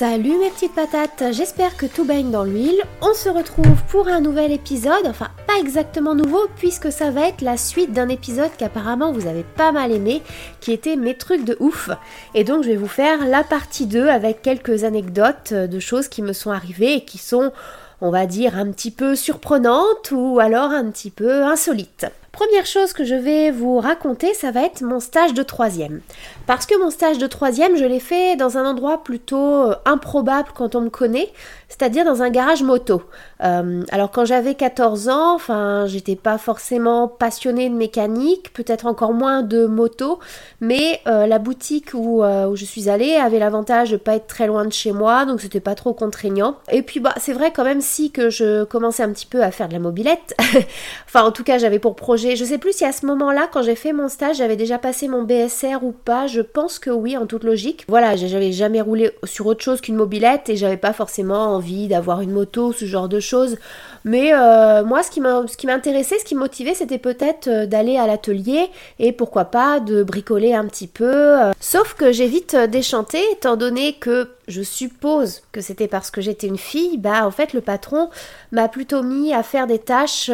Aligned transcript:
Salut 0.00 0.38
mes 0.38 0.48
petites 0.48 0.74
patates, 0.74 1.24
j'espère 1.32 1.76
que 1.76 1.84
tout 1.84 2.06
baigne 2.06 2.30
dans 2.30 2.44
l'huile. 2.44 2.80
On 3.02 3.12
se 3.12 3.28
retrouve 3.28 3.82
pour 3.90 4.08
un 4.08 4.22
nouvel 4.22 4.50
épisode, 4.50 5.04
enfin 5.04 5.28
pas 5.46 5.58
exactement 5.58 6.14
nouveau 6.14 6.40
puisque 6.56 6.90
ça 6.90 7.10
va 7.10 7.28
être 7.28 7.42
la 7.42 7.58
suite 7.58 7.92
d'un 7.92 8.08
épisode 8.08 8.48
qu'apparemment 8.56 9.12
vous 9.12 9.26
avez 9.26 9.42
pas 9.42 9.72
mal 9.72 9.92
aimé, 9.92 10.22
qui 10.60 10.72
était 10.72 10.96
mes 10.96 11.18
trucs 11.18 11.44
de 11.44 11.54
ouf. 11.60 11.90
Et 12.34 12.44
donc 12.44 12.62
je 12.62 12.70
vais 12.70 12.76
vous 12.76 12.88
faire 12.88 13.26
la 13.26 13.44
partie 13.44 13.84
2 13.84 14.08
avec 14.08 14.40
quelques 14.40 14.84
anecdotes 14.84 15.52
de 15.52 15.80
choses 15.80 16.08
qui 16.08 16.22
me 16.22 16.32
sont 16.32 16.50
arrivées 16.50 16.94
et 16.94 17.04
qui 17.04 17.18
sont, 17.18 17.52
on 18.00 18.10
va 18.10 18.24
dire, 18.24 18.56
un 18.56 18.70
petit 18.70 18.92
peu 18.92 19.14
surprenantes 19.14 20.12
ou 20.12 20.38
alors 20.40 20.70
un 20.70 20.90
petit 20.90 21.10
peu 21.10 21.44
insolites. 21.44 22.06
Première 22.32 22.64
chose 22.64 22.92
que 22.92 23.04
je 23.04 23.16
vais 23.16 23.50
vous 23.50 23.80
raconter, 23.80 24.34
ça 24.34 24.52
va 24.52 24.62
être 24.62 24.82
mon 24.82 25.00
stage 25.00 25.34
de 25.34 25.42
troisième. 25.42 26.00
Parce 26.46 26.64
que 26.64 26.78
mon 26.80 26.90
stage 26.90 27.18
de 27.18 27.26
troisième, 27.26 27.76
je 27.76 27.84
l'ai 27.84 27.98
fait 27.98 28.36
dans 28.36 28.56
un 28.56 28.64
endroit 28.64 29.02
plutôt 29.02 29.64
euh, 29.64 29.74
improbable 29.84 30.50
quand 30.54 30.76
on 30.76 30.82
me 30.82 30.90
connaît, 30.90 31.28
c'est-à-dire 31.68 32.04
dans 32.04 32.22
un 32.22 32.30
garage 32.30 32.62
moto. 32.62 33.02
Euh, 33.42 33.82
alors 33.90 34.12
quand 34.12 34.24
j'avais 34.24 34.54
14 34.54 35.08
ans, 35.08 35.34
enfin, 35.34 35.86
j'étais 35.86 36.14
pas 36.14 36.38
forcément 36.38 37.08
passionnée 37.08 37.68
de 37.68 37.74
mécanique, 37.74 38.52
peut-être 38.52 38.86
encore 38.86 39.12
moins 39.12 39.42
de 39.42 39.66
moto, 39.66 40.20
mais 40.60 41.00
euh, 41.08 41.26
la 41.26 41.40
boutique 41.40 41.94
où, 41.94 42.22
je 42.54 42.64
suis 42.64 42.88
allée 42.88 43.16
avait 43.16 43.38
l'avantage 43.38 43.90
de 43.90 43.96
pas 43.96 44.14
être 44.14 44.26
très 44.26 44.46
loin 44.46 44.64
de 44.64 44.72
chez 44.72 44.92
moi, 44.92 45.24
donc 45.24 45.40
c'était 45.40 45.60
pas 45.60 45.74
trop 45.74 45.94
contraignant. 45.94 46.56
Et 46.70 46.82
puis 46.82 47.00
bah 47.00 47.14
c'est 47.16 47.32
vrai 47.32 47.52
quand 47.52 47.64
même 47.64 47.80
si 47.80 48.10
que 48.12 48.30
je 48.30 48.64
commençais 48.64 49.02
un 49.02 49.10
petit 49.10 49.26
peu 49.26 49.42
à 49.42 49.50
faire 49.50 49.68
de 49.68 49.72
la 49.72 49.78
mobilette. 49.78 50.34
enfin 51.06 51.22
en 51.22 51.32
tout 51.32 51.44
cas 51.44 51.58
j'avais 51.58 51.78
pour 51.78 51.96
projet 51.96 52.19
je 52.20 52.44
sais 52.44 52.58
plus 52.58 52.72
si 52.72 52.84
à 52.84 52.92
ce 52.92 53.06
moment-là, 53.06 53.48
quand 53.52 53.62
j'ai 53.62 53.74
fait 53.74 53.92
mon 53.92 54.08
stage, 54.08 54.36
j'avais 54.36 54.56
déjà 54.56 54.78
passé 54.78 55.08
mon 55.08 55.22
BSR 55.22 55.82
ou 55.82 55.92
pas. 55.92 56.26
Je 56.26 56.40
pense 56.40 56.78
que 56.78 56.90
oui, 56.90 57.16
en 57.16 57.26
toute 57.26 57.44
logique. 57.44 57.84
Voilà, 57.88 58.16
j'avais 58.16 58.52
jamais 58.52 58.80
roulé 58.80 59.10
sur 59.24 59.46
autre 59.46 59.62
chose 59.62 59.80
qu'une 59.80 59.96
mobilette 59.96 60.48
et 60.48 60.56
j'avais 60.56 60.76
pas 60.76 60.92
forcément 60.92 61.54
envie 61.54 61.88
d'avoir 61.88 62.20
une 62.20 62.32
moto, 62.32 62.72
ce 62.72 62.84
genre 62.84 63.08
de 63.08 63.20
choses. 63.20 63.56
Mais 64.04 64.32
euh, 64.32 64.84
moi, 64.84 65.02
ce 65.02 65.10
qui 65.10 65.20
m'intéressait, 65.66 66.18
ce 66.18 66.24
qui 66.24 66.34
me 66.34 66.40
motivait, 66.40 66.74
c'était 66.74 66.98
peut-être 66.98 67.48
euh, 67.48 67.66
d'aller 67.66 67.98
à 67.98 68.06
l'atelier 68.06 68.70
et 68.98 69.12
pourquoi 69.12 69.46
pas 69.46 69.80
de 69.80 70.02
bricoler 70.02 70.54
un 70.54 70.66
petit 70.66 70.86
peu. 70.86 71.04
Euh. 71.40 71.52
Sauf 71.60 71.94
que 71.94 72.12
j'ai 72.12 72.26
vite 72.26 72.56
déchanté, 72.56 73.18
étant 73.32 73.56
donné 73.56 73.94
que 73.94 74.28
je 74.50 74.62
suppose 74.62 75.42
que 75.52 75.60
c'était 75.60 75.88
parce 75.88 76.10
que 76.10 76.20
j'étais 76.20 76.46
une 76.46 76.58
fille, 76.58 76.98
bah 76.98 77.26
en 77.26 77.30
fait 77.30 77.52
le 77.52 77.60
patron 77.60 78.10
m'a 78.52 78.68
plutôt 78.68 79.02
mis 79.02 79.32
à 79.32 79.42
faire 79.42 79.66
des 79.66 79.78
tâches 79.78 80.30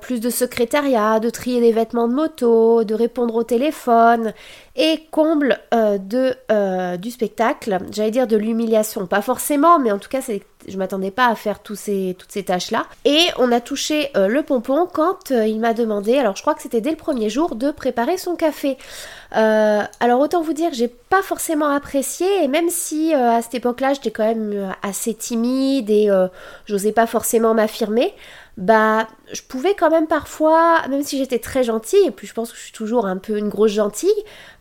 plus 0.00 0.20
de 0.20 0.30
secrétariat, 0.30 1.20
de 1.20 1.30
trier 1.30 1.60
des 1.60 1.72
vêtements 1.72 2.08
de 2.08 2.14
moto, 2.14 2.84
de 2.84 2.94
répondre 2.94 3.34
au 3.34 3.44
téléphone. 3.44 4.32
Et 4.74 5.06
comble 5.10 5.60
de, 5.70 6.96
du 6.96 7.10
spectacle, 7.10 7.78
j'allais 7.92 8.10
dire 8.10 8.26
de 8.26 8.38
l'humiliation, 8.38 9.06
pas 9.06 9.20
forcément, 9.20 9.78
mais 9.78 9.92
en 9.92 9.98
tout 9.98 10.08
cas 10.08 10.22
c'est 10.22 10.42
je 10.68 10.76
m'attendais 10.76 11.10
pas 11.10 11.26
à 11.26 11.34
faire 11.34 11.60
tous 11.60 11.74
ces, 11.74 12.16
toutes 12.18 12.32
ces 12.32 12.44
tâches-là. 12.44 12.86
Et 13.04 13.20
on 13.38 13.50
a 13.52 13.60
touché 13.60 14.10
euh, 14.16 14.28
le 14.28 14.42
pompon 14.42 14.88
quand 14.92 15.30
euh, 15.30 15.46
il 15.46 15.60
m'a 15.60 15.74
demandé, 15.74 16.18
alors 16.18 16.36
je 16.36 16.42
crois 16.42 16.54
que 16.54 16.62
c'était 16.62 16.80
dès 16.80 16.90
le 16.90 16.96
premier 16.96 17.28
jour, 17.28 17.54
de 17.54 17.70
préparer 17.70 18.18
son 18.18 18.36
café. 18.36 18.78
Euh, 19.36 19.82
alors 20.00 20.20
autant 20.20 20.42
vous 20.42 20.52
dire 20.52 20.70
que 20.70 20.76
j'ai 20.76 20.88
pas 20.88 21.22
forcément 21.22 21.68
apprécié, 21.68 22.26
et 22.42 22.48
même 22.48 22.68
si 22.68 23.12
à 23.14 23.40
cette 23.42 23.54
époque-là 23.54 23.94
j'étais 23.94 24.10
quand 24.10 24.26
même 24.26 24.74
assez 24.82 25.14
timide 25.14 25.90
et 25.90 26.08
j'osais 26.66 26.92
pas 26.92 27.06
forcément 27.06 27.54
m'affirmer, 27.54 28.14
bah 28.56 29.06
je 29.32 29.42
pouvais 29.42 29.74
quand 29.74 29.90
même 29.90 30.06
parfois, 30.06 30.86
même 30.88 31.02
si 31.02 31.18
j'étais 31.18 31.38
très 31.38 31.62
gentille, 31.62 32.06
et 32.06 32.10
puis 32.10 32.26
je 32.26 32.34
pense 32.34 32.50
que 32.52 32.58
je 32.58 32.62
suis 32.62 32.72
toujours 32.72 33.06
un 33.06 33.16
peu 33.16 33.38
une 33.38 33.48
grosse 33.48 33.72
gentille, 33.72 34.10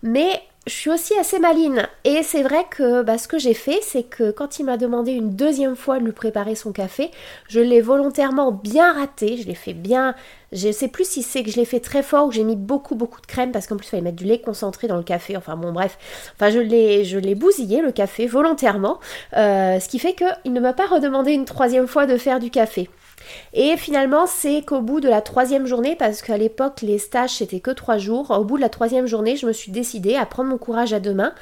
mais 0.03 0.41
je 0.67 0.71
suis 0.71 0.91
aussi 0.91 1.17
assez 1.17 1.39
maline. 1.39 1.87
Et 2.03 2.21
c'est 2.21 2.43
vrai 2.43 2.65
que 2.69 3.01
bah, 3.01 3.17
ce 3.17 3.27
que 3.27 3.39
j'ai 3.39 3.55
fait, 3.55 3.79
c'est 3.81 4.03
que 4.03 4.29
quand 4.29 4.59
il 4.59 4.65
m'a 4.65 4.77
demandé 4.77 5.11
une 5.11 5.31
deuxième 5.31 5.75
fois 5.75 5.99
de 5.99 6.05
lui 6.05 6.11
préparer 6.11 6.53
son 6.53 6.71
café, 6.71 7.09
je 7.47 7.59
l'ai 7.59 7.81
volontairement 7.81 8.51
bien 8.51 8.93
raté. 8.93 9.37
Je 9.37 9.47
l'ai 9.47 9.55
fait 9.55 9.73
bien. 9.73 10.13
Je 10.51 10.71
sais 10.71 10.87
plus 10.87 11.07
si 11.07 11.23
c'est 11.23 11.41
que 11.43 11.49
je 11.49 11.55
l'ai 11.55 11.65
fait 11.65 11.79
très 11.79 12.03
fort 12.03 12.25
ou 12.27 12.29
que 12.29 12.35
j'ai 12.35 12.43
mis 12.43 12.55
beaucoup 12.55 12.93
beaucoup 12.93 13.21
de 13.21 13.25
crème 13.25 13.51
parce 13.51 13.65
qu'en 13.65 13.77
plus 13.77 13.87
il 13.87 13.89
fallait 13.89 14.03
mettre 14.03 14.17
du 14.17 14.25
lait 14.25 14.39
concentré 14.39 14.87
dans 14.87 14.97
le 14.97 15.03
café. 15.03 15.35
Enfin 15.35 15.55
bon 15.55 15.71
bref. 15.71 15.97
Enfin 16.35 16.51
je 16.51 16.59
l'ai 16.59 17.35
bousillé 17.35 17.81
le 17.81 17.91
café 17.91 18.27
volontairement. 18.27 18.99
Euh, 19.37 19.79
ce 19.79 19.89
qui 19.89 19.97
fait 19.97 20.13
qu'il 20.13 20.53
ne 20.53 20.59
m'a 20.59 20.73
pas 20.73 20.85
redemandé 20.85 21.31
une 21.31 21.45
troisième 21.45 21.87
fois 21.87 22.05
de 22.05 22.17
faire 22.17 22.39
du 22.39 22.51
café. 22.51 22.87
Et 23.53 23.75
finalement, 23.77 24.27
c'est 24.27 24.63
qu'au 24.65 24.81
bout 24.81 24.99
de 24.99 25.09
la 25.09 25.21
troisième 25.21 25.65
journée, 25.65 25.95
parce 25.97 26.21
qu'à 26.21 26.37
l'époque, 26.37 26.81
les 26.81 26.97
stages, 26.97 27.31
c'était 27.31 27.59
que 27.59 27.71
trois 27.71 27.97
jours, 27.97 28.31
au 28.31 28.45
bout 28.45 28.55
de 28.55 28.61
la 28.61 28.69
troisième 28.69 29.07
journée, 29.07 29.35
je 29.35 29.45
me 29.45 29.51
suis 29.51 29.71
décidée 29.71 30.15
à 30.15 30.25
prendre 30.25 30.49
mon 30.49 30.57
courage 30.57 30.93
à 30.93 30.99
deux 30.99 31.13
mains. 31.13 31.33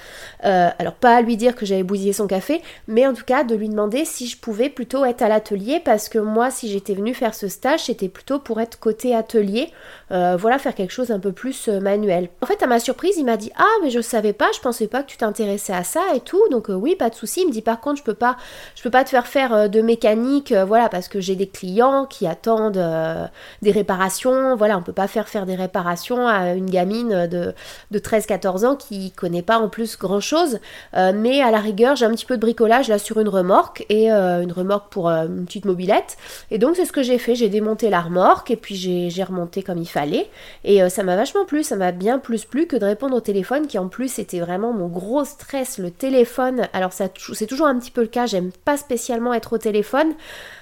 Euh, 0.45 0.69
alors, 0.79 0.94
pas 0.94 1.16
à 1.16 1.22
lui 1.22 1.38
dire 1.38 1.56
que 1.56 1.66
j'avais 1.66 1.84
bousillé 1.84 2.13
son 2.13 2.28
café, 2.28 2.62
mais 2.88 3.06
en 3.06 3.13
tout 3.13 3.25
cas, 3.25 3.44
de 3.44 3.56
lui 3.56 3.69
demander 3.69 4.06
si 4.06 4.28
je 4.28 4.38
pouvais 4.38 4.69
plutôt 4.69 5.06
être 5.06 5.22
à 5.22 5.29
l'atelier, 5.29 5.81
parce 5.84 6.09
que 6.09 6.17
moi, 6.17 6.50
si 6.50 6.69
j'étais 6.69 6.95
venue 6.95 7.13
faire 7.13 7.35
ce 7.35 7.47
stage, 7.47 7.85
c'était 7.85 8.09
plutôt 8.09 8.40
pour 8.40 8.59
être 8.59 8.79
côté 8.79 9.16
atelier, 9.16 9.69
euh, 10.11 10.35
voilà, 10.40 10.57
faire 10.57 10.73
quelque 10.73 10.91
chose 10.91 11.11
un 11.11 11.19
peu 11.19 11.31
plus 11.31 11.67
euh, 11.67 11.79
manuel. 11.79 12.29
En 12.41 12.47
fait, 12.47 12.63
à 12.63 12.67
ma 12.67 12.79
surprise, 12.79 13.17
il 13.17 13.25
m'a 13.25 13.38
dit 13.38 13.51
Ah, 13.56 13.66
mais 13.84 13.91
je 13.91 14.01
savais 14.01 14.34
pas, 14.34 14.50
je 14.56 14.59
pensais 14.59 14.88
pas 14.88 15.03
que 15.03 15.11
tu 15.11 15.17
t'intéressais 15.17 15.73
à 15.73 15.84
ça 15.84 16.01
et 16.16 16.22
tout, 16.22 16.41
donc 16.50 16.69
oui, 16.69 16.96
pas 16.96 17.09
de 17.09 17.16
souci. 17.16 17.41
Il 17.41 17.47
me 17.47 17.51
dit 17.51 17.61
Par 17.61 17.79
contre, 17.79 18.00
je 18.00 18.03
peux 18.03 18.13
pas, 18.13 18.38
je 18.75 18.81
peux 18.81 18.90
pas 18.90 19.03
te 19.03 19.09
faire 19.09 19.28
faire 19.28 19.69
de 19.69 19.81
mécanique, 19.81 20.53
voilà, 20.53 20.90
parce 20.90 21.07
que 21.07 21.19
j'ai 21.19 21.35
des 21.35 21.47
clients 21.47 21.69
qui 22.09 22.28
attendent 22.28 22.78
euh, 22.78 23.25
des 23.62 23.72
réparations. 23.72 24.56
Voilà, 24.56 24.78
on 24.78 24.81
peut 24.81 24.94
pas 24.94 25.07
faire 25.07 25.28
faire 25.28 25.46
des 25.46 25.56
réparations 25.56 26.28
à 26.28 26.53
une 26.53 26.69
gamine 26.69 27.28
de, 27.28 27.53
de 27.91 28.00
13-14 28.00 28.66
ans 28.66 28.75
qui 28.75 29.12
connaît 29.12 29.41
pas 29.41 29.59
en 29.59 29.69
plus 29.69 29.97
grand 29.97 30.19
chose. 30.19 30.59
Euh, 30.96 31.12
mais 31.16 31.41
à 31.41 31.52
la 31.52 31.59
rigueur, 31.59 31.96
j'ai 31.96 32.06
un 32.06 32.12
petit 32.12 32.25
peu 32.25 32.35
de 32.35 32.41
bricolage 32.41 32.88
là 32.88 32.97
sur 32.97 33.19
une 33.19 33.29
remorque 33.29 33.85
et 33.90 34.12
euh, 34.12 34.41
une 34.41 34.52
remorque 34.52 34.91
pour 34.91 35.09
une 35.09 35.46
petite 35.46 35.66
mobilette. 35.66 36.18
Et 36.52 36.58
donc 36.58 36.75
c'est 36.75 36.85
ce 36.85 36.91
que 36.91 37.03
j'ai 37.03 37.18
fait. 37.18 37.35
J'ai 37.35 37.50
démonté 37.50 37.90
la 37.90 38.02
remorque 38.02 38.52
et 38.52 38.56
puis 38.56 38.75
j'ai 38.75 39.24
remonté 39.24 39.63
comme 39.63 39.78
il 39.78 39.90
fallait. 39.90 40.29
Et 40.63 40.88
ça 40.90 41.03
m'a 41.03 41.16
vachement 41.16 41.46
plu. 41.46 41.63
Ça 41.63 41.75
m'a 41.75 41.91
bien 41.91 42.19
plus 42.19 42.46
plu 42.46 42.68
que 42.68 42.75
de 42.75 42.85
répondre 42.85 43.16
au 43.16 43.22
téléphone 43.22 43.68
qui 43.68 43.78
en 43.78 43.88
plus 43.88 44.19
était 44.19 44.40
vraiment 44.40 44.74
mon 44.74 44.88
gros 44.88 45.25
stress. 45.25 45.78
Le 45.78 45.91
téléphone. 45.91 46.68
Alors 46.74 46.91
c'est 46.94 47.47
toujours 47.47 47.68
un 47.68 47.78
petit 47.78 47.91
peu 47.91 48.02
le 48.02 48.08
cas. 48.08 48.25
J'aime 48.25 48.52
pas 48.66 48.78
spécialement 48.78 49.34
être 49.34 49.53
au 49.53 49.58
téléphone. 49.58 50.13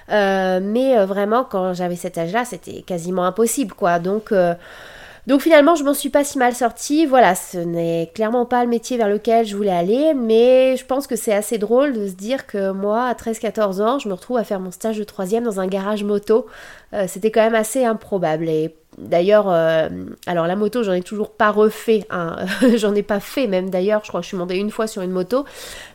Mais 0.08 1.04
vraiment, 1.04 1.44
quand 1.44 1.74
j'avais 1.74 1.96
cet 1.96 2.18
âge-là, 2.18 2.44
c'était 2.44 2.82
quasiment 2.82 3.24
impossible, 3.24 3.74
quoi. 3.74 3.98
Donc, 3.98 4.32
euh, 4.32 4.54
donc 5.28 5.42
finalement, 5.42 5.74
je 5.74 5.84
m'en 5.84 5.92
suis 5.92 6.08
pas 6.08 6.24
si 6.24 6.38
mal 6.38 6.54
sortie. 6.54 7.04
Voilà, 7.04 7.34
ce 7.34 7.58
n'est 7.58 8.10
clairement 8.14 8.46
pas 8.46 8.64
le 8.64 8.70
métier 8.70 8.96
vers 8.96 9.10
lequel 9.10 9.44
je 9.44 9.54
voulais 9.54 9.70
aller, 9.70 10.14
mais 10.14 10.74
je 10.78 10.86
pense 10.86 11.06
que 11.06 11.16
c'est 11.16 11.34
assez 11.34 11.58
drôle 11.58 11.92
de 11.92 12.06
se 12.06 12.14
dire 12.14 12.46
que 12.46 12.70
moi, 12.72 13.04
à 13.04 13.12
13-14 13.12 13.82
ans, 13.82 13.98
je 13.98 14.08
me 14.08 14.14
retrouve 14.14 14.38
à 14.38 14.44
faire 14.44 14.58
mon 14.58 14.70
stage 14.70 14.96
de 14.96 15.04
troisième 15.04 15.44
dans 15.44 15.60
un 15.60 15.66
garage 15.66 16.02
moto. 16.02 16.46
Euh, 16.94 17.04
c'était 17.08 17.30
quand 17.30 17.42
même 17.42 17.54
assez 17.54 17.84
improbable. 17.84 18.48
Et 18.48 18.74
D'ailleurs, 19.00 19.46
euh, 19.48 19.88
alors 20.26 20.46
la 20.46 20.56
moto, 20.56 20.82
j'en 20.82 20.92
ai 20.92 21.02
toujours 21.02 21.30
pas 21.30 21.50
refait, 21.50 22.04
hein. 22.10 22.36
j'en 22.76 22.94
ai 22.94 23.02
pas 23.02 23.20
fait 23.20 23.46
même 23.46 23.70
d'ailleurs, 23.70 24.02
je 24.02 24.08
crois 24.08 24.20
que 24.20 24.24
je 24.24 24.28
suis 24.28 24.36
montée 24.36 24.56
une 24.56 24.70
fois 24.70 24.86
sur 24.86 25.02
une 25.02 25.12
moto, 25.12 25.44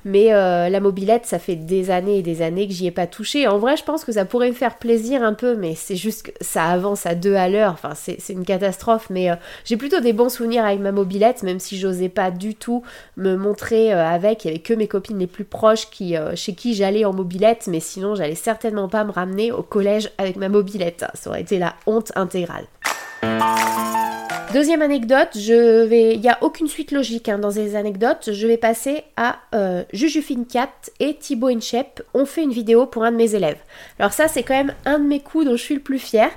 mais 0.06 0.34
euh, 0.34 0.70
la 0.70 0.80
mobilette, 0.80 1.26
ça 1.26 1.38
fait 1.38 1.56
des 1.56 1.92
années 1.92 2.20
et 2.20 2.22
des 2.22 2.42
années 2.42 2.68
que 2.68 2.74
j'y 2.74 2.88
ai 2.88 2.92
pas 2.92 3.08
touché. 3.08 3.48
En 3.48 3.58
vrai, 3.58 3.76
je 3.76 3.84
pense 3.84 4.06
que 4.06 4.14
ça 4.14 4.24
pourrait 4.24 4.50
me 4.50 4.56
faire 4.56 4.78
plaisir 4.78 5.22
un 5.22 5.34
peu, 5.34 5.56
mais 5.56 5.76
c'est 5.76 5.98
juste 5.98 6.28
que 6.28 6.32
ça 6.40 6.66
avance 6.66 7.06
à 7.06 7.14
deux 7.14 7.36
à 7.36 7.50
l'heure, 7.50 7.74
enfin 7.74 7.94
c'est 7.96 8.18
une 8.30 8.46
catastrophe, 8.46 9.08
mais 9.10 9.30
euh, 9.30 9.36
j'ai 9.66 9.76
plutôt 9.76 10.00
des 10.00 10.14
bons 10.14 10.30
souvenirs 10.30 10.64
avec 10.64 10.80
ma 10.80 10.94
mobilette, 10.94 11.44
même 11.44 11.60
si 11.60 11.78
j'osais 11.78 12.10
pas 12.10 12.32
du 12.32 12.56
tout 12.56 12.84
me 13.18 13.36
montrer 13.36 13.92
avec, 13.92 14.46
il 14.46 14.48
y 14.48 14.52
avait 14.52 14.60
que 14.60 14.74
mes 14.74 14.88
copines 14.88 15.20
les 15.20 15.28
plus 15.28 15.46
proches 15.46 15.90
qui, 15.90 16.16
chez 16.36 16.54
qui 16.54 16.74
j'allais 16.74 17.06
en 17.06 17.14
mobilette, 17.14 17.68
mais 17.68 17.80
sinon 17.80 18.16
j'allais 18.16 18.36
certainement 18.36 18.88
pas 18.88 19.04
me 19.04 19.12
ramener 19.12 19.52
au 19.52 19.62
collège 19.62 20.10
avec 20.18 20.38
ma 20.38 20.48
mobilette, 20.48 21.06
ça 21.14 21.30
aurait 21.30 21.42
été 21.42 21.60
la 21.60 21.76
honte 21.86 22.12
intégrale. 22.16 22.66
Deuxième 24.54 24.84
anecdote, 24.84 25.30
je 25.36 25.84
vais, 25.86 26.14
il 26.14 26.22
n'y 26.22 26.30
a 26.30 26.38
aucune 26.42 26.68
suite 26.68 26.92
logique 26.92 27.28
hein, 27.28 27.40
dans 27.40 27.50
ces 27.50 27.76
anecdotes. 27.76 28.30
Je 28.32 28.46
vais 28.46 28.58
passer 28.58 29.04
à 29.18 29.40
euh, 29.56 29.84
Cat 30.52 30.70
et 31.00 31.16
Thibaut 31.16 31.48
Inchep 31.48 32.04
ont 32.14 32.28
fait 32.28 32.44
une 32.44 32.52
vidéo 32.52 32.86
pour 32.86 33.04
un 33.04 33.12
de 33.12 33.18
mes 33.18 33.34
élèves. 33.34 33.58
Alors 33.98 34.14
ça, 34.14 34.28
c'est 34.28 34.44
quand 34.44 34.54
même 34.54 34.76
un 34.86 35.00
de 35.00 35.06
mes 35.06 35.22
coups 35.22 35.46
dont 35.46 35.56
je 35.56 35.64
suis 35.64 35.74
le 35.74 35.82
plus 35.82 35.98
fière. 35.98 36.30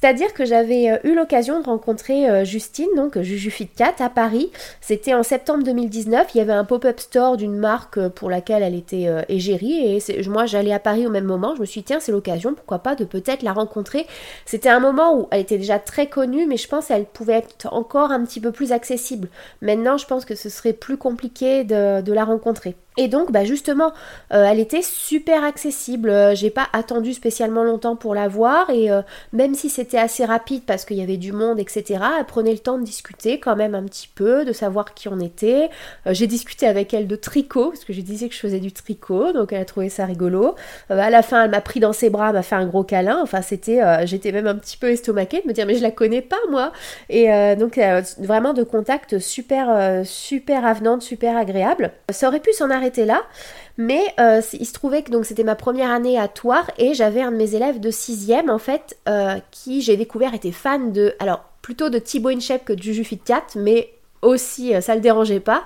C'est-à-dire 0.00 0.32
que 0.32 0.44
j'avais 0.44 0.90
euh, 0.90 0.98
eu 1.04 1.14
l'occasion 1.14 1.60
de 1.60 1.64
rencontrer 1.64 2.28
euh, 2.28 2.44
Justine, 2.44 2.88
donc 2.96 3.20
Juju 3.20 3.50
Fit 3.50 3.68
Cat, 3.68 3.94
à 3.98 4.08
Paris. 4.08 4.50
C'était 4.80 5.14
en 5.14 5.22
septembre 5.22 5.64
2019. 5.64 6.28
Il 6.34 6.38
y 6.38 6.40
avait 6.40 6.52
un 6.52 6.64
pop-up 6.64 7.00
store 7.00 7.36
d'une 7.36 7.56
marque 7.56 8.08
pour 8.08 8.30
laquelle 8.30 8.62
elle 8.62 8.74
était 8.74 9.08
égérie. 9.28 9.96
Et 9.96 10.28
moi, 10.28 10.46
j'allais 10.46 10.72
à 10.72 10.78
Paris 10.78 11.06
au 11.06 11.10
même 11.10 11.24
moment. 11.24 11.54
Je 11.54 11.60
me 11.60 11.66
suis 11.66 11.80
dit, 11.80 11.86
tiens, 11.86 12.00
c'est 12.00 12.12
l'occasion, 12.12 12.54
pourquoi 12.54 12.78
pas, 12.78 12.94
de 12.94 13.04
peut-être 13.04 13.42
la 13.42 13.52
rencontrer. 13.52 14.06
C'était 14.46 14.68
un 14.68 14.80
moment 14.80 15.16
où 15.16 15.28
elle 15.30 15.40
était 15.40 15.58
déjà 15.58 15.78
très 15.78 16.06
connue, 16.06 16.46
mais 16.46 16.56
je 16.56 16.68
pense 16.68 16.86
qu'elle 16.86 17.04
pouvait 17.04 17.34
être 17.34 17.72
encore 17.72 18.10
un 18.10 18.24
petit 18.24 18.40
peu 18.40 18.52
plus 18.52 18.72
accessible. 18.72 19.28
Maintenant, 19.62 19.96
je 19.96 20.06
pense 20.06 20.24
que 20.24 20.34
ce 20.34 20.48
serait 20.48 20.72
plus 20.72 20.96
compliqué 20.96 21.64
de, 21.64 22.12
la 22.12 22.24
rencontrer. 22.24 22.74
Et 23.00 23.08
donc, 23.08 23.32
bah 23.32 23.46
justement, 23.46 23.94
euh, 24.30 24.44
elle 24.44 24.60
était 24.60 24.82
super 24.82 25.42
accessible. 25.42 26.10
Euh, 26.10 26.34
j'ai 26.34 26.50
pas 26.50 26.66
attendu 26.74 27.14
spécialement 27.14 27.64
longtemps 27.64 27.96
pour 27.96 28.14
la 28.14 28.28
voir 28.28 28.68
et 28.68 28.90
euh, 28.90 29.00
même 29.32 29.54
si 29.54 29.70
c'était 29.70 29.96
assez 29.96 30.26
rapide 30.26 30.64
parce 30.66 30.84
qu'il 30.84 30.98
y 30.98 31.02
avait 31.02 31.16
du 31.16 31.32
monde, 31.32 31.58
etc. 31.58 31.98
Elle 32.18 32.26
prenait 32.26 32.52
le 32.52 32.58
temps 32.58 32.76
de 32.76 32.84
discuter 32.84 33.40
quand 33.40 33.56
même 33.56 33.74
un 33.74 33.84
petit 33.84 34.10
peu, 34.14 34.44
de 34.44 34.52
savoir 34.52 34.92
qui 34.92 35.08
on 35.08 35.18
était. 35.18 35.70
j'ai 36.04 36.26
discuté 36.26 36.66
avec 36.66 36.92
elle 36.92 37.06
de 37.06 37.16
tricot 37.16 37.70
parce 37.70 37.86
que 37.86 37.94
je 37.94 38.02
disais 38.02 38.28
que 38.28 38.34
je 38.34 38.40
faisais 38.40 38.60
du 38.60 38.70
tricot, 38.70 39.32
donc 39.32 39.54
elle 39.54 39.62
a 39.62 39.64
trouvé 39.64 39.88
ça 39.88 40.04
rigolo. 40.04 40.54
à 40.90 41.08
la 41.08 41.22
fin, 41.22 41.44
elle 41.44 41.50
m'a 41.52 41.62
pris 41.62 41.80
dans 41.80 41.94
ses 41.94 42.10
bras, 42.10 42.34
m'a 42.34 42.42
fait 42.42 42.56
un 42.56 42.66
gros 42.66 42.84
câlin. 42.84 43.18
Enfin, 43.22 43.40
c'était, 43.40 43.80
j'étais 44.06 44.30
même 44.30 44.46
un 44.46 44.56
petit 44.56 44.76
peu 44.76 44.90
estomaquée 44.90 45.40
de 45.40 45.48
me 45.48 45.54
dire 45.54 45.64
mais 45.64 45.76
je 45.76 45.82
la 45.82 45.90
connais 45.90 46.20
pas 46.20 46.36
moi. 46.50 46.72
Et 47.08 47.28
donc 47.56 47.80
vraiment 48.18 48.52
de 48.52 48.62
contact 48.62 49.18
super, 49.18 50.04
super 50.04 50.66
avenante, 50.66 51.00
super 51.00 51.38
agréable. 51.38 51.92
Ça 52.10 52.28
aurait 52.28 52.40
pu 52.40 52.52
s'en 52.52 52.68
arrêter 52.68 52.89
là. 52.98 53.22
Mais 53.76 54.02
euh, 54.18 54.42
il 54.52 54.66
se 54.66 54.72
trouvait 54.72 55.02
que 55.02 55.10
donc 55.10 55.24
c'était 55.24 55.44
ma 55.44 55.54
première 55.54 55.90
année 55.90 56.18
à 56.18 56.28
Toire 56.28 56.70
et 56.76 56.92
j'avais 56.92 57.22
un 57.22 57.32
de 57.32 57.36
mes 57.36 57.54
élèves 57.54 57.80
de 57.80 57.90
6ème 57.90 58.50
en 58.50 58.58
fait 58.58 58.98
euh, 59.08 59.36
qui 59.50 59.80
j'ai 59.80 59.96
découvert 59.96 60.34
était 60.34 60.52
fan 60.52 60.92
de 60.92 61.14
alors 61.18 61.44
plutôt 61.62 61.88
de 61.88 61.98
Thibaut 61.98 62.28
Inchep 62.28 62.64
que 62.64 62.72
de 62.74 62.82
Juju 62.82 63.04
Fit 63.04 63.18
Cat 63.18 63.44
mais 63.56 63.90
aussi, 64.22 64.74
euh, 64.74 64.80
ça 64.80 64.94
le 64.94 65.00
dérangeait 65.00 65.40
pas, 65.40 65.64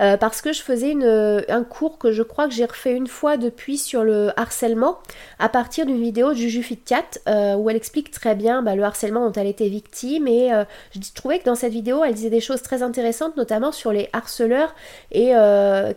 euh, 0.00 0.16
parce 0.16 0.40
que 0.42 0.52
je 0.52 0.62
faisais 0.62 0.90
une, 0.90 1.02
euh, 1.04 1.40
un 1.48 1.64
cours 1.64 1.98
que 1.98 2.12
je 2.12 2.22
crois 2.22 2.46
que 2.46 2.54
j'ai 2.54 2.64
refait 2.64 2.92
une 2.92 3.06
fois 3.06 3.36
depuis 3.36 3.78
sur 3.78 4.04
le 4.04 4.30
harcèlement, 4.38 4.98
à 5.38 5.48
partir 5.48 5.86
d'une 5.86 6.00
vidéo 6.00 6.30
de 6.30 6.36
Juju 6.36 6.62
Fitcat, 6.62 7.04
où 7.56 7.70
elle 7.70 7.76
explique 7.76 8.10
très 8.10 8.34
bien 8.34 8.62
bah, 8.62 8.76
le 8.76 8.82
harcèlement 8.82 9.26
dont 9.26 9.32
elle 9.32 9.46
était 9.46 9.68
victime, 9.68 10.28
et 10.28 10.50
je 10.94 11.00
trouvais 11.14 11.38
que 11.38 11.44
dans 11.44 11.54
cette 11.54 11.72
vidéo, 11.72 12.04
elle 12.04 12.14
disait 12.14 12.30
des 12.30 12.40
choses 12.40 12.62
très 12.62 12.82
intéressantes, 12.82 13.36
notamment 13.36 13.72
sur 13.72 13.92
les 13.92 14.08
harceleurs, 14.12 14.74
et 15.12 15.32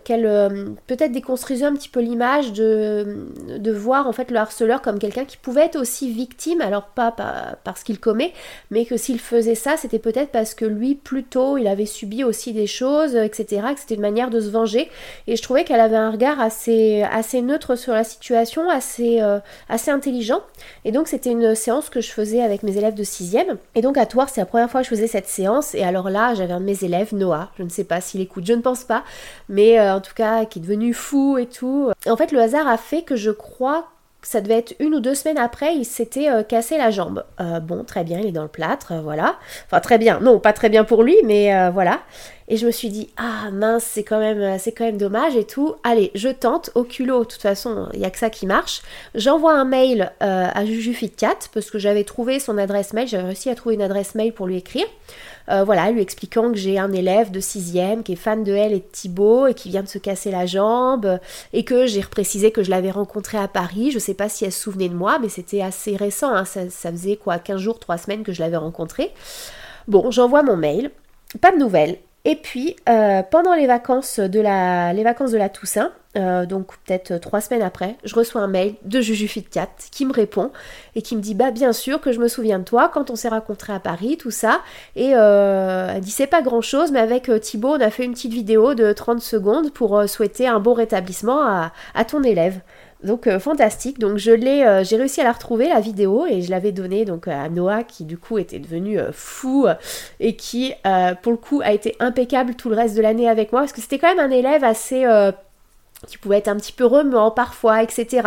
qu'elle 0.03 0.75
peut-être 0.87 1.11
déconstruisait 1.11 1.65
un 1.65 1.73
petit 1.73 1.89
peu 1.89 1.99
l'image 1.99 2.53
de, 2.53 3.27
de 3.57 3.71
voir 3.71 4.07
en 4.07 4.13
fait 4.13 4.31
le 4.31 4.37
harceleur 4.37 4.81
comme 4.81 4.99
quelqu'un 4.99 5.25
qui 5.25 5.37
pouvait 5.37 5.65
être 5.65 5.79
aussi 5.79 6.11
victime, 6.11 6.61
alors 6.61 6.87
pas, 6.87 7.11
pas 7.11 7.57
parce 7.63 7.83
qu'il 7.83 7.99
commet, 7.99 8.33
mais 8.71 8.85
que 8.85 8.97
s'il 8.97 9.19
faisait 9.19 9.55
ça, 9.55 9.77
c'était 9.77 9.99
peut-être 9.99 10.31
parce 10.31 10.53
que 10.53 10.65
lui, 10.65 10.95
plus 10.95 11.23
tôt, 11.23 11.57
il 11.57 11.67
avait 11.67 11.85
aussi 12.23 12.53
des 12.53 12.67
choses, 12.67 13.15
etc. 13.15 13.61
Que 13.73 13.79
c'était 13.79 13.95
une 13.95 14.01
manière 14.01 14.29
de 14.29 14.39
se 14.39 14.49
venger. 14.49 14.89
Et 15.27 15.35
je 15.35 15.41
trouvais 15.41 15.63
qu'elle 15.63 15.79
avait 15.79 15.95
un 15.95 16.11
regard 16.11 16.39
assez, 16.39 17.03
assez 17.03 17.41
neutre 17.41 17.75
sur 17.75 17.93
la 17.93 18.03
situation, 18.03 18.69
assez, 18.69 19.21
euh, 19.21 19.39
assez 19.67 19.91
intelligent. 19.91 20.41
Et 20.85 20.91
donc 20.91 21.07
c'était 21.07 21.31
une 21.31 21.55
séance 21.55 21.89
que 21.89 22.01
je 22.01 22.11
faisais 22.11 22.41
avec 22.41 22.63
mes 22.63 22.77
élèves 22.77 22.95
de 22.95 23.03
6ème. 23.03 23.57
Et 23.75 23.81
donc 23.81 23.97
à 23.97 24.05
Toire, 24.05 24.29
c'est 24.29 24.41
la 24.41 24.45
première 24.45 24.69
fois 24.69 24.81
que 24.81 24.85
je 24.85 24.89
faisais 24.89 25.07
cette 25.07 25.27
séance. 25.27 25.75
Et 25.75 25.83
alors 25.83 26.09
là, 26.09 26.33
j'avais 26.35 26.53
un 26.53 26.59
de 26.59 26.65
mes 26.65 26.83
élèves, 26.83 27.13
Noah. 27.13 27.51
Je 27.57 27.63
ne 27.63 27.69
sais 27.69 27.83
pas 27.83 28.01
s'il 28.01 28.21
écoute, 28.21 28.45
je 28.45 28.53
ne 28.53 28.61
pense 28.61 28.83
pas. 28.83 29.03
Mais 29.47 29.79
euh, 29.79 29.95
en 29.95 30.01
tout 30.01 30.13
cas, 30.15 30.45
qui 30.45 30.59
est 30.59 30.61
devenu 30.61 30.93
fou 30.93 31.37
et 31.37 31.45
tout. 31.45 31.91
En 32.07 32.17
fait, 32.17 32.31
le 32.31 32.39
hasard 32.39 32.67
a 32.67 32.77
fait 32.77 33.01
que 33.01 33.15
je 33.15 33.31
crois 33.31 33.85
ça 34.21 34.41
devait 34.41 34.57
être 34.57 34.75
une 34.79 34.95
ou 34.95 34.99
deux 34.99 35.15
semaines 35.15 35.37
après, 35.37 35.75
il 35.75 35.85
s'était 35.85 36.29
euh, 36.29 36.43
cassé 36.43 36.77
la 36.77 36.91
jambe. 36.91 37.23
Euh, 37.39 37.59
bon, 37.59 37.83
très 37.83 38.03
bien, 38.03 38.19
il 38.19 38.27
est 38.27 38.31
dans 38.31 38.43
le 38.43 38.49
plâtre, 38.49 38.91
euh, 38.91 39.01
voilà. 39.01 39.37
Enfin, 39.65 39.79
très 39.79 39.97
bien, 39.97 40.19
non, 40.19 40.39
pas 40.39 40.53
très 40.53 40.69
bien 40.69 40.83
pour 40.83 41.03
lui, 41.03 41.15
mais 41.23 41.69
voilà. 41.71 42.01
Et 42.49 42.57
je 42.57 42.65
me 42.65 42.71
suis 42.71 42.89
dit, 42.89 43.09
ah 43.15 43.51
mince, 43.51 43.83
c'est 43.83 44.03
quand 44.03 44.19
même, 44.19 44.57
c'est 44.59 44.71
quand 44.71 44.85
même 44.85 44.97
dommage 44.97 45.35
et 45.35 45.45
tout. 45.45 45.75
Allez, 45.83 46.11
je 46.15 46.29
tente 46.29 46.71
au 46.75 46.83
culot. 46.83 47.19
De 47.19 47.29
toute 47.29 47.41
façon, 47.41 47.87
il 47.93 47.99
n'y 47.99 48.05
a 48.05 48.09
que 48.09 48.17
ça 48.17 48.29
qui 48.29 48.45
marche. 48.45 48.81
J'envoie 49.15 49.53
un 49.53 49.65
mail 49.65 50.11
à 50.19 50.65
Juju 50.65 50.93
Fitcat 50.93 51.37
parce 51.53 51.69
que 51.69 51.77
j'avais 51.77 52.03
trouvé 52.03 52.39
son 52.39 52.57
adresse 52.57 52.93
mail. 52.93 53.07
J'avais 53.07 53.27
réussi 53.27 53.49
à 53.49 53.55
trouver 53.55 53.75
une 53.75 53.83
adresse 53.83 54.15
mail 54.15 54.33
pour 54.33 54.47
lui 54.47 54.57
écrire. 54.57 54.87
Euh, 55.49 55.63
voilà, 55.63 55.89
lui 55.89 56.01
expliquant 56.01 56.51
que 56.51 56.57
j'ai 56.57 56.77
un 56.77 56.91
élève 56.91 57.31
de 57.31 57.39
6ème 57.39 58.03
qui 58.03 58.13
est 58.13 58.17
fan 58.17 58.43
de 58.43 58.53
elle 58.53 58.73
et 58.73 58.79
de 58.79 58.85
Thibaut 58.91 59.47
et 59.47 59.53
qui 59.55 59.69
vient 59.69 59.81
de 59.81 59.87
se 59.87 59.97
casser 59.97 60.29
la 60.29 60.45
jambe 60.45 61.19
et 61.53 61.63
que 61.63 61.87
j'ai 61.87 62.01
reprécisé 62.01 62.51
que 62.51 62.61
je 62.61 62.69
l'avais 62.69 62.91
rencontré 62.91 63.37
à 63.37 63.47
Paris. 63.47 63.89
Je 63.91 63.99
sais 63.99 64.13
pas 64.13 64.29
si 64.29 64.45
elle 64.45 64.51
se 64.51 64.61
souvenait 64.61 64.89
de 64.89 64.93
moi, 64.93 65.17
mais 65.19 65.29
c'était 65.29 65.61
assez 65.61 65.95
récent, 65.95 66.33
hein. 66.33 66.45
ça, 66.45 66.69
ça, 66.69 66.91
faisait 66.91 67.15
quoi 67.15 67.39
15 67.39 67.59
jours, 67.59 67.79
3 67.79 67.97
semaines 67.97 68.23
que 68.23 68.31
je 68.31 68.41
l'avais 68.41 68.57
rencontré. 68.57 69.11
Bon, 69.87 70.11
j'envoie 70.11 70.43
mon 70.43 70.55
mail, 70.55 70.91
pas 71.41 71.51
de 71.51 71.57
nouvelles. 71.57 71.97
Et 72.29 72.35
puis, 72.35 72.75
euh, 72.87 73.23
pendant 73.23 73.55
les 73.55 73.65
vacances, 73.65 74.19
de 74.19 74.39
la, 74.39 74.93
les 74.93 75.01
vacances 75.01 75.31
de 75.31 75.39
la 75.39 75.49
Toussaint, 75.49 75.91
euh, 76.15 76.45
donc 76.45 76.67
peut-être 76.85 77.17
trois 77.17 77.41
semaines 77.41 77.63
après, 77.63 77.95
je 78.03 78.13
reçois 78.13 78.41
un 78.41 78.47
mail 78.47 78.75
de 78.85 79.01
Juju 79.01 79.27
Fitcat 79.27 79.69
qui 79.91 80.05
me 80.05 80.13
répond 80.13 80.51
et 80.93 81.01
qui 81.01 81.15
me 81.15 81.21
dit 81.21 81.33
Bah, 81.33 81.49
bien 81.49 81.73
sûr 81.73 81.99
que 81.99 82.11
je 82.11 82.19
me 82.19 82.27
souviens 82.27 82.59
de 82.59 82.65
toi 82.65 82.91
quand 82.93 83.09
on 83.09 83.15
s'est 83.15 83.29
rencontrés 83.29 83.73
à 83.73 83.79
Paris, 83.79 84.17
tout 84.17 84.29
ça. 84.29 84.61
Et 84.95 85.15
euh, 85.15 85.91
elle 85.95 86.01
dit 86.01 86.11
C'est 86.11 86.27
pas 86.27 86.43
grand 86.43 86.61
chose, 86.61 86.91
mais 86.91 86.99
avec 86.99 87.31
Thibaut, 87.41 87.69
on 87.69 87.81
a 87.81 87.89
fait 87.89 88.05
une 88.05 88.13
petite 88.13 88.33
vidéo 88.33 88.75
de 88.75 88.93
30 88.93 89.21
secondes 89.21 89.71
pour 89.73 90.07
souhaiter 90.07 90.47
un 90.47 90.59
bon 90.59 90.75
rétablissement 90.75 91.41
à 91.41 92.05
ton 92.05 92.21
élève. 92.21 92.59
Donc 93.03 93.27
euh, 93.27 93.39
fantastique. 93.39 93.97
Donc 93.97 94.17
je 94.17 94.31
l'ai, 94.31 94.63
euh, 94.63 94.83
j'ai 94.83 94.97
réussi 94.97 95.21
à 95.21 95.23
la 95.23 95.31
retrouver 95.31 95.69
la 95.69 95.79
vidéo 95.79 96.25
et 96.25 96.41
je 96.41 96.51
l'avais 96.51 96.71
donnée 96.71 97.05
donc 97.05 97.27
à 97.27 97.47
Noah 97.47 97.83
qui 97.83 98.03
du 98.03 98.17
coup 98.17 98.37
était 98.37 98.59
devenu 98.59 98.99
euh, 98.99 99.11
fou 99.13 99.67
et 100.19 100.35
qui 100.35 100.73
pour 101.21 101.31
le 101.31 101.37
coup 101.37 101.61
a 101.63 101.71
été 101.71 101.95
impeccable 101.99 102.55
tout 102.55 102.69
le 102.69 102.75
reste 102.75 102.95
de 102.95 103.01
l'année 103.01 103.29
avec 103.29 103.51
moi 103.51 103.61
parce 103.61 103.73
que 103.73 103.81
c'était 103.81 103.99
quand 103.99 104.13
même 104.13 104.19
un 104.19 104.35
élève 104.35 104.63
assez 104.63 105.05
qui 106.07 106.17
pouvait 106.17 106.37
être 106.37 106.47
un 106.47 106.55
petit 106.55 106.71
peu 106.71 106.85
remuant 106.85 107.29
parfois, 107.29 107.83
etc. 107.83 108.21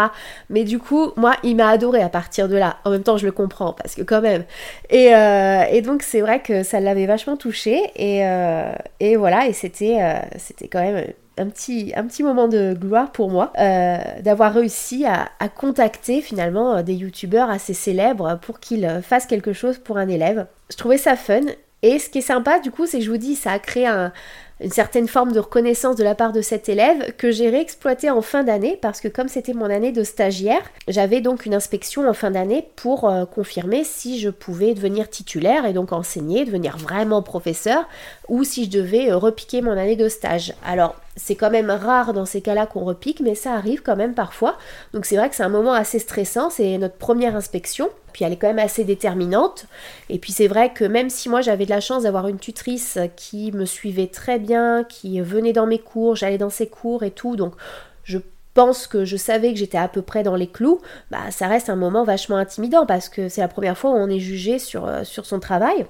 Mais 0.50 0.64
du 0.64 0.78
coup, 0.78 1.12
moi, 1.16 1.36
il 1.42 1.56
m'a 1.56 1.68
adoré 1.68 2.02
à 2.02 2.10
partir 2.10 2.46
de 2.46 2.56
là. 2.56 2.76
En 2.84 2.90
même 2.90 3.02
temps, 3.02 3.16
je 3.16 3.24
le 3.24 3.32
comprends, 3.32 3.72
parce 3.72 3.94
que 3.94 4.02
quand 4.02 4.20
même. 4.20 4.44
Et, 4.90 5.06
et 5.06 5.80
donc, 5.80 6.02
c'est 6.02 6.20
vrai 6.20 6.40
que 6.42 6.64
ça 6.64 6.80
l'avait 6.80 7.06
vachement 7.06 7.38
touché. 7.38 7.80
Et, 7.96 8.20
et 9.00 9.16
voilà, 9.16 9.46
et 9.46 9.54
c'était 9.54 9.98
c'était 10.36 10.68
quand 10.68 10.82
même 10.82 11.12
un 11.38 11.46
petit, 11.48 11.92
un 11.96 12.04
petit 12.04 12.22
moment 12.22 12.48
de 12.48 12.74
gloire 12.74 13.10
pour 13.10 13.30
moi 13.30 13.52
euh, 13.58 13.98
d'avoir 14.20 14.52
réussi 14.52 15.04
à, 15.06 15.28
contacter 15.48 16.20
finalement 16.20 16.76
euh, 16.76 16.82
des 16.82 16.94
youtubeurs 16.94 17.50
assez 17.50 17.74
célèbres 17.74 18.38
pour 18.42 18.60
qu'ils 18.60 18.84
euh, 18.84 19.02
fassent 19.02 19.26
quelque 19.26 19.52
chose 19.52 19.78
pour 19.78 19.98
un 19.98 20.08
élève. 20.08 20.46
Je 20.70 20.76
trouvais 20.76 20.98
ça 20.98 21.16
fun 21.16 21.40
et 21.82 21.98
ce 21.98 22.08
qui 22.10 22.18
est 22.18 22.22
sympa 22.22 22.60
du 22.60 22.70
coup 22.70 22.86
c'est 22.86 22.98
que 22.98 23.04
je 23.04 23.10
vous 23.10 23.16
dis 23.16 23.34
ça 23.34 23.52
a 23.52 23.58
créé 23.58 23.86
un, 23.86 24.12
une 24.60 24.70
certaine 24.70 25.08
forme 25.08 25.32
de 25.32 25.40
reconnaissance 25.40 25.96
de 25.96 26.04
la 26.04 26.14
part 26.14 26.32
de 26.32 26.40
cet 26.40 26.68
élève 26.68 27.12
que 27.16 27.30
j'ai 27.30 27.50
réexploité 27.50 28.08
en 28.10 28.22
fin 28.22 28.44
d'année 28.44 28.78
parce 28.80 29.00
que 29.00 29.08
comme 29.08 29.28
c'était 29.28 29.54
mon 29.54 29.64
année 29.64 29.90
de 29.90 30.04
stagiaire, 30.04 30.62
j'avais 30.86 31.20
donc 31.20 31.44
une 31.44 31.54
inspection 31.54 32.08
en 32.08 32.14
fin 32.14 32.30
d'année 32.30 32.68
pour 32.76 33.12
confirmer 33.34 33.82
si 33.82 34.20
je 34.20 34.30
pouvais 34.30 34.74
devenir 34.74 35.10
titulaire 35.10 35.66
et 35.66 35.72
donc 35.72 35.92
enseigner, 35.92 36.44
devenir 36.44 36.76
vraiment 36.76 37.22
professeur 37.22 37.88
ou 38.28 38.44
si 38.44 38.66
je 38.66 38.70
devais 38.70 39.12
repiquer 39.12 39.60
mon 39.60 39.72
année 39.72 39.96
de 39.96 40.08
stage. 40.08 40.54
Alors 40.64 40.94
c'est 41.16 41.34
quand 41.34 41.50
même 41.50 41.70
rare 41.70 42.12
dans 42.12 42.24
ces 42.24 42.40
cas-là 42.40 42.66
qu'on 42.66 42.84
repique, 42.84 43.20
mais 43.20 43.34
ça 43.34 43.52
arrive 43.52 43.82
quand 43.82 43.96
même 43.96 44.14
parfois. 44.14 44.56
Donc 44.94 45.04
c'est 45.04 45.16
vrai 45.16 45.28
que 45.28 45.34
c'est 45.36 45.42
un 45.42 45.48
moment 45.48 45.74
assez 45.74 45.98
stressant, 45.98 46.48
c'est 46.50 46.78
notre 46.78 46.96
première 46.96 47.36
inspection, 47.36 47.90
puis 48.12 48.24
elle 48.24 48.32
est 48.32 48.36
quand 48.36 48.48
même 48.48 48.58
assez 48.58 48.84
déterminante. 48.84 49.66
Et 50.08 50.18
puis 50.18 50.32
c'est 50.32 50.48
vrai 50.48 50.72
que 50.72 50.84
même 50.84 51.10
si 51.10 51.28
moi 51.28 51.42
j'avais 51.42 51.66
de 51.66 51.70
la 51.70 51.80
chance 51.80 52.04
d'avoir 52.04 52.28
une 52.28 52.38
tutrice 52.38 52.98
qui 53.16 53.52
me 53.52 53.66
suivait 53.66 54.06
très 54.06 54.38
bien, 54.38 54.84
qui 54.84 55.20
venait 55.20 55.52
dans 55.52 55.66
mes 55.66 55.78
cours, 55.78 56.16
j'allais 56.16 56.38
dans 56.38 56.50
ses 56.50 56.66
cours 56.66 57.02
et 57.02 57.10
tout, 57.10 57.36
donc 57.36 57.54
je 58.04 58.18
pense 58.54 58.86
que 58.86 59.04
je 59.04 59.16
savais 59.16 59.52
que 59.52 59.58
j'étais 59.58 59.78
à 59.78 59.88
peu 59.88 60.02
près 60.02 60.22
dans 60.22 60.36
les 60.36 60.46
clous, 60.46 60.80
bah 61.10 61.30
ça 61.30 61.46
reste 61.46 61.70
un 61.70 61.76
moment 61.76 62.04
vachement 62.04 62.36
intimidant 62.36 62.86
parce 62.86 63.08
que 63.08 63.28
c'est 63.28 63.40
la 63.40 63.48
première 63.48 63.76
fois 63.76 63.90
où 63.90 63.94
on 63.94 64.08
est 64.08 64.18
jugé 64.18 64.58
sur, 64.58 64.86
euh, 64.86 65.04
sur 65.04 65.26
son 65.26 65.40
travail. 65.40 65.86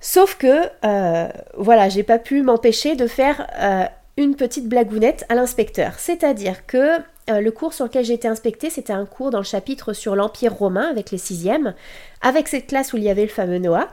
Sauf 0.00 0.36
que, 0.36 0.68
euh, 0.84 1.28
voilà, 1.56 1.88
j'ai 1.88 2.02
pas 2.02 2.18
pu 2.18 2.42
m'empêcher 2.42 2.94
de 2.94 3.06
faire 3.06 3.46
euh, 3.58 3.84
une 4.16 4.36
petite 4.36 4.68
blagounette 4.68 5.24
à 5.28 5.34
l'inspecteur. 5.34 5.98
C'est-à-dire 5.98 6.66
que 6.66 6.98
euh, 7.30 7.40
le 7.40 7.50
cours 7.50 7.72
sur 7.72 7.86
lequel 7.86 8.04
j'ai 8.04 8.14
été 8.14 8.28
inspectée, 8.28 8.70
c'était 8.70 8.92
un 8.92 9.06
cours 9.06 9.30
dans 9.30 9.38
le 9.38 9.44
chapitre 9.44 9.92
sur 9.92 10.14
l'Empire 10.14 10.52
romain 10.52 10.88
avec 10.88 11.10
les 11.10 11.18
sixièmes, 11.18 11.74
avec 12.20 12.48
cette 12.48 12.66
classe 12.66 12.92
où 12.92 12.96
il 12.96 13.02
y 13.02 13.08
avait 13.08 13.22
le 13.22 13.28
fameux 13.28 13.58
Noah. 13.58 13.88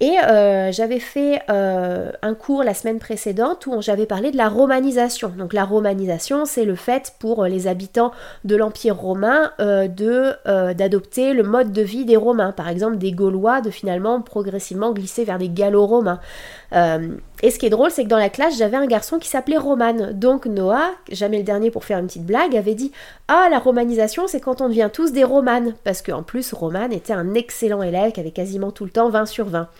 Et 0.00 0.16
euh, 0.22 0.70
j'avais 0.70 1.00
fait 1.00 1.42
euh, 1.50 2.12
un 2.22 2.34
cours 2.34 2.62
la 2.62 2.72
semaine 2.72 3.00
précédente 3.00 3.66
où 3.66 3.82
j'avais 3.82 4.06
parlé 4.06 4.30
de 4.30 4.36
la 4.36 4.48
romanisation. 4.48 5.32
Donc 5.36 5.52
la 5.52 5.64
romanisation, 5.64 6.44
c'est 6.44 6.64
le 6.64 6.76
fait 6.76 7.14
pour 7.18 7.44
les 7.44 7.66
habitants 7.66 8.12
de 8.44 8.54
l'Empire 8.54 8.96
romain 8.96 9.50
de 9.58 10.34
d'adopter 10.72 11.32
le 11.32 11.42
mode 11.42 11.72
de 11.72 11.82
vie 11.82 12.04
des 12.04 12.16
Romains. 12.16 12.52
Par 12.52 12.68
exemple, 12.68 12.98
des 12.98 13.12
Gaulois 13.12 13.60
de 13.60 13.70
finalement 13.70 14.20
progressivement 14.20 14.92
glisser 14.92 15.24
vers 15.24 15.38
des 15.38 15.48
Gallo-Romains. 15.48 16.20
et 16.72 17.50
ce 17.50 17.58
qui 17.58 17.66
est 17.66 17.70
drôle, 17.70 17.90
c'est 17.90 18.04
que 18.04 18.08
dans 18.08 18.18
la 18.18 18.28
classe, 18.28 18.56
j'avais 18.56 18.76
un 18.76 18.86
garçon 18.86 19.18
qui 19.18 19.28
s'appelait 19.28 19.56
Roman. 19.56 20.12
Donc 20.12 20.46
Noah, 20.46 20.90
jamais 21.10 21.38
le 21.38 21.44
dernier 21.44 21.70
pour 21.70 21.84
faire 21.84 21.98
une 21.98 22.06
petite 22.06 22.26
blague, 22.26 22.56
avait 22.56 22.74
dit 22.74 22.92
Ah, 23.26 23.48
la 23.50 23.58
romanisation, 23.58 24.26
c'est 24.28 24.40
quand 24.40 24.60
on 24.60 24.68
devient 24.68 24.90
tous 24.92 25.12
des 25.12 25.24
romanes. 25.24 25.74
Parce 25.82 26.02
qu'en 26.02 26.22
plus, 26.22 26.52
Roman 26.52 26.90
était 26.90 27.12
un 27.12 27.34
excellent 27.34 27.82
élève 27.82 28.12
qui 28.12 28.20
avait 28.20 28.30
quasiment 28.30 28.70
tout 28.70 28.84
le 28.84 28.90
temps 28.90 29.10
20 29.10 29.26
sur 29.26 29.46
20. 29.46 29.68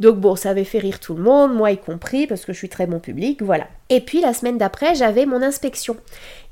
Donc 0.00 0.16
bon, 0.16 0.36
ça 0.36 0.50
avait 0.50 0.64
fait 0.64 0.78
rire 0.78 1.00
tout 1.00 1.14
le 1.14 1.22
monde, 1.22 1.54
moi 1.54 1.70
y 1.70 1.78
compris, 1.78 2.26
parce 2.26 2.44
que 2.44 2.52
je 2.52 2.58
suis 2.58 2.68
très 2.68 2.86
bon 2.86 2.98
public, 2.98 3.42
voilà. 3.42 3.66
Et 3.90 4.00
puis 4.00 4.20
la 4.20 4.32
semaine 4.32 4.56
d'après, 4.56 4.94
j'avais 4.94 5.26
mon 5.26 5.42
inspection. 5.42 5.96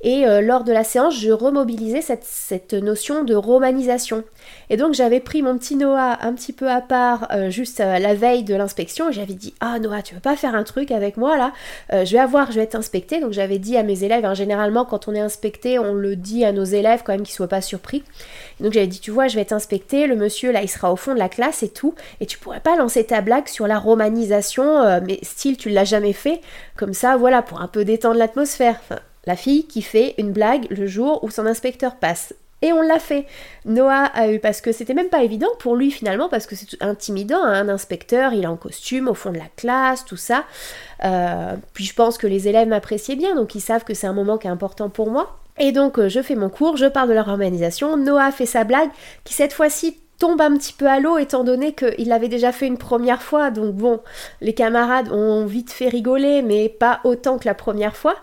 Et 0.03 0.27
euh, 0.27 0.41
lors 0.41 0.65
de 0.65 0.73
la 0.73 0.85
séance, 0.85 1.19
je 1.19 1.31
remobilisais 1.31 2.03
cette, 2.03 2.75
notion 2.75 3.25
de 3.25 3.35
romanisation. 3.35 4.25
Et 4.69 4.77
donc 4.77 4.95
j'avais 4.95 5.21
pris 5.21 5.43
mon 5.43 5.57
petit 5.57 5.77
Noah 5.77 6.19
un 6.23 6.35
petit 6.35 6.53
peu 6.53 6.69
à 6.69 6.81
part 6.81 7.29
euh, 7.33 7.51
juste 7.51 7.81
euh, 7.81 7.99
la 8.01 8.15
veille 8.15 8.43
de 8.43 8.55
l'inspection 8.55 9.11
et 9.11 9.13
j'avais 9.13 9.35
dit 9.35 9.55
Ah 9.61 9.79
Noah, 9.79 10.03
tu 10.03 10.15
veux 10.15 10.21
pas 10.21 10.37
faire 10.37 10.57
un 10.57 10.65
truc 10.65 10.91
avec 10.91 11.17
moi 11.17 11.37
là? 11.37 11.53
Je 11.91 12.13
vais 12.13 12.19
avoir, 12.19 12.51
je 12.51 12.57
vais 12.57 12.65
être 12.65 12.75
inspectée. 12.75 13.21
Donc 13.21 13.33
j'avais 13.33 13.59
dit 13.59 13.77
à 13.77 13.83
mes 13.83 14.03
élèves, 14.03 14.25
hein, 14.25 14.35
généralement 14.35 14.85
quand 14.85 15.09
on 15.09 15.15
est 15.15 15.21
inspecté, 15.21 15.79
on 15.79 15.95
le 15.95 16.17
dit 16.17 16.45
à 16.45 16.53
nos 16.53 16.65
élèves 16.65 17.03
quand 17.05 17.13
même 17.13 17.23
qu'ils 17.23 17.35
soient 17.35 17.49
pas 17.49 17.61
surpris. 17.61 18.03
donc 18.61 18.73
j'avais 18.73 18.89
dit 18.89 19.01
Tu 19.01 19.11
vois, 19.11 19.29
je 19.29 19.37
vais 19.37 19.43
être 19.43 19.53
inspectée, 19.53 20.07
le 20.07 20.17
monsieur 20.17 20.53
là 20.53 20.63
il 20.63 20.69
sera 20.69 20.93
au 20.93 20.97
fond 20.97 21.15
de 21.15 21.19
la 21.19 21.29
classe 21.29 21.63
et 21.63 21.69
tout, 21.69 21.95
et 22.21 22.27
tu 22.27 22.39
pourrais 22.39 22.61
pas 22.61 22.77
lancer 22.77 23.05
ta 23.05 23.21
blague 23.21 23.32
sur 23.47 23.67
la 23.67 23.79
romanisation, 23.79 25.01
mais 25.07 25.19
style 25.23 25.57
tu 25.57 25.69
l'as 25.71 25.85
jamais 25.85 26.13
fait, 26.13 26.41
comme 26.77 26.95
ça 26.95 27.17
voilà, 27.17 27.43
pour 27.43 27.61
un 27.61 27.69
peu 27.69 27.85
détendre 27.85 28.17
l'atmosphère. 28.17 28.81
La 29.25 29.37
fille 29.37 29.67
qui 29.67 29.83
fait 29.83 30.15
une 30.19 30.33
blague 30.33 30.67
le 30.71 30.87
jour 30.87 31.23
où 31.23 31.31
son 31.31 31.47
inspecteur 31.47 31.97
passe. 31.97 32.35
Et 32.63 32.73
on 32.73 32.81
l'a 32.81 33.01
fait. 33.01 33.27
Noah 33.65 34.05
a 34.15 34.29
eu, 34.29 34.39
parce 34.39 34.61
que 34.61 34.71
c'était 34.71 34.95
même 34.95 35.09
pas 35.09 35.25
évident 35.25 35.49
pour 35.59 35.75
lui 35.75 35.91
finalement, 35.91 36.29
parce 36.29 36.47
que 36.47 36.55
c'est 36.55 36.81
intimidant, 36.81 37.43
hein, 37.43 37.67
un 37.67 37.69
inspecteur, 37.69 38.33
il 38.33 38.45
est 38.45 38.49
en 38.49 38.57
costume 38.57 39.09
au 39.09 39.15
fond 39.15 39.33
de 39.33 39.39
la 39.39 39.49
classe, 39.57 40.05
tout 40.05 40.17
ça. 40.17 40.45
Euh, 41.05 41.57
puis 41.75 41.85
je 41.85 41.95
pense 41.95 42.19
que 42.19 42.29
les 42.29 42.47
élèves 42.47 42.69
m'appréciaient 42.69 43.17
bien, 43.17 43.35
donc 43.35 43.57
ils 43.57 43.61
savent 43.61 43.83
que 43.83 43.95
c'est 43.95 44.07
un 44.07 44.13
moment 44.13 44.39
qui 44.39 44.47
est 44.47 44.51
important 44.51 44.89
pour 44.91 45.11
moi. 45.11 45.39
Et 45.59 45.73
donc 45.73 45.99
euh, 45.99 46.09
je 46.09 46.23
fais 46.23 46.37
mon 46.37 46.49
cours, 46.49 46.77
je 46.77 46.87
parle 46.87 47.09
de 47.09 47.15
leur 47.15 47.29
organisation, 47.29 47.97
Noah 47.97 48.31
fait 48.31 48.47
sa 48.47 48.63
blague, 48.63 48.91
qui 49.25 49.35
cette 49.35 49.53
fois-ci 49.53 49.99
tombe 50.23 50.41
un 50.41 50.57
petit 50.57 50.73
peu 50.73 50.87
à 50.87 51.01
l'eau 51.01 51.19
étant 51.19 51.43
donné 51.43 51.73
qu'il 51.73 52.07
l'avait 52.07 52.29
déjà 52.29 52.53
fait 52.53 52.69
une 52.69 52.79
première 52.79 53.23
fois. 53.23 53.51
Donc 53.51 53.75
bon, 53.75 54.01
les 54.41 54.55
camarades 54.55 55.11
ont 55.11 55.47
vite 55.47 55.73
fait 55.73 55.89
rigoler, 55.89 56.43
mais 56.43 56.69
pas 56.69 57.01
autant 57.03 57.39
que 57.39 57.49
la 57.49 57.55
première 57.55 57.97
fois. 57.97 58.15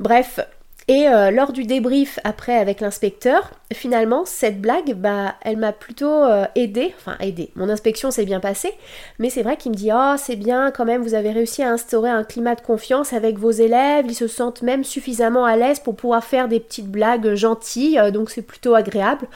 Bref. 0.00 0.40
Et 0.86 1.08
euh, 1.08 1.30
lors 1.30 1.52
du 1.52 1.64
débrief 1.64 2.18
après 2.24 2.58
avec 2.58 2.82
l'inspecteur, 2.82 3.52
finalement, 3.72 4.26
cette 4.26 4.60
blague, 4.60 4.92
bah, 4.92 5.36
elle 5.40 5.56
m'a 5.56 5.72
plutôt 5.72 6.24
euh, 6.24 6.44
aidé, 6.56 6.92
enfin 6.98 7.16
aidé. 7.20 7.50
Mon 7.54 7.70
inspection 7.70 8.10
s'est 8.10 8.26
bien 8.26 8.38
passée, 8.40 8.74
mais 9.18 9.30
c'est 9.30 9.42
vrai 9.42 9.56
qu'il 9.56 9.72
me 9.72 9.76
dit 9.76 9.88
Oh, 9.94 10.16
c'est 10.18 10.36
bien, 10.36 10.70
quand 10.72 10.84
même, 10.84 11.02
vous 11.02 11.14
avez 11.14 11.30
réussi 11.30 11.62
à 11.62 11.70
instaurer 11.70 12.10
un 12.10 12.22
climat 12.22 12.54
de 12.54 12.60
confiance 12.60 13.14
avec 13.14 13.38
vos 13.38 13.50
élèves, 13.50 14.04
ils 14.06 14.14
se 14.14 14.26
sentent 14.26 14.60
même 14.60 14.84
suffisamment 14.84 15.46
à 15.46 15.56
l'aise 15.56 15.80
pour 15.80 15.96
pouvoir 15.96 16.22
faire 16.22 16.48
des 16.48 16.60
petites 16.60 16.90
blagues 16.90 17.34
gentilles, 17.34 17.98
euh, 17.98 18.10
donc 18.10 18.28
c'est 18.28 18.42
plutôt 18.42 18.74
agréable 18.74 19.26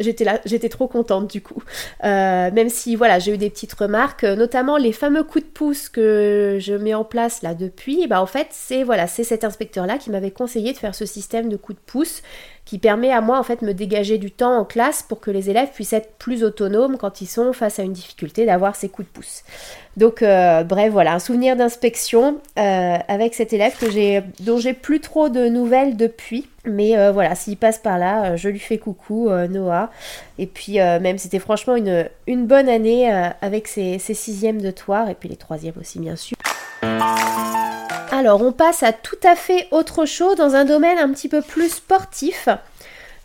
j'étais 0.00 0.68
trop 0.68 0.88
contente 0.88 1.30
du 1.30 1.42
coup. 1.42 1.62
Euh, 2.04 2.50
même 2.50 2.68
si 2.68 2.96
voilà, 2.96 3.18
j'ai 3.18 3.34
eu 3.34 3.38
des 3.38 3.50
petites 3.50 3.74
remarques, 3.74 4.24
notamment 4.24 4.76
les 4.76 4.92
fameux 4.92 5.22
coups 5.22 5.44
de 5.44 5.50
pouce 5.50 5.88
que 5.88 6.58
je 6.60 6.74
mets 6.74 6.94
en 6.94 7.04
place 7.04 7.42
là 7.42 7.54
depuis. 7.54 8.06
Bah 8.06 8.20
en 8.20 8.26
fait, 8.26 8.48
c'est 8.50 8.82
voilà, 8.82 9.06
c'est 9.06 9.24
cet 9.24 9.44
inspecteur 9.44 9.86
là 9.86 9.98
qui 9.98 10.10
m'avait 10.10 10.30
conseillé 10.30 10.72
de 10.72 10.78
faire 10.78 10.94
ce 10.94 11.06
système 11.06 11.48
de 11.48 11.56
coups 11.56 11.78
de 11.78 11.84
pouce 11.84 12.22
qui 12.70 12.78
permet 12.78 13.10
à 13.10 13.20
moi 13.20 13.36
en 13.36 13.42
fait 13.42 13.62
me 13.62 13.74
dégager 13.74 14.16
du 14.16 14.30
temps 14.30 14.56
en 14.56 14.64
classe 14.64 15.02
pour 15.02 15.18
que 15.18 15.32
les 15.32 15.50
élèves 15.50 15.70
puissent 15.74 15.92
être 15.92 16.12
plus 16.18 16.44
autonomes 16.44 16.98
quand 16.98 17.20
ils 17.20 17.26
sont 17.26 17.52
face 17.52 17.80
à 17.80 17.82
une 17.82 17.92
difficulté 17.92 18.46
d'avoir 18.46 18.76
ces 18.76 18.88
coups 18.88 19.08
de 19.08 19.12
pouce. 19.12 19.42
Donc 19.96 20.22
euh, 20.22 20.62
bref 20.62 20.92
voilà 20.92 21.14
un 21.14 21.18
souvenir 21.18 21.56
d'inspection 21.56 22.38
euh, 22.60 22.96
avec 23.08 23.34
cet 23.34 23.52
élève 23.52 23.76
que 23.76 23.90
j'ai 23.90 24.22
dont 24.38 24.58
j'ai 24.58 24.72
plus 24.72 25.00
trop 25.00 25.28
de 25.28 25.48
nouvelles 25.48 25.96
depuis 25.96 26.46
mais 26.64 26.96
euh, 26.96 27.10
voilà 27.10 27.34
s'il 27.34 27.56
passe 27.56 27.78
par 27.78 27.98
là 27.98 28.36
je 28.36 28.48
lui 28.48 28.60
fais 28.60 28.78
coucou 28.78 29.28
Noah 29.48 29.90
et 30.38 30.46
puis 30.46 30.74
même 30.74 31.18
c'était 31.18 31.40
franchement 31.40 31.74
une, 31.74 32.08
une 32.28 32.46
bonne 32.46 32.68
année 32.68 33.10
avec 33.42 33.66
ses, 33.66 33.98
ses 33.98 34.14
sixièmes 34.14 34.62
de 34.62 34.70
toire 34.70 35.10
et 35.10 35.16
puis 35.16 35.28
les 35.28 35.36
troisièmes 35.36 35.74
aussi 35.80 35.98
bien 35.98 36.14
sûr. 36.14 36.36
Alors, 38.20 38.42
on 38.42 38.52
passe 38.52 38.82
à 38.82 38.92
tout 38.92 39.16
à 39.24 39.34
fait 39.34 39.66
autre 39.70 40.04
chose 40.04 40.36
dans 40.36 40.54
un 40.54 40.66
domaine 40.66 40.98
un 40.98 41.10
petit 41.10 41.30
peu 41.30 41.40
plus 41.40 41.70
sportif. 41.70 42.50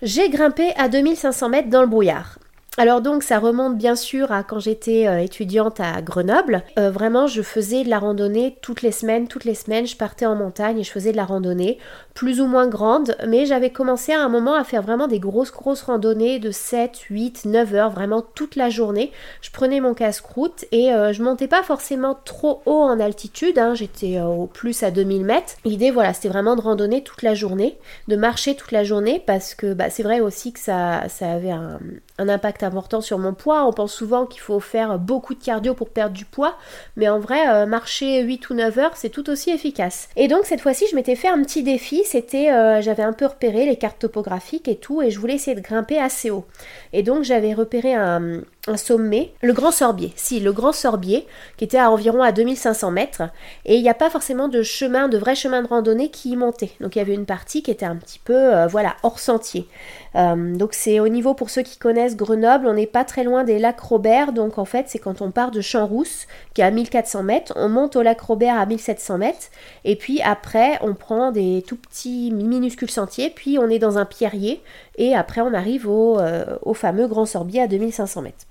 J'ai 0.02 0.30
grimpé 0.30 0.72
à 0.78 0.88
2500 0.88 1.50
mètres 1.50 1.70
dans 1.70 1.82
le 1.82 1.88
brouillard. 1.88 2.40
Alors 2.78 3.00
donc 3.00 3.24
ça 3.24 3.40
remonte 3.40 3.78
bien 3.78 3.96
sûr 3.96 4.34
à 4.34 4.44
quand 4.44 4.60
j'étais 4.60 5.08
euh, 5.08 5.20
étudiante 5.20 5.80
à 5.80 6.02
Grenoble. 6.02 6.62
Euh, 6.78 6.92
vraiment 6.92 7.26
je 7.26 7.42
faisais 7.42 7.86
de 7.86 7.90
la 7.90 8.00
randonnée 8.00 8.58
toutes 8.62 8.82
les 8.82 8.92
semaines, 8.92 9.30
toutes 9.30 9.46
les 9.46 9.56
semaines 9.56 9.88
je 9.88 9.96
partais 9.96 10.26
en 10.26 10.36
montagne 10.36 10.80
et 10.80 10.84
je 10.84 10.92
faisais 10.92 11.14
de 11.14 11.18
la 11.18 11.24
randonnée 11.24 11.78
plus 12.14 12.42
ou 12.42 12.48
moins 12.48 12.68
grande, 12.68 13.16
mais 13.28 13.46
j'avais 13.46 13.70
commencé 13.70 14.12
à 14.12 14.22
un 14.22 14.28
moment 14.28 14.56
à 14.56 14.66
faire 14.66 14.82
vraiment 14.82 15.08
des 15.08 15.20
grosses 15.20 15.52
grosses 15.52 15.84
randonnées 15.84 16.40
de 16.40 16.52
7, 16.52 16.98
8, 17.10 17.46
9 17.46 17.76
heures, 17.76 17.92
vraiment 17.92 18.22
toute 18.22 18.58
la 18.58 18.70
journée. 18.70 19.12
Je 19.42 19.52
prenais 19.52 19.80
mon 19.80 19.94
casse-croûte 19.94 20.66
et 20.74 20.94
euh, 20.94 21.14
je 21.14 21.24
montais 21.24 21.48
pas 21.48 21.64
forcément 21.64 22.18
trop 22.26 22.62
haut 22.66 22.82
en 22.82 23.00
altitude, 23.00 23.58
hein. 23.58 23.74
j'étais 23.74 24.20
au 24.20 24.48
plus 24.48 24.84
à 24.84 24.92
2000 24.92 25.24
mètres. 25.24 25.54
L'idée 25.64 25.92
voilà 25.92 26.14
c'était 26.14 26.30
vraiment 26.30 26.58
de 26.58 26.62
randonner 26.62 27.04
toute 27.04 27.22
la 27.22 27.36
journée, 27.36 27.78
de 28.10 28.18
marcher 28.18 28.56
toute 28.56 28.74
la 28.74 28.84
journée 28.84 29.24
parce 29.26 29.56
que 29.56 29.74
bah, 29.74 29.90
c'est 29.90 30.04
vrai 30.04 30.20
aussi 30.20 30.52
que 30.52 30.60
ça, 30.60 31.04
ça 31.08 31.32
avait 31.32 31.52
un, 31.52 31.80
un 32.18 32.28
impact 32.28 32.65
important 32.66 33.02
sur 33.02 33.18
mon 33.18 33.34
poids. 33.34 33.66
On 33.66 33.72
pense 33.72 33.94
souvent 33.94 34.26
qu'il 34.26 34.42
faut 34.42 34.60
faire 34.60 35.00
beaucoup 35.00 35.34
de 35.34 35.44
cardio 35.44 35.74
pour 35.74 35.90
perdre 35.90 36.14
du 36.14 36.26
poids, 36.26 36.58
mais 36.96 37.08
en 37.08 37.20
vrai, 37.20 37.48
euh, 37.50 37.66
marcher 37.66 38.22
8 38.22 38.50
ou 38.50 38.56
9 38.56 38.78
heures, 38.80 38.98
c'est 38.98 39.10
tout 39.10 39.30
aussi 39.30 39.52
efficace. 39.52 40.10
Et 40.16 40.28
donc 40.28 40.46
cette 40.46 40.62
fois-ci, 40.62 40.86
je 40.90 40.96
m'étais 40.96 41.16
fait 41.16 41.28
un 41.28 41.42
petit 41.44 41.64
défi, 41.64 42.04
c'était, 42.06 42.52
euh, 42.52 42.82
j'avais 42.82 43.04
un 43.04 43.14
peu 43.14 43.26
repéré 43.26 43.66
les 43.66 43.78
cartes 43.78 44.00
topographiques 44.00 44.68
et 44.68 44.76
tout, 44.76 45.02
et 45.02 45.12
je 45.12 45.20
voulais 45.20 45.36
essayer 45.36 45.56
de 45.56 45.62
grimper 45.62 45.98
assez 45.98 46.30
haut. 46.32 46.46
Et 46.94 47.04
donc 47.04 47.24
j'avais 47.24 47.54
repéré 47.54 47.94
un, 47.94 48.42
un 48.68 48.78
sommet, 48.78 49.32
le 49.42 49.54
Grand 49.54 49.72
Sorbier. 49.72 50.12
Si, 50.16 50.40
le 50.40 50.52
Grand 50.52 50.72
Sorbier, 50.72 51.28
qui 51.58 51.64
était 51.64 51.78
à 51.78 51.92
environ 51.92 52.22
à 52.22 52.32
2500 52.32 52.92
mètres, 52.92 53.24
et 53.66 53.76
il 53.76 53.82
n'y 53.82 53.90
a 53.90 53.94
pas 53.94 54.10
forcément 54.10 54.48
de 54.48 54.64
chemin, 54.64 55.08
de 55.08 55.18
vrai 55.18 55.36
chemin 55.36 55.62
de 55.62 55.68
randonnée 55.68 56.10
qui 56.10 56.32
y 56.32 56.36
montait. 56.36 56.72
Donc 56.80 56.96
il 56.96 57.00
y 57.00 57.02
avait 57.02 57.14
une 57.14 57.26
partie 57.26 57.62
qui 57.62 57.72
était 57.72 57.86
un 57.86 57.96
petit 57.96 58.20
peu, 58.20 58.56
euh, 58.56 58.68
voilà, 58.68 58.96
hors 59.04 59.20
sentier. 59.20 59.68
Euh, 60.16 60.56
donc 60.56 60.74
c'est 60.74 61.00
au 61.00 61.08
niveau, 61.08 61.34
pour 61.34 61.50
ceux 61.50 61.62
qui 61.62 61.78
connaissent 61.78 62.16
Grenoble, 62.16 62.68
on 62.68 62.74
n'est 62.74 62.88
pas 62.88 63.04
très 63.04 63.24
loin 63.24 63.44
des 63.44 63.60
lacs 63.60 63.80
Robert, 63.82 64.32
donc 64.32 64.58
en 64.58 64.66
fait 64.66 64.86
c'est 64.88 65.00
quand 65.00 65.22
on 65.22 65.30
part 65.30 65.52
de 65.52 65.62
Champs-Rousse, 65.62 66.26
qui 66.54 66.62
est 66.62 66.64
à 66.64 66.72
1400 66.72 67.24
mètres, 67.24 67.54
on 67.56 67.70
monte 67.70 67.96
au 67.96 68.02
lac 68.02 68.20
Robert 68.22 68.58
à 68.58 68.66
1700 68.66 69.18
mètres, 69.18 69.48
et 69.84 69.96
puis 69.96 70.22
après 70.22 70.80
on 70.82 70.94
prend 70.94 71.32
des 71.32 71.64
tout 71.68 71.76
petits 71.76 72.32
minuscules 72.32 72.90
sentiers, 72.90 73.30
puis 73.30 73.60
on 73.60 73.70
est 73.70 73.80
dans 73.80 73.98
un 73.98 74.06
pierrier, 74.06 74.62
et 74.98 75.14
après 75.16 75.42
on 75.42 75.54
arrive 75.54 75.90
au, 75.90 76.18
euh, 76.20 76.46
au 76.62 76.74
fameux 76.74 77.08
Grand 77.08 77.26
Sorbier 77.26 77.62
à 77.62 77.68
2500 77.68 78.22
mètres. 78.22 78.46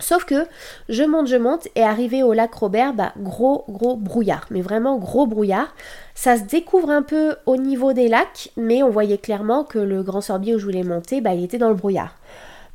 Sauf 0.00 0.24
que 0.24 0.46
je 0.88 1.04
monte, 1.04 1.28
je 1.28 1.36
monte 1.36 1.68
et 1.76 1.82
arrivé 1.82 2.22
au 2.22 2.32
lac 2.32 2.52
Robert, 2.54 2.94
bah 2.94 3.12
gros 3.18 3.64
gros 3.68 3.96
brouillard, 3.96 4.46
mais 4.50 4.62
vraiment 4.62 4.98
gros 4.98 5.26
brouillard. 5.26 5.74
Ça 6.14 6.36
se 6.36 6.42
découvre 6.42 6.90
un 6.90 7.02
peu 7.02 7.36
au 7.46 7.56
niveau 7.56 7.92
des 7.92 8.08
lacs, 8.08 8.50
mais 8.56 8.82
on 8.82 8.90
voyait 8.90 9.18
clairement 9.18 9.64
que 9.64 9.78
le 9.78 10.02
grand 10.02 10.20
sorbier 10.20 10.54
où 10.54 10.58
je 10.58 10.64
voulais 10.64 10.82
monter, 10.82 11.20
bah 11.20 11.34
il 11.34 11.44
était 11.44 11.58
dans 11.58 11.68
le 11.68 11.74
brouillard. 11.74 12.14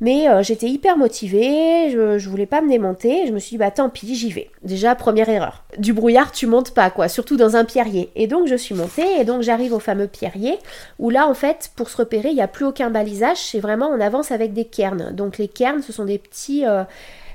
Mais 0.00 0.28
euh, 0.28 0.42
j'étais 0.42 0.68
hyper 0.68 0.96
motivée, 0.96 1.90
je, 1.90 2.28
voulais 2.28 2.46
pas 2.46 2.60
me 2.60 2.68
démonter, 2.68 3.26
je 3.26 3.32
me 3.32 3.38
suis 3.38 3.50
dit 3.50 3.58
bah 3.58 3.70
tant 3.70 3.88
pis, 3.88 4.14
j'y 4.14 4.30
vais. 4.30 4.50
Déjà 4.62 4.94
première 4.94 5.28
erreur. 5.28 5.64
Du 5.78 5.92
brouillard, 5.92 6.32
tu 6.32 6.46
montes 6.46 6.72
pas 6.72 6.90
quoi, 6.90 7.08
surtout 7.08 7.36
dans 7.36 7.56
un 7.56 7.64
pierrier. 7.64 8.10
Et 8.14 8.26
donc 8.26 8.46
je 8.46 8.56
suis 8.56 8.74
montée 8.74 9.06
et 9.18 9.24
donc 9.24 9.42
j'arrive 9.42 9.72
au 9.72 9.80
fameux 9.80 10.06
pierrier 10.06 10.58
où 10.98 11.10
là 11.10 11.26
en 11.26 11.34
fait 11.34 11.70
pour 11.76 11.88
se 11.88 11.96
repérer, 11.96 12.28
il 12.28 12.34
n'y 12.34 12.42
a 12.42 12.48
plus 12.48 12.64
aucun 12.64 12.90
balisage, 12.90 13.38
c'est 13.38 13.60
vraiment 13.60 13.88
on 13.88 14.00
avance 14.00 14.32
avec 14.32 14.52
des 14.52 14.64
cairns. 14.64 15.12
Donc 15.12 15.38
les 15.38 15.48
cairns, 15.48 15.82
ce 15.82 15.92
sont 15.92 16.04
des 16.04 16.18
petits 16.18 16.66
euh, 16.66 16.84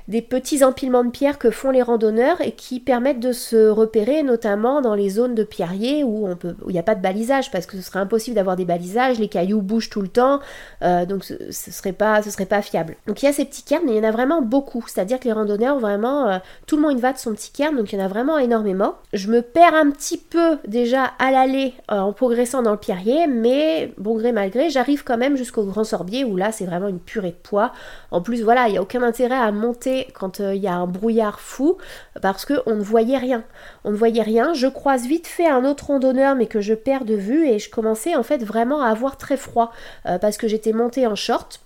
des 0.08 0.22
petits 0.22 0.64
empilements 0.64 1.04
de 1.04 1.10
pierres 1.10 1.38
que 1.38 1.50
font 1.50 1.70
les 1.70 1.82
randonneurs 1.82 2.40
et 2.40 2.52
qui 2.52 2.80
permettent 2.80 3.20
de 3.20 3.32
se 3.32 3.68
repérer 3.68 4.22
notamment 4.22 4.80
dans 4.80 4.94
les 4.94 5.10
zones 5.10 5.34
de 5.34 5.44
pierriers 5.44 6.04
où 6.04 6.28
il 6.66 6.72
n'y 6.72 6.78
a 6.78 6.82
pas 6.82 6.94
de 6.94 7.02
balisage 7.02 7.50
parce 7.50 7.66
que 7.66 7.76
ce 7.76 7.82
serait 7.82 8.00
impossible 8.00 8.36
d'avoir 8.36 8.56
des 8.56 8.64
balisages, 8.64 9.18
les 9.18 9.28
cailloux 9.28 9.62
bougent 9.62 9.90
tout 9.90 10.02
le 10.02 10.08
temps, 10.08 10.40
euh, 10.82 11.06
donc 11.06 11.24
ce, 11.24 11.34
ce, 11.50 11.70
serait 11.70 11.92
pas 11.92 12.22
ce 12.22 12.30
serait 12.30 12.46
pas 12.46 12.62
fiable. 12.62 12.96
Donc 13.06 13.22
il 13.22 13.26
y 13.26 13.28
a 13.28 13.32
ces 13.32 13.44
petits 13.44 13.62
cairns, 13.62 13.82
mais 13.86 13.92
il 13.92 13.96
y 13.96 14.00
en 14.00 14.08
a 14.08 14.10
vraiment 14.10 14.42
beaucoup, 14.42 14.84
c'est-à-dire 14.86 15.20
que 15.20 15.24
les 15.24 15.32
randonneurs 15.32 15.78
vraiment 15.78 16.28
euh, 16.28 16.38
tout 16.66 16.76
le 16.76 16.82
monde 16.82 16.98
va 16.98 17.12
de 17.12 17.18
son 17.18 17.32
petit 17.32 17.52
cairn, 17.52 17.76
donc 17.76 17.92
il 17.92 17.98
y 17.98 18.02
en 18.02 18.04
a 18.04 18.08
vraiment 18.08 18.38
énormément. 18.38 18.94
Je 19.12 19.28
me 19.28 19.42
perds 19.42 19.74
un 19.74 19.90
petit 19.90 20.18
peu 20.18 20.58
déjà 20.66 21.04
à 21.18 21.30
l'aller 21.30 21.74
euh, 21.90 21.98
en 21.98 22.12
progressant 22.12 22.62
dans 22.62 22.72
le 22.72 22.78
pierrier, 22.78 23.26
mais 23.26 23.92
bon 23.98 24.16
gré 24.16 24.32
mal 24.32 24.50
gré, 24.50 24.70
j'arrive 24.70 25.04
quand 25.04 25.18
même 25.18 25.36
jusqu'au 25.36 25.64
grand 25.64 25.84
sorbier 25.84 26.24
où 26.24 26.36
là 26.36 26.52
c'est 26.52 26.64
vraiment 26.64 26.88
une 26.88 27.00
purée 27.00 27.30
de 27.30 27.48
poids. 27.48 27.72
En 28.10 28.20
plus 28.20 28.42
voilà, 28.42 28.68
il 28.68 28.72
n'y 28.72 28.78
a 28.78 28.82
aucun 28.82 29.02
intérêt 29.02 29.36
à 29.36 29.50
monter 29.52 29.91
quand 30.14 30.40
euh, 30.40 30.54
il 30.54 30.62
y 30.62 30.68
a 30.68 30.74
un 30.74 30.86
brouillard 30.86 31.40
fou 31.40 31.78
parce 32.20 32.44
qu'on 32.44 32.74
ne 32.74 32.82
voyait 32.82 33.18
rien. 33.18 33.44
On 33.84 33.90
ne 33.90 33.96
voyait 33.96 34.22
rien. 34.22 34.54
Je 34.54 34.66
croise 34.66 35.06
vite 35.06 35.26
fait 35.26 35.48
un 35.48 35.64
autre 35.64 35.86
randonneur 35.86 36.34
mais 36.34 36.46
que 36.46 36.60
je 36.60 36.74
perds 36.74 37.04
de 37.04 37.14
vue 37.14 37.48
et 37.48 37.58
je 37.58 37.70
commençais 37.70 38.14
en 38.14 38.22
fait 38.22 38.44
vraiment 38.44 38.82
à 38.82 38.88
avoir 38.88 39.16
très 39.16 39.36
froid 39.36 39.72
euh, 40.06 40.18
parce 40.18 40.36
que 40.36 40.48
j'étais 40.48 40.72
montée 40.72 41.06
en 41.06 41.14
short 41.14 41.60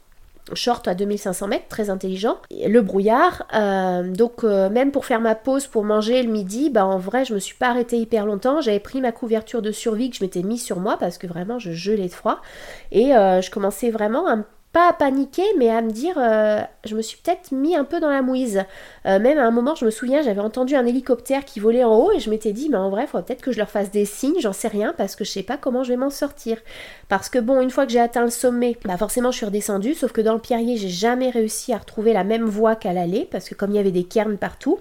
short 0.54 0.86
à 0.86 0.94
2500 0.94 1.48
mètres, 1.48 1.66
très 1.68 1.90
intelligent. 1.90 2.36
Le 2.52 2.80
brouillard, 2.80 3.48
euh, 3.52 4.08
donc 4.12 4.44
même 4.44 4.92
pour 4.92 5.04
faire 5.04 5.20
ma 5.20 5.34
pause 5.34 5.66
pour 5.66 5.82
manger 5.82 6.22
le 6.22 6.30
midi, 6.30 6.70
bah 6.70 6.86
en 6.86 6.98
vrai 6.98 7.24
je 7.24 7.34
me 7.34 7.40
suis 7.40 7.56
pas 7.56 7.70
arrêtée 7.70 7.98
hyper 7.98 8.26
longtemps. 8.26 8.60
J'avais 8.60 8.78
pris 8.78 9.00
ma 9.00 9.10
couverture 9.10 9.60
de 9.60 9.72
survie 9.72 10.08
que 10.08 10.18
je 10.18 10.22
m'étais 10.22 10.44
mis 10.44 10.58
sur 10.58 10.78
moi 10.78 10.98
parce 11.00 11.18
que 11.18 11.26
vraiment 11.26 11.58
je 11.58 11.72
gelais 11.72 12.06
de 12.06 12.12
froid 12.12 12.40
et 12.92 13.06
je 13.06 13.50
commençais 13.50 13.90
vraiment 13.90 14.28
à 14.28 14.36
pas 14.76 14.90
à 14.90 14.92
paniquer, 14.92 15.42
mais 15.56 15.70
à 15.70 15.80
me 15.80 15.90
dire, 15.90 16.16
euh, 16.18 16.60
je 16.84 16.94
me 16.96 17.00
suis 17.00 17.16
peut-être 17.16 17.50
mis 17.50 17.74
un 17.74 17.84
peu 17.84 17.98
dans 17.98 18.10
la 18.10 18.20
mouise. 18.20 18.62
Euh, 19.06 19.18
même 19.18 19.38
à 19.38 19.46
un 19.46 19.50
moment, 19.50 19.74
je 19.74 19.86
me 19.86 19.90
souviens, 19.90 20.20
j'avais 20.20 20.42
entendu 20.42 20.76
un 20.76 20.84
hélicoptère 20.84 21.46
qui 21.46 21.60
volait 21.60 21.82
en 21.82 21.96
haut 21.96 22.12
et 22.12 22.20
je 22.20 22.28
m'étais 22.28 22.52
dit, 22.52 22.68
mais 22.68 22.76
en 22.76 22.90
vrai, 22.90 23.06
il 23.10 23.22
peut-être 23.22 23.40
que 23.40 23.52
je 23.52 23.56
leur 23.56 23.70
fasse 23.70 23.90
des 23.90 24.04
signes, 24.04 24.38
j'en 24.38 24.52
sais 24.52 24.68
rien, 24.68 24.92
parce 24.94 25.16
que 25.16 25.24
je 25.24 25.30
sais 25.30 25.42
pas 25.42 25.56
comment 25.56 25.82
je 25.82 25.88
vais 25.88 25.96
m'en 25.96 26.10
sortir. 26.10 26.58
Parce 27.08 27.30
que 27.30 27.38
bon, 27.38 27.62
une 27.62 27.70
fois 27.70 27.86
que 27.86 27.92
j'ai 27.92 28.00
atteint 28.00 28.24
le 28.24 28.28
sommet, 28.28 28.76
bah 28.84 28.98
forcément, 28.98 29.30
je 29.30 29.38
suis 29.38 29.46
redescendue, 29.46 29.94
sauf 29.94 30.12
que 30.12 30.20
dans 30.20 30.34
le 30.34 30.40
pierrier, 30.40 30.76
j'ai 30.76 30.90
jamais 30.90 31.30
réussi 31.30 31.72
à 31.72 31.78
retrouver 31.78 32.12
la 32.12 32.24
même 32.24 32.44
voie 32.44 32.76
qu'à 32.76 32.92
l'aller, 32.92 33.26
parce 33.30 33.48
que 33.48 33.54
comme 33.54 33.70
il 33.70 33.76
y 33.76 33.80
avait 33.80 33.92
des 33.92 34.04
cairns 34.04 34.36
partout, 34.36 34.78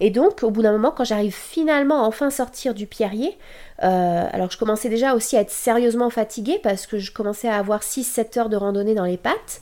et 0.00 0.10
donc, 0.10 0.42
au 0.42 0.50
bout 0.50 0.62
d'un 0.62 0.72
moment, 0.72 0.92
quand 0.92 1.04
j'arrive 1.04 1.34
finalement 1.34 2.04
à 2.04 2.06
enfin 2.06 2.30
sortir 2.30 2.74
du 2.74 2.86
pierrier, 2.86 3.36
euh, 3.82 4.26
alors 4.32 4.50
je 4.50 4.58
commençais 4.58 4.88
déjà 4.88 5.14
aussi 5.14 5.36
à 5.36 5.40
être 5.40 5.50
sérieusement 5.50 6.10
fatiguée 6.10 6.60
parce 6.62 6.86
que 6.86 6.98
je 6.98 7.12
commençais 7.12 7.48
à 7.48 7.56
avoir 7.56 7.82
6-7 7.82 8.38
heures 8.38 8.48
de 8.48 8.56
randonnée 8.56 8.94
dans 8.94 9.04
les 9.04 9.16
pattes. 9.16 9.60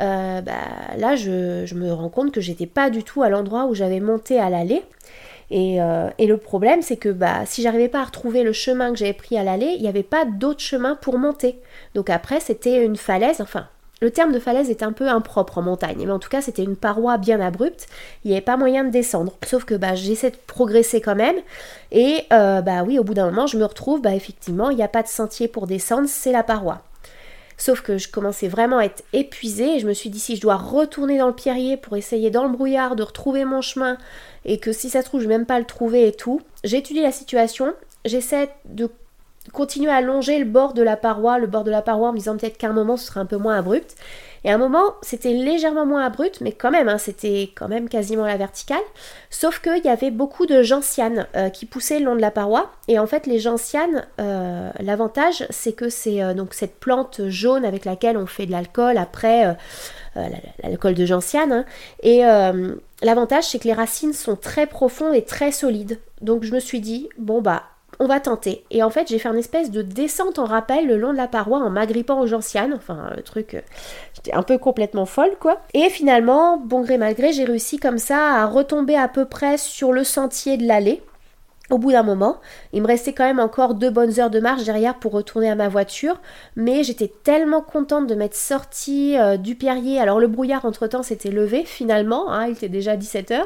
Euh, 0.00 0.40
bah, 0.40 0.52
là, 0.96 1.16
je, 1.16 1.74
me 1.74 1.92
rends 1.92 2.08
compte 2.08 2.32
que 2.32 2.40
j'étais 2.40 2.66
pas 2.66 2.90
du 2.90 3.04
tout 3.04 3.22
à 3.22 3.28
l'endroit 3.28 3.66
où 3.66 3.74
j'avais 3.74 4.00
monté 4.00 4.38
à 4.38 4.48
l'aller. 4.48 4.82
Et, 5.50 5.82
euh, 5.82 6.08
et, 6.18 6.26
le 6.26 6.38
problème, 6.38 6.80
c'est 6.80 6.96
que 6.96 7.10
bah, 7.10 7.44
si 7.44 7.60
j'arrivais 7.62 7.88
pas 7.88 8.00
à 8.00 8.04
retrouver 8.04 8.42
le 8.42 8.54
chemin 8.54 8.90
que 8.90 8.98
j'avais 8.98 9.12
pris 9.12 9.36
à 9.36 9.44
l'aller, 9.44 9.74
il 9.76 9.82
n'y 9.82 9.88
avait 9.88 10.02
pas 10.02 10.24
d'autre 10.24 10.60
chemin 10.60 10.96
pour 10.96 11.18
monter. 11.18 11.60
Donc 11.94 12.08
après, 12.08 12.40
c'était 12.40 12.82
une 12.82 12.96
falaise, 12.96 13.42
enfin 13.42 13.68
le 14.00 14.10
terme 14.10 14.32
de 14.32 14.38
falaise 14.38 14.70
est 14.70 14.82
un 14.82 14.92
peu 14.92 15.08
impropre 15.08 15.58
en 15.58 15.62
montagne, 15.62 16.04
mais 16.04 16.12
en 16.12 16.18
tout 16.18 16.28
cas 16.28 16.42
c'était 16.42 16.64
une 16.64 16.76
paroi 16.76 17.16
bien 17.18 17.40
abrupte, 17.40 17.86
il 18.24 18.28
n'y 18.28 18.36
avait 18.36 18.44
pas 18.44 18.56
moyen 18.56 18.84
de 18.84 18.90
descendre. 18.90 19.32
Sauf 19.46 19.64
que 19.64 19.74
bah, 19.74 19.94
j'essaie 19.94 20.30
de 20.30 20.36
progresser 20.46 21.00
quand 21.00 21.14
même, 21.14 21.36
et 21.92 22.24
euh, 22.32 22.60
bah 22.60 22.82
oui, 22.84 22.98
au 22.98 23.04
bout 23.04 23.14
d'un 23.14 23.26
moment 23.26 23.46
je 23.46 23.56
me 23.56 23.64
retrouve, 23.64 24.02
bah 24.02 24.14
effectivement, 24.14 24.70
il 24.70 24.76
n'y 24.76 24.82
a 24.82 24.88
pas 24.88 25.02
de 25.02 25.08
sentier 25.08 25.48
pour 25.48 25.66
descendre, 25.66 26.08
c'est 26.08 26.32
la 26.32 26.42
paroi. 26.42 26.82
Sauf 27.56 27.82
que 27.82 27.98
je 27.98 28.08
commençais 28.08 28.48
vraiment 28.48 28.78
à 28.78 28.84
être 28.84 29.04
épuisée 29.12 29.76
et 29.76 29.78
je 29.78 29.86
me 29.86 29.92
suis 29.92 30.10
dit 30.10 30.18
si 30.18 30.36
je 30.36 30.40
dois 30.40 30.56
retourner 30.56 31.18
dans 31.18 31.28
le 31.28 31.34
pierrier 31.34 31.76
pour 31.76 31.96
essayer 31.96 32.30
dans 32.30 32.44
le 32.44 32.50
brouillard 32.50 32.96
de 32.96 33.04
retrouver 33.04 33.44
mon 33.44 33.60
chemin 33.60 33.96
et 34.44 34.58
que 34.58 34.72
si 34.72 34.90
ça 34.90 35.02
trouve 35.02 35.20
je 35.20 35.28
vais 35.28 35.38
même 35.38 35.46
pas 35.46 35.60
le 35.60 35.64
trouver 35.64 36.08
et 36.08 36.12
tout, 36.12 36.40
j'étudie 36.64 37.00
la 37.00 37.12
situation, 37.12 37.72
j'essaie 38.04 38.48
de 38.64 38.90
continuer 39.52 39.90
à 39.90 40.00
longer 40.00 40.38
le 40.38 40.44
bord 40.44 40.72
de 40.74 40.82
la 40.82 40.96
paroi, 40.96 41.38
le 41.38 41.46
bord 41.46 41.64
de 41.64 41.70
la 41.70 41.82
paroi 41.82 42.08
en 42.08 42.12
me 42.12 42.18
disant 42.18 42.36
peut-être 42.36 42.58
qu'à 42.58 42.68
un 42.68 42.72
moment 42.72 42.96
ce 42.96 43.06
sera 43.06 43.20
un 43.20 43.26
peu 43.26 43.36
moins 43.36 43.56
abrupt. 43.56 43.96
Et 44.44 44.50
à 44.50 44.54
un 44.54 44.58
moment, 44.58 44.94
c'était 45.00 45.32
légèrement 45.32 45.86
moins 45.86 46.04
abrupt, 46.04 46.42
mais 46.42 46.52
quand 46.52 46.70
même, 46.70 46.88
hein, 46.88 46.98
c'était 46.98 47.50
quand 47.54 47.66
même 47.66 47.88
quasiment 47.88 48.26
la 48.26 48.36
verticale. 48.36 48.82
Sauf 49.30 49.60
qu'il 49.60 49.82
y 49.82 49.88
avait 49.88 50.10
beaucoup 50.10 50.44
de 50.44 50.62
gentianes 50.62 51.26
euh, 51.34 51.48
qui 51.48 51.64
poussaient 51.64 51.98
le 51.98 52.04
long 52.04 52.14
de 52.14 52.20
la 52.20 52.30
paroi. 52.30 52.70
Et 52.86 52.98
en 52.98 53.06
fait, 53.06 53.26
les 53.26 53.38
gentianes, 53.38 54.06
euh, 54.20 54.70
l'avantage, 54.80 55.46
c'est 55.48 55.72
que 55.72 55.88
c'est 55.88 56.22
euh, 56.22 56.34
donc 56.34 56.52
cette 56.52 56.78
plante 56.78 57.22
jaune 57.28 57.64
avec 57.64 57.86
laquelle 57.86 58.18
on 58.18 58.26
fait 58.26 58.44
de 58.44 58.52
l'alcool 58.52 58.98
après 58.98 59.56
l'alcool 60.62 60.94
de 60.94 61.06
gentiane. 61.06 61.52
Hein. 61.52 61.64
Et 62.02 62.20
l'avantage, 63.02 63.44
c'est 63.44 63.58
que 63.58 63.66
les 63.66 63.72
racines 63.72 64.12
sont 64.12 64.36
très 64.36 64.66
profondes 64.66 65.14
et 65.14 65.24
très 65.24 65.52
solides. 65.52 65.98
Donc 66.20 66.44
je 66.44 66.52
me 66.52 66.60
suis 66.60 66.80
dit, 66.80 67.08
bon 67.18 67.40
bah 67.40 67.62
on 67.98 68.06
va 68.06 68.20
tenter. 68.20 68.64
Et 68.70 68.82
en 68.82 68.90
fait, 68.90 69.08
j'ai 69.08 69.18
fait 69.18 69.28
une 69.28 69.36
espèce 69.36 69.70
de 69.70 69.82
descente 69.82 70.38
en 70.38 70.44
rappel 70.44 70.86
le 70.86 70.96
long 70.96 71.12
de 71.12 71.16
la 71.16 71.28
paroi 71.28 71.58
en 71.58 71.70
m'agrippant 71.70 72.20
aux 72.20 72.26
gentianes. 72.26 72.74
Enfin, 72.74 73.10
le 73.16 73.22
truc, 73.22 73.54
euh, 73.54 73.60
j'étais 74.14 74.32
un 74.32 74.42
peu 74.42 74.58
complètement 74.58 75.06
folle, 75.06 75.36
quoi. 75.40 75.60
Et 75.74 75.88
finalement, 75.90 76.56
bon 76.56 76.82
gré 76.82 76.98
mal 76.98 77.14
gré, 77.14 77.32
j'ai 77.32 77.44
réussi 77.44 77.78
comme 77.78 77.98
ça 77.98 78.42
à 78.42 78.46
retomber 78.46 78.96
à 78.96 79.08
peu 79.08 79.24
près 79.24 79.58
sur 79.58 79.92
le 79.92 80.04
sentier 80.04 80.56
de 80.56 80.66
l'allée 80.66 81.02
au 81.70 81.78
bout 81.78 81.92
d'un 81.92 82.02
moment, 82.02 82.40
il 82.74 82.82
me 82.82 82.86
restait 82.86 83.14
quand 83.14 83.24
même 83.24 83.40
encore 83.40 83.74
deux 83.74 83.88
bonnes 83.88 84.20
heures 84.20 84.28
de 84.28 84.38
marche 84.38 84.64
derrière 84.64 84.96
pour 84.96 85.12
retourner 85.12 85.50
à 85.50 85.54
ma 85.54 85.68
voiture, 85.68 86.20
mais 86.56 86.84
j'étais 86.84 87.10
tellement 87.22 87.62
contente 87.62 88.06
de 88.06 88.14
m'être 88.14 88.34
sortie 88.34 89.16
euh, 89.18 89.38
du 89.38 89.54
Pierrier. 89.54 89.98
Alors 89.98 90.20
le 90.20 90.28
brouillard 90.28 90.66
entre-temps 90.66 91.02
s'était 91.02 91.30
levé 91.30 91.64
finalement, 91.64 92.30
hein, 92.30 92.48
il 92.48 92.52
était 92.52 92.68
déjà 92.68 92.96
17h, 92.96 93.44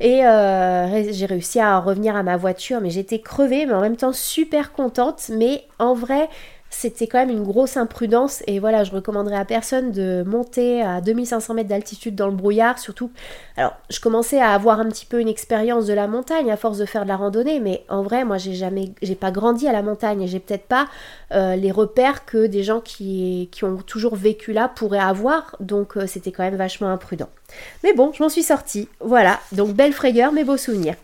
et 0.00 0.26
euh, 0.26 1.10
j'ai 1.10 1.26
réussi 1.26 1.58
à 1.58 1.78
revenir 1.78 2.16
à 2.16 2.22
ma 2.22 2.36
voiture, 2.36 2.82
mais 2.82 2.90
j'étais 2.90 3.20
crevée, 3.20 3.64
mais 3.64 3.72
en 3.72 3.80
même 3.80 3.96
temps 3.96 4.12
super 4.12 4.72
contente, 4.72 5.30
mais 5.30 5.64
en 5.78 5.94
vrai, 5.94 6.28
c'était 6.76 7.06
quand 7.06 7.18
même 7.18 7.30
une 7.30 7.44
grosse 7.44 7.76
imprudence 7.76 8.42
et 8.46 8.58
voilà, 8.58 8.84
je 8.84 8.90
recommanderais 8.90 9.36
à 9.36 9.44
personne 9.44 9.92
de 9.92 10.24
monter 10.26 10.82
à 10.82 11.00
2500 11.00 11.54
mètres 11.54 11.68
d'altitude 11.68 12.16
dans 12.16 12.26
le 12.26 12.34
brouillard, 12.34 12.78
surtout. 12.78 13.10
Alors, 13.56 13.74
je 13.90 14.00
commençais 14.00 14.40
à 14.40 14.50
avoir 14.50 14.80
un 14.80 14.88
petit 14.88 15.06
peu 15.06 15.20
une 15.20 15.28
expérience 15.28 15.86
de 15.86 15.94
la 15.94 16.08
montagne 16.08 16.50
à 16.50 16.56
force 16.56 16.78
de 16.78 16.84
faire 16.84 17.04
de 17.04 17.08
la 17.08 17.16
randonnée, 17.16 17.60
mais 17.60 17.84
en 17.88 18.02
vrai, 18.02 18.24
moi, 18.24 18.38
j'ai 18.38 18.54
jamais, 18.54 18.92
j'ai 19.02 19.14
pas 19.14 19.30
grandi 19.30 19.68
à 19.68 19.72
la 19.72 19.82
montagne 19.82 20.22
et 20.22 20.26
j'ai 20.26 20.40
peut-être 20.40 20.66
pas 20.66 20.88
euh, 21.32 21.54
les 21.54 21.70
repères 21.70 22.24
que 22.24 22.46
des 22.46 22.64
gens 22.64 22.80
qui, 22.80 23.48
ont 23.62 23.76
toujours 23.76 24.16
vécu 24.16 24.52
là 24.52 24.68
pourraient 24.68 24.98
avoir, 24.98 25.56
donc 25.60 25.96
euh, 25.96 26.06
c'était 26.06 26.32
quand 26.32 26.42
même 26.42 26.56
vachement 26.56 26.88
imprudent. 26.88 27.28
Mais 27.84 27.94
bon, 27.94 28.12
je 28.12 28.22
m'en 28.22 28.28
suis 28.28 28.42
sortie. 28.42 28.88
Voilà, 29.00 29.38
donc 29.52 29.74
belle 29.74 29.92
frayeur, 29.92 30.32
mais 30.32 30.44
beaux 30.44 30.56
souvenirs. 30.56 30.96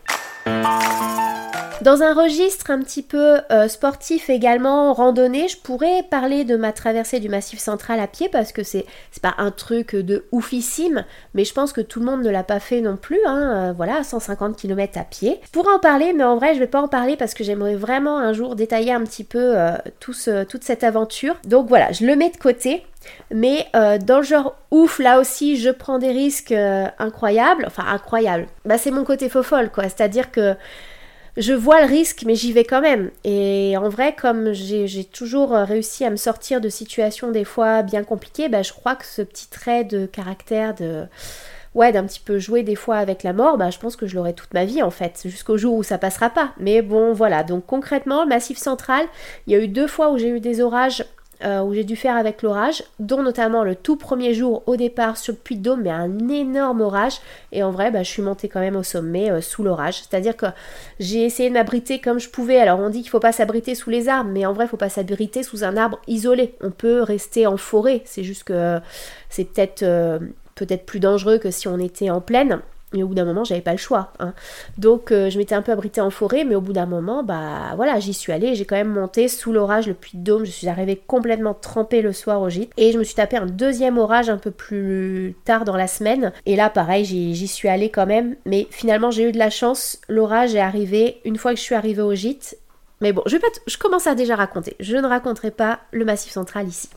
Dans 1.81 2.03
un 2.03 2.13
registre 2.13 2.69
un 2.69 2.77
petit 2.77 3.01
peu 3.01 3.39
euh, 3.51 3.67
sportif 3.67 4.29
également, 4.29 4.93
randonnée, 4.93 5.47
je 5.47 5.57
pourrais 5.57 6.03
parler 6.03 6.43
de 6.43 6.55
ma 6.55 6.73
traversée 6.73 7.19
du 7.19 7.27
Massif 7.27 7.57
Central 7.57 7.99
à 7.99 8.05
pied 8.05 8.29
parce 8.29 8.51
que 8.51 8.61
c'est 8.61 8.85
pas 9.23 9.33
un 9.39 9.49
truc 9.49 9.95
de 9.95 10.25
oufissime, 10.31 11.05
mais 11.33 11.43
je 11.43 11.55
pense 11.55 11.73
que 11.73 11.81
tout 11.81 11.99
le 11.99 12.05
monde 12.05 12.21
ne 12.21 12.29
l'a 12.29 12.43
pas 12.43 12.59
fait 12.59 12.81
non 12.81 12.97
plus. 12.97 13.17
Hein, 13.25 13.69
euh, 13.69 13.73
voilà, 13.75 14.03
150 14.03 14.57
km 14.57 14.99
à 14.99 15.03
pied. 15.03 15.39
Je 15.43 15.49
pourrais 15.49 15.73
en 15.73 15.79
parler, 15.79 16.13
mais 16.13 16.23
en 16.23 16.35
vrai, 16.35 16.53
je 16.53 16.59
vais 16.59 16.67
pas 16.67 16.83
en 16.83 16.87
parler 16.87 17.15
parce 17.17 17.33
que 17.33 17.43
j'aimerais 17.43 17.75
vraiment 17.75 18.19
un 18.19 18.33
jour 18.33 18.55
détailler 18.55 18.93
un 18.93 19.01
petit 19.01 19.23
peu 19.23 19.53
euh, 19.57 19.75
toute 19.99 20.63
cette 20.63 20.83
aventure. 20.83 21.37
Donc 21.47 21.67
voilà, 21.67 21.91
je 21.93 22.05
le 22.05 22.15
mets 22.15 22.29
de 22.29 22.37
côté. 22.37 22.85
Mais 23.31 23.65
dans 23.73 24.17
le 24.17 24.23
genre 24.23 24.55
ouf, 24.69 24.99
là 24.99 25.19
aussi, 25.19 25.57
je 25.57 25.71
prends 25.71 25.97
des 25.97 26.11
risques 26.11 26.53
incroyables. 26.99 27.63
Enfin, 27.65 27.83
incroyables. 27.87 28.45
Bah, 28.65 28.77
c'est 28.77 28.91
mon 28.91 29.03
côté 29.03 29.27
faux 29.27 29.41
folle, 29.41 29.71
quoi. 29.71 29.85
C'est-à-dire 29.85 30.29
que 30.29 30.55
je 31.37 31.53
vois 31.53 31.81
le 31.81 31.87
risque, 31.87 32.23
mais 32.25 32.35
j'y 32.35 32.51
vais 32.51 32.65
quand 32.65 32.81
même. 32.81 33.11
Et 33.23 33.75
en 33.77 33.89
vrai, 33.89 34.15
comme 34.15 34.53
j'ai 34.53 35.05
toujours 35.05 35.51
réussi 35.51 36.03
à 36.05 36.09
me 36.09 36.15
sortir 36.15 36.61
de 36.61 36.69
situations 36.69 37.31
des 37.31 37.45
fois 37.45 37.83
bien 37.83 38.03
compliquées, 38.03 38.49
bah, 38.49 38.63
je 38.63 38.73
crois 38.73 38.95
que 38.95 39.05
ce 39.05 39.21
petit 39.21 39.47
trait 39.47 39.83
de 39.83 40.05
caractère, 40.05 40.75
de 40.75 41.05
ouais, 41.75 41.91
d'un 41.91 42.05
petit 42.05 42.19
peu 42.19 42.37
jouer 42.37 42.63
des 42.63 42.75
fois 42.75 42.97
avec 42.97 43.23
la 43.23 43.33
mort, 43.33 43.57
bah, 43.57 43.69
je 43.69 43.79
pense 43.79 43.95
que 43.95 44.07
je 44.07 44.15
l'aurai 44.15 44.33
toute 44.33 44.53
ma 44.53 44.65
vie 44.65 44.81
en 44.81 44.91
fait, 44.91 45.21
jusqu'au 45.25 45.57
jour 45.57 45.75
où 45.75 45.83
ça 45.83 45.97
passera 45.97 46.29
pas. 46.29 46.53
Mais 46.59 46.81
bon, 46.81 47.13
voilà. 47.13 47.43
Donc 47.43 47.65
concrètement, 47.65 48.25
Massif 48.25 48.57
Central, 48.57 49.05
il 49.47 49.53
y 49.53 49.55
a 49.55 49.59
eu 49.59 49.67
deux 49.67 49.87
fois 49.87 50.11
où 50.11 50.17
j'ai 50.17 50.29
eu 50.29 50.39
des 50.39 50.61
orages 50.61 51.05
euh, 51.43 51.61
où 51.61 51.73
j'ai 51.73 51.83
dû 51.83 51.95
faire 51.95 52.15
avec 52.15 52.41
l'orage, 52.41 52.83
dont 52.99 53.23
notamment 53.23 53.63
le 53.63 53.75
tout 53.75 53.95
premier 53.95 54.33
jour 54.33 54.63
au 54.65 54.75
départ 54.75 55.17
sur 55.17 55.33
le 55.33 55.37
Puy 55.37 55.57
de 55.57 55.63
Dôme, 55.63 55.81
mais 55.83 55.89
un 55.89 56.29
énorme 56.29 56.81
orage. 56.81 57.15
Et 57.51 57.63
en 57.63 57.71
vrai, 57.71 57.91
bah, 57.91 58.03
je 58.03 58.09
suis 58.09 58.21
montée 58.21 58.47
quand 58.47 58.59
même 58.59 58.75
au 58.75 58.83
sommet 58.83 59.31
euh, 59.31 59.41
sous 59.41 59.63
l'orage. 59.63 59.99
C'est-à-dire 59.99 60.37
que 60.37 60.47
j'ai 60.99 61.23
essayé 61.23 61.49
de 61.49 61.53
m'abriter 61.53 61.99
comme 61.99 62.19
je 62.19 62.29
pouvais. 62.29 62.59
Alors 62.59 62.79
on 62.79 62.89
dit 62.89 62.99
qu'il 62.99 63.07
ne 63.07 63.11
faut 63.11 63.19
pas 63.19 63.31
s'abriter 63.31 63.75
sous 63.75 63.89
les 63.89 64.09
arbres, 64.09 64.29
mais 64.31 64.45
en 64.45 64.53
vrai, 64.53 64.65
il 64.65 64.67
ne 64.67 64.71
faut 64.71 64.77
pas 64.77 64.89
s'abriter 64.89 65.43
sous 65.43 65.63
un 65.63 65.77
arbre 65.77 65.99
isolé. 66.07 66.55
On 66.61 66.71
peut 66.71 67.01
rester 67.01 67.47
en 67.47 67.57
forêt. 67.57 68.01
C'est 68.05 68.23
juste 68.23 68.43
que 68.43 68.79
c'est 69.29 69.45
peut-être 69.45 69.83
euh, 69.83 70.19
peut-être 70.55 70.85
plus 70.85 70.99
dangereux 70.99 71.37
que 71.37 71.51
si 71.51 71.67
on 71.67 71.79
était 71.79 72.09
en 72.09 72.21
plaine. 72.21 72.61
Et 72.93 73.03
au 73.03 73.07
bout 73.07 73.15
d'un 73.15 73.25
moment, 73.25 73.43
j'avais 73.43 73.61
pas 73.61 73.71
le 73.71 73.77
choix. 73.77 74.11
Hein. 74.19 74.33
Donc, 74.77 75.11
euh, 75.11 75.29
je 75.29 75.37
m'étais 75.37 75.55
un 75.55 75.61
peu 75.61 75.71
abritée 75.71 76.01
en 76.01 76.09
forêt, 76.09 76.43
mais 76.43 76.55
au 76.55 76.61
bout 76.61 76.73
d'un 76.73 76.85
moment, 76.85 77.23
bah 77.23 77.73
voilà, 77.75 77.99
j'y 77.99 78.13
suis 78.13 78.33
allée. 78.33 78.53
J'ai 78.55 78.65
quand 78.65 78.75
même 78.75 78.91
monté 78.91 79.27
sous 79.27 79.53
l'orage 79.53 79.87
le 79.87 79.93
puits 79.93 80.17
de 80.17 80.23
Dôme. 80.23 80.45
Je 80.45 80.51
suis 80.51 80.67
arrivée 80.67 81.01
complètement 81.07 81.53
trempée 81.53 82.01
le 82.01 82.11
soir 82.11 82.41
au 82.41 82.49
gîte. 82.49 82.71
Et 82.77 82.91
je 82.91 82.97
me 82.97 83.03
suis 83.03 83.15
tapé 83.15 83.37
un 83.37 83.45
deuxième 83.45 83.97
orage 83.97 84.29
un 84.29 84.37
peu 84.37 84.51
plus 84.51 85.35
tard 85.45 85.63
dans 85.63 85.77
la 85.77 85.87
semaine. 85.87 86.33
Et 86.45 86.55
là, 86.55 86.69
pareil, 86.69 87.05
j'y 87.05 87.47
suis 87.47 87.69
allée 87.69 87.89
quand 87.89 88.05
même. 88.05 88.35
Mais 88.45 88.67
finalement, 88.71 89.11
j'ai 89.11 89.29
eu 89.29 89.31
de 89.31 89.39
la 89.39 89.49
chance. 89.49 89.99
L'orage 90.09 90.55
est 90.55 90.59
arrivé 90.59 91.21
une 91.23 91.37
fois 91.37 91.51
que 91.51 91.57
je 91.57 91.63
suis 91.63 91.75
arrivée 91.75 92.01
au 92.01 92.13
gîte. 92.13 92.57
Mais 92.99 93.13
bon, 93.13 93.23
je 93.25 93.77
commence 93.77 94.05
à 94.05 94.15
déjà 94.15 94.35
raconter. 94.35 94.75
Je 94.79 94.95
ne 94.97 95.07
raconterai 95.07 95.51
pas 95.51 95.79
le 95.91 96.05
massif 96.05 96.31
central 96.31 96.67
ici. 96.67 96.89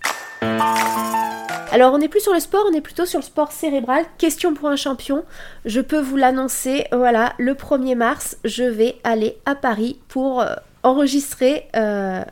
Alors 1.74 1.92
on 1.92 1.98
n'est 1.98 2.08
plus 2.08 2.20
sur 2.20 2.32
le 2.32 2.38
sport, 2.38 2.64
on 2.70 2.72
est 2.72 2.80
plutôt 2.80 3.04
sur 3.04 3.18
le 3.18 3.24
sport 3.24 3.50
cérébral. 3.50 4.04
Question 4.16 4.54
pour 4.54 4.68
un 4.68 4.76
champion, 4.76 5.24
je 5.64 5.80
peux 5.80 5.98
vous 5.98 6.16
l'annoncer, 6.16 6.86
voilà, 6.92 7.32
le 7.36 7.54
1er 7.54 7.96
mars, 7.96 8.36
je 8.44 8.62
vais 8.62 8.94
aller 9.02 9.38
à 9.44 9.56
Paris 9.56 9.98
pour 10.06 10.40
euh, 10.40 10.54
enregistrer 10.84 11.66
euh, 11.74 12.22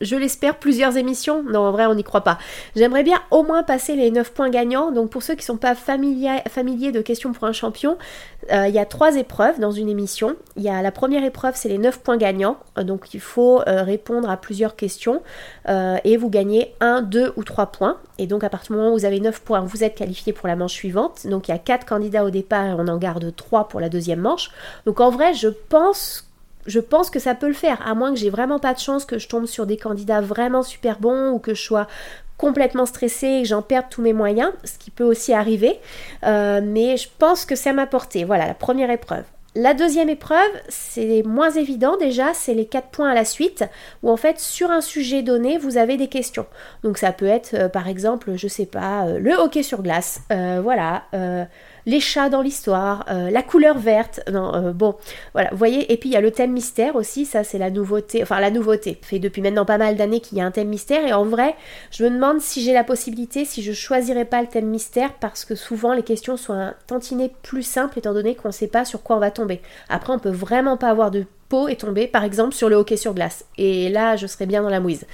je 0.00 0.16
l'espère, 0.16 0.56
plusieurs 0.56 0.96
émissions. 0.96 1.42
Non, 1.42 1.60
en 1.60 1.72
vrai, 1.72 1.86
on 1.86 1.94
n'y 1.94 2.04
croit 2.04 2.22
pas. 2.22 2.38
J'aimerais 2.74 3.02
bien 3.02 3.20
au 3.30 3.42
moins 3.42 3.62
passer 3.62 3.96
les 3.96 4.10
9 4.10 4.32
points 4.32 4.50
gagnants. 4.50 4.90
Donc, 4.90 5.10
pour 5.10 5.22
ceux 5.22 5.34
qui 5.34 5.40
ne 5.40 5.46
sont 5.46 5.56
pas 5.56 5.74
familiers, 5.74 6.42
de 6.92 7.00
questions 7.00 7.32
pour 7.32 7.44
un 7.44 7.52
champion, 7.52 7.96
euh, 8.52 8.68
il 8.68 8.74
y 8.74 8.78
a 8.78 8.84
trois 8.84 9.16
épreuves 9.16 9.58
dans 9.58 9.70
une 9.70 9.88
émission. 9.88 10.36
Il 10.56 10.62
y 10.62 10.68
a 10.68 10.82
la 10.82 10.92
première 10.92 11.24
épreuve, 11.24 11.54
c'est 11.56 11.68
les 11.68 11.78
9 11.78 12.00
points 12.00 12.16
gagnants. 12.16 12.58
Euh, 12.78 12.84
donc, 12.84 13.14
il 13.14 13.20
faut 13.20 13.60
euh, 13.60 13.82
répondre 13.82 14.28
à 14.28 14.36
plusieurs 14.36 14.76
questions 14.76 15.22
et 16.04 16.16
vous 16.16 16.30
gagnez 16.30 16.74
1, 16.80 17.02
2 17.02 17.32
ou 17.36 17.42
3 17.42 17.66
points. 17.66 17.98
Et 18.18 18.26
donc, 18.26 18.44
à 18.44 18.48
partir 18.48 18.72
du 18.72 18.78
moment 18.78 18.92
où 18.92 18.98
vous 18.98 19.04
avez 19.04 19.20
9 19.20 19.40
points, 19.40 19.60
vous 19.60 19.82
êtes 19.82 19.94
qualifié 19.94 20.32
pour 20.32 20.48
la 20.48 20.56
manche 20.56 20.72
suivante. 20.72 21.26
Donc, 21.26 21.48
il 21.48 21.50
y 21.50 21.54
a 21.54 21.58
4 21.58 21.84
candidats 21.86 22.24
au 22.24 22.30
départ 22.30 22.66
et 22.66 22.72
on 22.72 22.86
en 22.88 22.98
garde 22.98 23.34
3 23.34 23.68
pour 23.68 23.80
la 23.80 23.88
deuxième 23.88 24.20
manche. 24.20 24.50
Donc, 24.84 25.00
en 25.00 25.10
vrai, 25.10 25.34
je 25.34 25.48
pense 25.48 26.25
je 26.66 26.80
pense 26.80 27.10
que 27.10 27.18
ça 27.18 27.34
peut 27.34 27.48
le 27.48 27.54
faire, 27.54 27.86
à 27.86 27.94
moins 27.94 28.12
que 28.12 28.18
j'ai 28.18 28.30
vraiment 28.30 28.58
pas 28.58 28.74
de 28.74 28.78
chance 28.78 29.04
que 29.04 29.18
je 29.18 29.28
tombe 29.28 29.46
sur 29.46 29.66
des 29.66 29.76
candidats 29.76 30.20
vraiment 30.20 30.62
super 30.62 30.98
bons 30.98 31.30
ou 31.30 31.38
que 31.38 31.54
je 31.54 31.62
sois 31.62 31.86
complètement 32.36 32.86
stressée 32.86 33.28
et 33.28 33.42
que 33.42 33.48
j'en 33.48 33.62
perde 33.62 33.86
tous 33.90 34.02
mes 34.02 34.12
moyens, 34.12 34.52
ce 34.64 34.78
qui 34.78 34.90
peut 34.90 35.04
aussi 35.04 35.32
arriver. 35.32 35.78
Euh, 36.24 36.60
mais 36.62 36.96
je 36.96 37.08
pense 37.18 37.44
que 37.44 37.54
ça 37.54 37.72
m'a 37.72 37.86
porté. 37.86 38.24
Voilà, 38.24 38.46
la 38.46 38.54
première 38.54 38.90
épreuve. 38.90 39.24
La 39.54 39.72
deuxième 39.72 40.10
épreuve, 40.10 40.50
c'est 40.68 41.22
moins 41.22 41.50
évident 41.50 41.96
déjà, 41.96 42.34
c'est 42.34 42.52
les 42.52 42.66
quatre 42.66 42.88
points 42.88 43.08
à 43.08 43.14
la 43.14 43.24
suite, 43.24 43.64
où 44.02 44.10
en 44.10 44.18
fait 44.18 44.38
sur 44.38 44.70
un 44.70 44.82
sujet 44.82 45.22
donné, 45.22 45.56
vous 45.56 45.78
avez 45.78 45.96
des 45.96 46.08
questions. 46.08 46.44
Donc 46.82 46.98
ça 46.98 47.10
peut 47.12 47.26
être 47.26 47.54
euh, 47.54 47.68
par 47.70 47.88
exemple, 47.88 48.32
je 48.36 48.48
sais 48.48 48.66
pas, 48.66 49.06
euh, 49.06 49.18
le 49.18 49.32
hockey 49.32 49.62
sur 49.62 49.80
glace, 49.80 50.20
voilà, 50.28 51.04
les 51.86 52.00
chats 52.00 52.28
dans 52.28 52.42
l'histoire, 52.42 53.04
euh, 53.08 53.30
la 53.30 53.42
couleur 53.42 53.78
verte. 53.78 54.20
Non, 54.30 54.54
euh, 54.54 54.72
bon, 54.72 54.96
voilà, 55.32 55.50
vous 55.52 55.56
voyez. 55.56 55.92
Et 55.92 55.96
puis 55.96 56.08
il 56.08 56.12
y 56.12 56.16
a 56.16 56.20
le 56.20 56.32
thème 56.32 56.52
mystère 56.52 56.96
aussi, 56.96 57.24
ça 57.24 57.44
c'est 57.44 57.58
la 57.58 57.70
nouveauté, 57.70 58.22
enfin 58.22 58.40
la 58.40 58.50
nouveauté. 58.50 58.98
Fait 59.02 59.20
depuis 59.20 59.40
maintenant 59.40 59.64
pas 59.64 59.78
mal 59.78 59.96
d'années 59.96 60.20
qu'il 60.20 60.36
y 60.36 60.40
a 60.40 60.44
un 60.44 60.50
thème 60.50 60.68
mystère. 60.68 61.06
Et 61.06 61.12
en 61.12 61.24
vrai, 61.24 61.54
je 61.92 62.04
me 62.04 62.10
demande 62.10 62.40
si 62.40 62.62
j'ai 62.62 62.72
la 62.72 62.84
possibilité, 62.84 63.44
si 63.44 63.62
je 63.62 63.72
choisirais 63.72 64.24
pas 64.24 64.42
le 64.42 64.48
thème 64.48 64.66
mystère, 64.66 65.14
parce 65.14 65.44
que 65.44 65.54
souvent 65.54 65.94
les 65.94 66.02
questions 66.02 66.36
sont 66.36 66.52
un 66.52 66.74
tantinet 66.88 67.30
plus 67.42 67.62
simples 67.62 67.98
étant 67.98 68.12
donné 68.12 68.34
qu'on 68.34 68.48
ne 68.48 68.52
sait 68.52 68.66
pas 68.66 68.84
sur 68.84 69.02
quoi 69.02 69.16
on 69.16 69.20
va 69.20 69.30
tomber. 69.30 69.60
Après, 69.88 70.12
on 70.12 70.18
peut 70.18 70.30
vraiment 70.30 70.76
pas 70.76 70.90
avoir 70.90 71.10
de 71.12 71.24
peau 71.48 71.68
et 71.68 71.76
tomber 71.76 72.08
par 72.08 72.24
exemple 72.24 72.54
sur 72.54 72.68
le 72.68 72.76
hockey 72.76 72.96
sur 72.96 73.14
glace. 73.14 73.44
Et 73.56 73.88
là, 73.88 74.16
je 74.16 74.26
serais 74.26 74.46
bien 74.46 74.62
dans 74.62 74.68
la 74.68 74.80
mouise. 74.80 75.04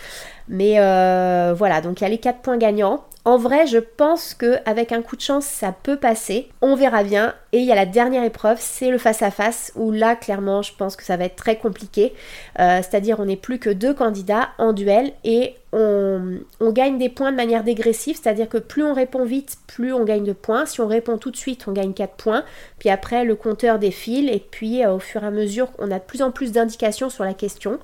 Mais 0.48 0.74
euh, 0.78 1.55
voilà, 1.57 1.81
donc 1.81 2.00
il 2.00 2.05
y 2.05 2.07
a 2.07 2.11
les 2.11 2.18
4 2.18 2.40
points 2.40 2.59
gagnants. 2.59 3.05
En 3.24 3.37
vrai, 3.37 3.68
je 3.68 3.78
pense 3.78 4.35
que 4.35 4.57
avec 4.66 4.90
un 4.90 5.00
coup 5.00 5.14
de 5.14 5.20
chance, 5.20 5.44
ça 5.44 5.72
peut 5.72 5.96
passer. 5.96 6.48
On 6.61 6.74
verra 6.74 7.05
bien. 7.05 7.35
Et 7.52 7.59
il 7.59 7.64
y 7.64 7.70
a 7.70 7.76
la 7.76 7.87
dernière 7.87 8.24
épreuve, 8.24 8.57
c'est 8.61 8.90
le 8.90 8.98
face-à-face, 8.98 9.72
où 9.76 9.92
là, 9.92 10.16
clairement, 10.16 10.62
je 10.62 10.72
pense 10.76 10.96
que 10.96 11.05
ça 11.05 11.16
va 11.16 11.26
être 11.26 11.37
très 11.37 11.57
compliqué. 11.57 12.14
Euh, 12.59 12.78
c'est-à-dire, 12.78 13.20
on 13.20 13.26
n'est 13.26 13.37
plus 13.37 13.61
que 13.61 13.70
deux 13.70 13.94
candidats 13.94 14.48
en 14.59 14.72
duel 14.72 15.12
et 15.22 15.55
on, 15.74 16.40
gagne 16.72 16.98
des 16.98 17.09
points 17.09 17.31
de 17.31 17.37
manière 17.37 17.64
dégressive, 17.64 18.18
c'est-à-dire 18.20 18.48
que 18.48 18.59
plus 18.59 18.83
on 18.83 18.92
répond 18.92 19.24
vite, 19.24 19.57
plus 19.66 19.92
on 19.92 20.05
gagne 20.05 20.24
de 20.24 20.33
points. 20.33 20.66
Si 20.66 20.81
on 20.81 20.87
répond 20.87 21.16
tout 21.16 21.31
de 21.31 21.37
suite, 21.37 21.64
on 21.68 21.72
gagne 21.72 21.92
4 21.92 22.14
points. 22.14 22.44
Puis 22.78 22.90
après, 22.90 23.24
le 23.24 23.37
compteur 23.37 23.78
défile 23.78 24.31
et 24.31 24.40
puis 24.40 24.85
euh, 24.85 24.94
au 24.94 24.98
fur 24.98 25.22
et 25.22 25.26
à 25.26 25.31
mesure, 25.31 25.68
on 25.78 25.90
a 25.90 25.98
de 25.98 26.05
plus 26.05 26.22
en 26.22 26.31
plus 26.31 26.52
d'indications 26.52 27.09
sur 27.09 27.24
la 27.24 27.35
question. 27.35 27.78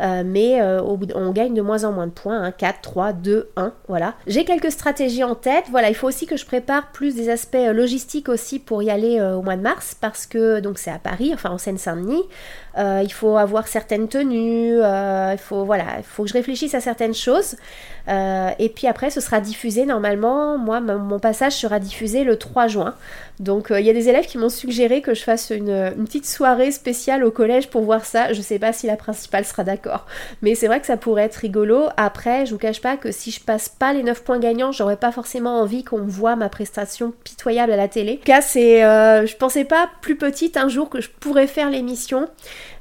Mais 0.00 0.60
on 0.60 1.30
gagne 1.30 1.54
de 1.54 1.62
moins 1.62 1.84
en 1.84 1.92
moins 1.92 2.01
de 2.06 2.12
points. 2.12 2.50
4, 2.52 2.80
3, 2.80 3.12
2, 3.12 3.50
1, 3.56 3.72
voilà. 3.88 4.14
J'ai 4.26 4.44
quelques 4.44 4.70
stratégies 4.70 5.24
en 5.24 5.34
tête. 5.34 5.64
Voilà, 5.70 5.88
il 5.88 5.94
faut 5.94 6.08
aussi 6.08 6.26
que 6.26 6.36
je 6.36 6.46
prépare 6.46 6.92
plus 6.92 7.14
des 7.14 7.28
aspects 7.28 7.56
logistiques 7.72 8.28
aussi 8.28 8.58
pour 8.58 8.82
y 8.82 8.90
aller 8.90 9.18
euh, 9.20 9.36
au 9.36 9.42
mois 9.42 9.56
de 9.56 9.62
mars 9.62 9.96
parce 10.00 10.26
que 10.26 10.60
donc 10.60 10.78
c'est 10.78 10.90
à 10.90 10.98
Paris, 10.98 11.30
enfin 11.34 11.50
en 11.50 11.58
Seine-Saint-Denis. 11.58 12.22
Euh, 12.78 13.00
il 13.02 13.12
faut 13.12 13.36
avoir 13.36 13.68
certaines 13.68 14.08
tenues, 14.08 14.80
euh, 14.80 15.32
il 15.32 15.38
faut 15.38 15.64
voilà, 15.64 15.84
il 15.98 16.04
faut 16.04 16.22
que 16.22 16.28
je 16.30 16.34
réfléchisse 16.34 16.74
à 16.74 16.80
certaines 16.80 17.14
choses. 17.14 17.56
et 18.08 18.68
puis 18.74 18.86
après, 18.86 19.10
ce 19.10 19.20
sera 19.20 19.40
diffusé 19.40 19.84
normalement. 19.84 20.58
Moi, 20.58 20.80
mon 20.80 21.18
passage 21.18 21.52
sera 21.52 21.78
diffusé 21.78 22.24
le 22.24 22.36
3 22.36 22.66
juin. 22.68 22.94
Donc 23.40 23.68
il 23.70 23.84
y 23.84 23.90
a 23.90 23.92
des 23.92 24.08
élèves 24.08 24.26
qui 24.26 24.38
m'ont 24.38 24.48
suggéré 24.48 25.02
que 25.02 25.14
je 25.14 25.22
fasse 25.22 25.50
une, 25.50 25.92
petite 26.04 26.26
soirée 26.26 26.70
spéciale 26.72 27.24
au 27.24 27.30
collège 27.30 27.68
pour 27.68 27.82
voir 27.82 28.04
ça. 28.04 28.32
Je 28.32 28.40
sais 28.40 28.58
pas 28.58 28.72
si 28.72 28.86
la 28.86 28.96
principale 28.96 29.44
sera 29.44 29.64
d'accord, 29.64 30.06
mais 30.40 30.54
c'est 30.54 30.66
vrai 30.66 30.80
que 30.80 30.86
ça 30.86 30.96
pourrait 30.96 31.24
être 31.24 31.36
rigolo. 31.36 31.86
Après, 31.96 32.46
je 32.46 32.52
vous 32.52 32.58
cache 32.58 32.80
pas 32.80 32.96
que 32.96 33.12
si 33.12 33.30
je 33.30 33.40
passe 33.40 33.68
pas 33.68 33.92
les 33.92 34.02
9 34.02 34.24
points 34.24 34.38
gagnants, 34.38 34.72
j'aurais 34.72 34.96
pas 34.96 35.12
forcément 35.12 35.60
envie 35.60 35.84
qu'on 35.84 36.02
voit 36.02 36.36
ma 36.36 36.48
prestation 36.48 37.12
pitoyable 37.24 37.72
à 37.72 37.76
la 37.76 37.88
télé. 37.88 38.12
En 38.12 38.16
tout 38.16 38.22
cas, 38.24 38.42
c'est 38.42 38.84
euh, 38.84 39.26
je 39.26 39.36
pensais 39.36 39.64
pas 39.64 39.90
plus 40.00 40.16
petite 40.16 40.56
un 40.56 40.68
jour 40.68 40.88
que 40.88 41.00
je 41.00 41.10
pourrais 41.10 41.46
faire 41.46 41.70
l'émission. 41.70 42.28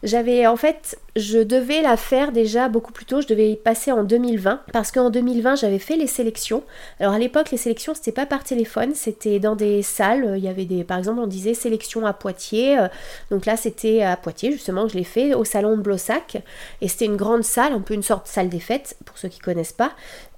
J'avais 0.03 0.47
en 0.47 0.55
fait, 0.55 0.97
je 1.15 1.39
devais 1.39 1.81
la 1.81 1.97
faire 1.97 2.31
déjà 2.31 2.69
beaucoup 2.69 2.91
plus 2.91 3.05
tôt, 3.05 3.21
je 3.21 3.27
devais 3.27 3.51
y 3.51 3.55
passer 3.55 3.91
en 3.91 4.03
2020 4.03 4.61
parce 4.71 4.91
qu'en 4.91 5.09
2020 5.09 5.55
j'avais 5.55 5.79
fait 5.79 5.97
les 5.97 6.07
sélections. 6.07 6.63
Alors 6.99 7.13
à 7.13 7.19
l'époque 7.19 7.51
les 7.51 7.57
sélections 7.57 7.93
c'était 7.93 8.11
pas 8.11 8.25
par 8.25 8.43
téléphone, 8.43 8.93
c'était 8.95 9.39
dans 9.39 9.55
des 9.55 9.81
salles, 9.81 10.35
il 10.37 10.43
y 10.43 10.47
avait 10.47 10.65
des 10.65 10.83
par 10.83 10.97
exemple 10.97 11.19
on 11.19 11.27
disait 11.27 11.53
sélection 11.53 12.05
à 12.05 12.13
Poitiers. 12.13 12.79
Euh, 12.79 12.87
donc 13.29 13.45
là 13.45 13.57
c'était 13.57 14.03
à 14.03 14.15
Poitiers 14.15 14.51
justement 14.51 14.85
que 14.85 14.93
je 14.93 14.97
l'ai 14.97 15.03
fait 15.03 15.33
au 15.33 15.43
salon 15.43 15.75
de 15.75 15.81
Blossac 15.81 16.37
et 16.81 16.87
c'était 16.87 17.05
une 17.05 17.17
grande 17.17 17.43
salle, 17.43 17.73
un 17.73 17.81
peu 17.81 17.93
une 17.93 18.03
sorte 18.03 18.27
de 18.27 18.31
salle 18.31 18.49
des 18.49 18.59
fêtes 18.59 18.95
pour 19.05 19.17
ceux 19.17 19.27
qui 19.27 19.39
connaissent 19.39 19.73
pas 19.73 19.91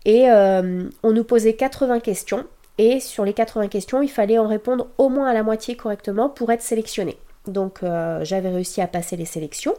et 0.06 0.30
euh, 0.30 0.84
on 1.04 1.12
nous 1.12 1.24
posait 1.24 1.54
80 1.54 2.00
questions 2.00 2.46
et 2.78 3.00
sur 3.00 3.24
les 3.24 3.34
80 3.34 3.68
questions, 3.68 4.02
il 4.02 4.10
fallait 4.10 4.40
en 4.40 4.48
répondre 4.48 4.88
au 4.98 5.10
moins 5.10 5.28
à 5.28 5.34
la 5.34 5.44
moitié 5.44 5.76
correctement 5.76 6.30
pour 6.30 6.52
être 6.52 6.64
sélectionné. 6.64 7.18
Donc 7.48 7.84
euh, 7.84 8.24
j'avais 8.24 8.50
réussi 8.50 8.80
à 8.80 8.88
passer 8.88 9.18
les 9.18 9.26
sélections. 9.26 9.76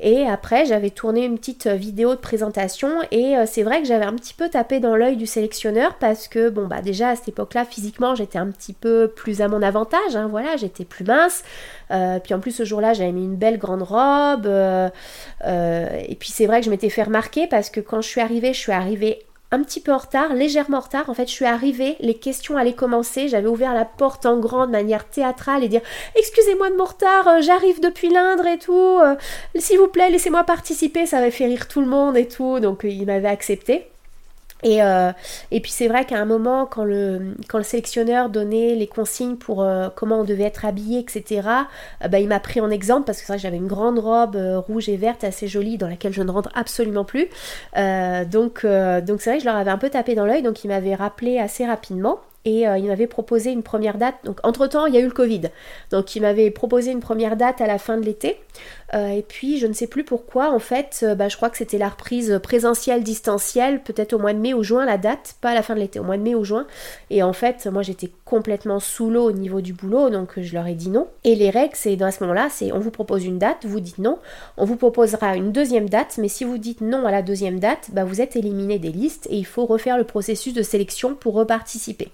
Et 0.00 0.26
après 0.26 0.66
j'avais 0.66 0.90
tourné 0.90 1.24
une 1.24 1.38
petite 1.38 1.68
vidéo 1.68 2.10
de 2.14 2.20
présentation 2.20 2.90
et 3.12 3.36
euh, 3.36 3.44
c'est 3.46 3.62
vrai 3.62 3.80
que 3.80 3.86
j'avais 3.86 4.04
un 4.04 4.14
petit 4.14 4.34
peu 4.34 4.48
tapé 4.48 4.80
dans 4.80 4.96
l'œil 4.96 5.16
du 5.16 5.26
sélectionneur 5.26 5.94
parce 6.00 6.26
que 6.26 6.50
bon 6.50 6.66
bah 6.66 6.82
déjà 6.82 7.10
à 7.10 7.16
cette 7.16 7.28
époque-là 7.28 7.64
physiquement 7.64 8.16
j'étais 8.16 8.38
un 8.38 8.48
petit 8.48 8.72
peu 8.72 9.12
plus 9.14 9.40
à 9.40 9.48
mon 9.48 9.62
avantage, 9.62 10.16
hein, 10.16 10.26
voilà, 10.28 10.56
j'étais 10.56 10.84
plus 10.84 11.04
mince. 11.04 11.44
Euh, 11.92 12.18
puis 12.18 12.34
en 12.34 12.40
plus 12.40 12.50
ce 12.50 12.64
jour-là 12.64 12.94
j'avais 12.94 13.12
mis 13.12 13.24
une 13.24 13.36
belle 13.36 13.58
grande 13.58 13.82
robe. 13.82 14.46
et 15.46 16.14
puis 16.16 16.30
c'est 16.32 16.46
vrai 16.46 16.60
que 16.60 16.66
je 16.66 16.70
m'étais 16.70 16.90
fait 16.90 17.04
remarquer 17.04 17.46
parce 17.46 17.70
que 17.70 17.80
quand 17.80 18.00
je 18.00 18.08
suis 18.08 18.20
arrivée, 18.20 18.52
je 18.52 18.58
suis 18.58 18.72
arrivée 18.72 19.24
un 19.50 19.62
petit 19.62 19.80
peu 19.80 19.92
en 19.92 19.98
retard, 19.98 20.34
légèrement 20.34 20.78
en 20.78 20.80
retard. 20.80 21.08
En 21.08 21.14
fait, 21.14 21.26
je 21.26 21.32
suis 21.32 21.44
arrivée, 21.44 21.96
les 22.00 22.14
questions 22.14 22.56
allaient 22.56 22.74
commencer. 22.74 23.28
J'avais 23.28 23.48
ouvert 23.48 23.74
la 23.74 23.84
porte 23.84 24.26
en 24.26 24.38
grande 24.38 24.70
manière 24.70 25.08
théâtrale 25.08 25.64
et 25.64 25.68
dire 25.68 25.80
Excusez-moi 26.16 26.70
de 26.70 26.76
mon 26.76 26.84
retard, 26.84 27.28
euh, 27.28 27.40
j'arrive 27.40 27.80
depuis 27.80 28.10
l'Indre 28.10 28.46
et 28.46 28.58
tout. 28.58 28.72
Euh, 28.72 29.16
s'il 29.56 29.78
vous 29.78 29.88
plaît, 29.88 30.10
laissez-moi 30.10 30.44
participer. 30.44 31.06
Ça 31.06 31.18
avait 31.18 31.30
fait 31.30 31.46
rire 31.46 31.68
tout 31.68 31.80
le 31.80 31.86
monde 31.86 32.16
et 32.16 32.28
tout. 32.28 32.60
Donc, 32.60 32.80
il 32.84 33.06
m'avait 33.06 33.28
accepté. 33.28 33.88
Et, 34.64 34.82
euh, 34.82 35.12
et, 35.50 35.60
puis 35.60 35.70
c'est 35.70 35.86
vrai 35.86 36.04
qu'à 36.04 36.18
un 36.18 36.24
moment, 36.24 36.66
quand 36.66 36.84
le, 36.84 37.34
sélectionneur 37.62 38.28
donnait 38.28 38.74
les 38.74 38.86
consignes 38.88 39.36
pour 39.36 39.62
euh, 39.62 39.88
comment 39.94 40.20
on 40.20 40.24
devait 40.24 40.44
être 40.44 40.64
habillé, 40.64 40.98
etc., 41.00 41.48
euh, 42.02 42.08
bah, 42.08 42.18
il 42.18 42.28
m'a 42.28 42.40
pris 42.40 42.60
en 42.60 42.70
exemple 42.70 43.06
parce 43.06 43.20
que 43.20 43.26
c'est 43.26 43.32
vrai 43.32 43.38
que 43.38 43.42
j'avais 43.42 43.56
une 43.56 43.68
grande 43.68 43.98
robe 43.98 44.36
rouge 44.66 44.88
et 44.88 44.96
verte 44.96 45.22
assez 45.22 45.46
jolie 45.46 45.78
dans 45.78 45.88
laquelle 45.88 46.12
je 46.12 46.22
ne 46.22 46.30
rentre 46.30 46.50
absolument 46.54 47.04
plus. 47.04 47.28
donc 47.74 48.60
c'est 48.62 49.30
vrai 49.30 49.36
que 49.36 49.40
je 49.40 49.44
leur 49.44 49.56
avais 49.56 49.70
un 49.70 49.78
peu 49.78 49.90
tapé 49.90 50.14
dans 50.14 50.26
l'œil, 50.26 50.42
donc 50.42 50.64
il 50.64 50.68
m'avait 50.68 50.94
rappelé 50.94 51.38
assez 51.38 51.64
rapidement 51.64 52.20
et 52.44 52.62
il 52.62 52.86
m'avait 52.86 53.06
proposé 53.06 53.50
une 53.50 53.62
première 53.62 53.98
date. 53.98 54.14
Donc 54.24 54.38
entre-temps, 54.42 54.86
il 54.86 54.94
y 54.94 54.96
a 54.96 55.00
eu 55.00 55.06
le 55.06 55.10
Covid. 55.10 55.42
Donc 55.90 56.16
il 56.16 56.22
m'avait 56.22 56.50
proposé 56.50 56.90
une 56.90 57.00
première 57.00 57.36
date 57.36 57.60
à 57.60 57.66
la 57.66 57.78
fin 57.78 57.96
de 57.96 58.04
l'été. 58.04 58.38
Euh, 58.94 59.08
et 59.08 59.22
puis 59.22 59.58
je 59.58 59.66
ne 59.66 59.72
sais 59.72 59.86
plus 59.86 60.04
pourquoi, 60.04 60.50
en 60.52 60.58
fait, 60.58 61.00
euh, 61.02 61.14
bah, 61.14 61.28
je 61.28 61.36
crois 61.36 61.50
que 61.50 61.58
c'était 61.58 61.78
la 61.78 61.88
reprise 61.88 62.40
présentielle, 62.42 63.02
distancielle, 63.02 63.82
peut-être 63.82 64.14
au 64.14 64.18
mois 64.18 64.32
de 64.32 64.38
mai 64.38 64.54
ou 64.54 64.62
juin, 64.62 64.86
la 64.86 64.96
date, 64.96 65.36
pas 65.40 65.50
à 65.50 65.54
la 65.54 65.62
fin 65.62 65.74
de 65.74 65.80
l'été, 65.80 66.00
au 66.00 66.04
mois 66.04 66.16
de 66.16 66.22
mai 66.22 66.34
ou 66.34 66.44
juin. 66.44 66.66
Et 67.10 67.22
en 67.22 67.32
fait, 67.32 67.66
moi 67.66 67.82
j'étais 67.82 68.10
complètement 68.24 68.80
sous 68.80 69.10
l'eau 69.10 69.24
au 69.24 69.32
niveau 69.32 69.60
du 69.60 69.72
boulot, 69.72 70.08
donc 70.10 70.40
je 70.40 70.54
leur 70.54 70.66
ai 70.66 70.74
dit 70.74 70.88
non. 70.88 71.08
Et 71.24 71.34
les 71.34 71.50
règles, 71.50 71.74
c'est 71.74 71.96
dans 71.96 72.10
ce 72.10 72.22
moment-là, 72.24 72.48
c'est 72.50 72.72
on 72.72 72.78
vous 72.78 72.90
propose 72.90 73.24
une 73.24 73.38
date, 73.38 73.66
vous 73.66 73.80
dites 73.80 73.98
non, 73.98 74.18
on 74.56 74.64
vous 74.64 74.76
proposera 74.76 75.36
une 75.36 75.52
deuxième 75.52 75.88
date, 75.88 76.16
mais 76.18 76.28
si 76.28 76.44
vous 76.44 76.58
dites 76.58 76.80
non 76.80 77.04
à 77.04 77.10
la 77.10 77.22
deuxième 77.22 77.60
date, 77.60 77.90
bah, 77.92 78.04
vous 78.04 78.20
êtes 78.20 78.36
éliminé 78.36 78.78
des 78.78 78.92
listes 78.92 79.26
et 79.30 79.36
il 79.36 79.46
faut 79.46 79.66
refaire 79.66 79.98
le 79.98 80.04
processus 80.04 80.54
de 80.54 80.62
sélection 80.62 81.14
pour 81.14 81.34
reparticiper. 81.34 82.08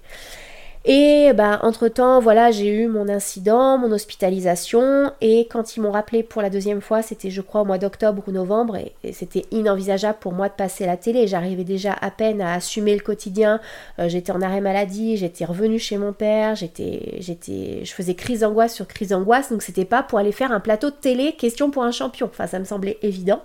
Et 0.87 1.33
bah, 1.33 1.59
entre-temps, 1.63 2.19
voilà, 2.19 2.51
j'ai 2.51 2.67
eu 2.67 2.87
mon 2.87 3.09
incident, 3.09 3.79
mon 3.79 3.91
hospitalisation, 3.91 5.11
et 5.19 5.47
quand 5.47 5.75
ils 5.75 5.79
m'ont 5.79 5.89
rappelé 5.89 6.21
pour 6.21 6.43
la 6.43 6.51
deuxième 6.51 6.79
fois, 6.79 7.01
c'était 7.01 7.31
je 7.31 7.41
crois 7.41 7.61
au 7.61 7.65
mois 7.65 7.79
d'octobre 7.79 8.21
ou 8.27 8.31
novembre, 8.31 8.75
et, 8.75 9.11
c'était 9.11 9.45
inenvisageable 9.49 10.19
pour 10.19 10.33
moi 10.33 10.47
de 10.47 10.53
passer 10.53 10.85
la 10.85 10.95
télé. 10.95 11.25
J'arrivais 11.25 11.63
déjà 11.63 11.93
à 11.99 12.11
peine 12.11 12.39
à 12.39 12.53
assumer 12.53 12.93
le 12.93 13.01
quotidien, 13.01 13.59
euh, 13.97 14.07
j'étais 14.09 14.31
en 14.31 14.43
arrêt 14.43 14.61
maladie, 14.61 15.17
j'étais 15.17 15.43
revenue 15.43 15.79
chez 15.79 15.97
mon 15.97 16.13
père, 16.13 16.55
j'étais, 16.55 17.15
j'étais, 17.17 17.83
je 17.83 17.91
faisais 17.91 18.13
crise 18.13 18.41
d'angoisse 18.41 18.75
sur 18.75 18.87
crise 18.87 19.09
d'angoisse, 19.09 19.49
donc 19.51 19.63
c'était 19.63 19.85
pas 19.85 20.03
pour 20.03 20.19
aller 20.19 20.31
faire 20.31 20.51
un 20.51 20.59
plateau 20.59 20.91
de 20.91 20.95
télé, 20.95 21.33
question 21.33 21.71
pour 21.71 21.83
un 21.83 21.91
champion. 21.91 22.27
Enfin, 22.27 22.45
ça 22.45 22.59
me 22.59 22.65
semblait 22.65 22.99
évident. 23.01 23.41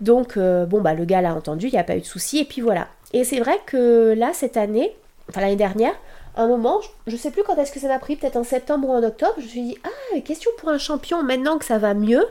Donc, 0.00 0.38
euh, 0.38 0.64
bon, 0.64 0.80
bah, 0.80 0.94
le 0.94 1.04
gars 1.04 1.20
l'a 1.20 1.34
entendu, 1.34 1.66
il 1.66 1.72
n'y 1.72 1.78
a 1.78 1.84
pas 1.84 1.96
eu 1.96 2.00
de 2.00 2.06
souci, 2.06 2.38
et 2.38 2.44
puis 2.46 2.62
voilà. 2.62 2.88
Et 3.12 3.22
c'est 3.22 3.38
vrai 3.38 3.58
que 3.66 4.14
là, 4.16 4.30
cette 4.32 4.56
année, 4.56 4.96
enfin 5.28 5.42
l'année 5.42 5.56
dernière, 5.56 5.92
un 6.36 6.48
moment, 6.48 6.80
je 7.06 7.16
sais 7.16 7.30
plus 7.30 7.42
quand 7.44 7.56
est-ce 7.56 7.70
que 7.70 7.78
ça 7.78 7.86
m'a 7.86 7.98
pris, 7.98 8.16
peut-être 8.16 8.36
en 8.36 8.44
septembre 8.44 8.88
ou 8.88 8.92
en 8.92 9.02
octobre, 9.02 9.34
je 9.38 9.44
me 9.44 9.48
suis 9.48 9.62
dit 9.62 9.78
ah 9.84 10.20
question 10.20 10.50
pour 10.58 10.68
un 10.68 10.78
champion 10.78 11.22
maintenant 11.22 11.58
que 11.58 11.64
ça 11.64 11.78
va 11.78 11.94
mieux, 11.94 12.24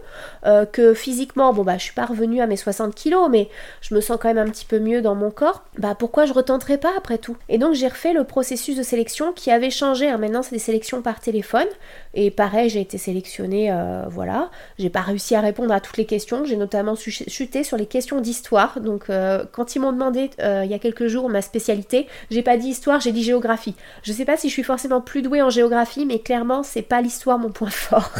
euh, 0.45 0.65
que 0.65 0.93
physiquement 0.93 1.53
bon 1.53 1.63
bah 1.63 1.77
je 1.77 1.83
suis 1.83 1.93
pas 1.93 2.05
revenue 2.05 2.41
à 2.41 2.47
mes 2.47 2.57
60 2.57 2.93
kilos 2.95 3.29
mais 3.29 3.49
je 3.81 3.95
me 3.95 4.01
sens 4.01 4.17
quand 4.21 4.33
même 4.33 4.45
un 4.45 4.49
petit 4.49 4.65
peu 4.65 4.79
mieux 4.79 5.01
dans 5.01 5.15
mon 5.15 5.31
corps, 5.31 5.63
bah 5.77 5.95
pourquoi 5.97 6.25
je 6.25 6.33
retenterai 6.33 6.77
pas 6.77 6.91
après 6.97 7.17
tout? 7.17 7.37
Et 7.49 7.57
donc 7.57 7.73
j'ai 7.73 7.87
refait 7.87 8.13
le 8.13 8.25
processus 8.25 8.75
de 8.75 8.83
sélection 8.83 9.31
qui 9.31 9.51
avait 9.51 9.69
changé, 9.69 10.09
hein. 10.09 10.17
maintenant 10.17 10.43
c'est 10.43 10.55
des 10.55 10.59
sélections 10.59 11.01
par 11.01 11.19
téléphone. 11.19 11.67
Et 12.13 12.29
pareil 12.29 12.69
j'ai 12.69 12.81
été 12.81 12.97
sélectionnée 12.97 13.71
euh, 13.71 14.03
voilà, 14.09 14.51
j'ai 14.77 14.89
pas 14.89 15.01
réussi 15.01 15.35
à 15.35 15.41
répondre 15.41 15.73
à 15.73 15.79
toutes 15.79 15.97
les 15.97 16.05
questions, 16.05 16.45
j'ai 16.45 16.57
notamment 16.57 16.95
chuté 16.95 17.63
sur 17.63 17.77
les 17.77 17.85
questions 17.85 18.19
d'histoire. 18.19 18.81
Donc 18.81 19.09
euh, 19.09 19.45
quand 19.51 19.75
ils 19.75 19.79
m'ont 19.79 19.93
demandé 19.93 20.29
il 20.39 20.69
y 20.69 20.73
a 20.73 20.79
quelques 20.79 21.07
jours 21.07 21.29
ma 21.29 21.41
spécialité, 21.41 22.07
j'ai 22.29 22.41
pas 22.41 22.57
dit 22.57 22.69
histoire, 22.69 22.99
j'ai 22.99 23.11
dit 23.11 23.23
géographie. 23.23 23.75
Je 24.01 24.11
sais 24.11 24.25
pas 24.25 24.37
si 24.37 24.49
je 24.49 24.53
suis 24.53 24.63
forcément 24.63 25.01
plus 25.01 25.21
douée 25.21 25.41
en 25.41 25.49
géographie, 25.49 26.05
mais 26.05 26.19
clairement, 26.19 26.63
c'est 26.63 26.81
pas 26.81 27.01
l'histoire 27.01 27.39
mon 27.39 27.49
point 27.49 27.69
fort. 27.71 28.11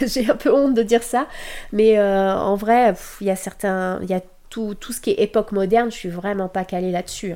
J'ai 0.00 0.30
un 0.30 0.36
peu 0.36 0.52
honte 0.52 0.74
de 0.74 0.82
dire 0.82 1.02
ça, 1.02 1.26
mais 1.72 1.98
euh, 1.98 2.34
en 2.34 2.54
vrai, 2.54 2.94
il 3.20 3.26
y 3.26 3.30
a 3.30 3.36
certains, 3.36 4.00
y 4.02 4.14
a 4.14 4.20
tout, 4.48 4.74
tout, 4.74 4.92
ce 4.92 5.00
qui 5.00 5.10
est 5.10 5.20
époque 5.22 5.52
moderne, 5.52 5.90
je 5.90 5.96
suis 5.96 6.08
vraiment 6.08 6.48
pas 6.48 6.64
calée 6.64 6.92
là-dessus. 6.92 7.34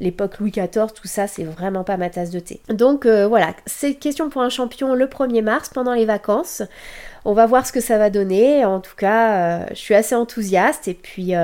L'époque 0.00 0.38
Louis 0.38 0.50
XIV, 0.50 0.92
tout 0.94 1.08
ça, 1.08 1.26
c'est 1.26 1.44
vraiment 1.44 1.82
pas 1.82 1.96
ma 1.96 2.10
tasse 2.10 2.30
de 2.30 2.40
thé. 2.40 2.60
Donc 2.68 3.06
voilà, 3.06 3.54
c'est 3.66 3.94
question 3.94 4.28
pour 4.28 4.42
un 4.42 4.50
champion 4.50 4.94
le 4.94 5.06
1er 5.06 5.42
mars 5.42 5.70
pendant 5.70 5.94
les 5.94 6.04
vacances. 6.04 6.62
On 7.24 7.32
va 7.32 7.46
voir 7.46 7.66
ce 7.66 7.72
que 7.72 7.80
ça 7.80 7.96
va 7.98 8.10
donner. 8.10 8.64
En 8.64 8.80
tout 8.80 8.94
cas, 8.96 9.66
je 9.70 9.76
suis 9.76 9.94
assez 9.94 10.14
enthousiaste 10.14 10.88
et 10.88 10.94
puis 10.94 11.34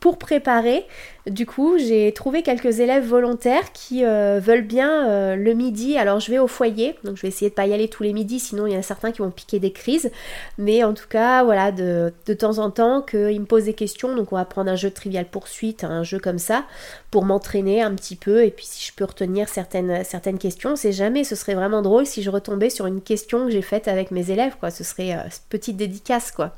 pour 0.00 0.18
préparer, 0.18 0.86
du 1.26 1.44
coup, 1.44 1.76
j'ai 1.78 2.12
trouvé 2.12 2.42
quelques 2.42 2.80
élèves 2.80 3.06
volontaires 3.06 3.72
qui 3.72 4.04
euh, 4.04 4.40
veulent 4.42 4.66
bien 4.66 5.08
euh, 5.08 5.36
le 5.36 5.52
midi. 5.52 5.98
Alors, 5.98 6.18
je 6.18 6.30
vais 6.30 6.38
au 6.38 6.46
foyer, 6.46 6.96
donc 7.04 7.16
je 7.16 7.22
vais 7.22 7.28
essayer 7.28 7.50
de 7.50 7.54
pas 7.54 7.66
y 7.66 7.74
aller 7.74 7.88
tous 7.88 8.02
les 8.02 8.12
midis, 8.12 8.40
sinon 8.40 8.66
il 8.66 8.72
y 8.72 8.76
en 8.76 8.80
a 8.80 8.82
certains 8.82 9.12
qui 9.12 9.18
vont 9.18 9.30
piquer 9.30 9.58
des 9.58 9.72
crises. 9.72 10.10
Mais 10.56 10.82
en 10.82 10.94
tout 10.94 11.08
cas, 11.08 11.44
voilà, 11.44 11.72
de, 11.72 12.12
temps 12.38 12.58
en 12.58 12.70
temps, 12.70 13.02
qu'ils 13.02 13.40
me 13.40 13.44
posent 13.44 13.64
des 13.64 13.74
questions. 13.74 14.14
Donc, 14.14 14.32
on 14.32 14.36
va 14.36 14.46
prendre 14.46 14.70
un 14.70 14.76
jeu 14.76 14.88
de 14.88 14.94
trivial 14.94 15.26
poursuite, 15.26 15.84
un 15.84 16.02
jeu 16.04 16.18
comme 16.18 16.38
ça, 16.38 16.64
pour 17.10 17.24
m'entraîner 17.24 17.82
un 17.82 17.94
petit 17.94 18.16
peu. 18.16 18.44
Et 18.44 18.50
puis, 18.50 18.64
si 18.66 18.86
je 18.86 18.94
peux 18.94 19.04
retenir 19.04 19.48
certaines, 19.48 20.04
certaines 20.04 20.38
questions, 20.38 20.74
c'est 20.74 20.92
jamais. 20.92 21.24
Ce 21.24 21.36
serait 21.36 21.54
vraiment 21.54 21.82
drôle 21.82 22.06
si 22.06 22.22
je 22.22 22.30
retombais 22.30 22.70
sur 22.70 22.86
une 22.86 23.02
question 23.02 23.46
que 23.46 23.50
j'ai 23.50 23.62
faite 23.62 23.88
avec 23.88 24.10
mes 24.10 24.30
élèves, 24.30 24.54
quoi. 24.58 24.70
Ce 24.70 24.84
serait 24.84 25.12
euh, 25.12 25.28
petite 25.50 25.76
dédicace, 25.76 26.30
quoi. 26.30 26.54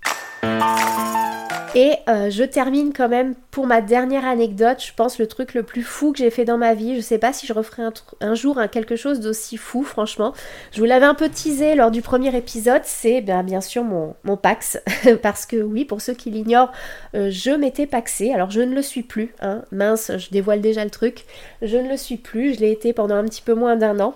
Et 1.75 1.95
je 2.07 2.45
termine 2.45 2.93
quand 2.93 3.09
même 3.09 3.35
pour 3.51 3.67
ma 3.67 3.81
dernière 3.81 4.27
anecdote, 4.27 4.52
je 4.59 4.93
pense 4.95 5.19
le 5.19 5.27
truc 5.27 5.55
le 5.55 5.63
plus 5.63 5.83
fou 5.83 6.13
que 6.13 6.19
j'ai 6.19 6.31
fait 6.31 6.45
dans 6.45 6.59
ma 6.59 6.75
vie. 6.75 6.97
Je 6.97 7.01
sais 7.01 7.19
pas 7.19 7.33
si 7.33 7.47
je 7.47 7.53
referai 7.53 7.83
un, 8.21 8.35
jour 8.35 8.61
quelque 8.71 8.97
chose 8.97 9.21
d'aussi 9.21 9.57
fou, 9.57 9.83
franchement. 9.83 10.33
Je 10.73 10.81
vous 10.81 10.85
l'avais 10.85 11.07
un 11.07 11.15
peu 11.15 11.29
teasé 11.29 11.75
lors 11.75 11.91
du 11.91 12.03
premier 12.03 12.35
épisode, 12.37 12.83
c'est 12.85 13.21
ben, 13.21 13.43
bien 13.43 13.61
sûr 13.61 13.85
mon, 13.85 14.15
Pax. 14.37 14.81
Parce 15.23 15.47
que 15.47 15.57
oui, 15.57 15.85
pour 15.85 16.01
ceux 16.01 16.15
qui 16.15 16.31
l'ignorent, 16.31 16.73
euh, 17.15 17.29
je 17.31 17.51
m'étais 17.51 17.87
paxée. 17.87 18.33
Alors 18.33 18.51
je 18.51 18.61
ne 18.61 18.75
le 18.75 18.83
suis 18.83 19.03
plus, 19.03 19.35
hein. 19.41 19.63
mince, 19.73 20.13
je 20.17 20.31
dévoile 20.31 20.61
déjà 20.61 20.85
le 20.85 20.91
truc. 20.91 21.25
Je 21.61 21.77
ne 21.77 21.89
le 21.89 21.97
suis 21.97 22.17
plus, 22.17 22.55
je 22.55 22.61
l'ai 22.61 22.73
été 22.73 22.93
pendant 22.93 23.17
un 23.17 23.25
petit 23.25 23.43
peu 23.43 23.55
moins 23.55 23.77
d'un 23.77 24.01
an. 24.01 24.15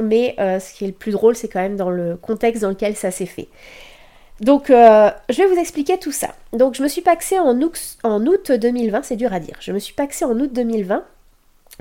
Mais 0.00 0.34
euh, 0.38 0.58
ce 0.58 0.74
qui 0.74 0.84
est 0.84 0.88
le 0.88 0.92
plus 0.92 1.12
drôle, 1.12 1.36
c'est 1.36 1.48
quand 1.48 1.60
même 1.60 1.76
dans 1.76 1.90
le 1.90 2.16
contexte 2.16 2.62
dans 2.62 2.70
lequel 2.70 2.96
ça 2.96 3.10
s'est 3.10 3.26
fait. 3.26 3.48
Donc, 4.40 4.70
euh, 4.70 5.10
je 5.28 5.42
vais 5.42 5.46
vous 5.46 5.58
expliquer 5.58 5.98
tout 5.98 6.12
ça. 6.12 6.34
Donc, 6.52 6.74
je 6.74 6.82
me 6.82 6.88
suis 6.88 7.02
paxée 7.02 7.38
en 7.38 7.60
août, 7.60 7.78
en 8.02 8.26
août 8.26 8.50
2020, 8.50 9.02
c'est 9.02 9.16
dur 9.16 9.32
à 9.32 9.40
dire. 9.40 9.56
Je 9.60 9.72
me 9.72 9.78
suis 9.78 9.94
paxée 9.94 10.24
en 10.24 10.38
août 10.38 10.52
2020, 10.52 11.04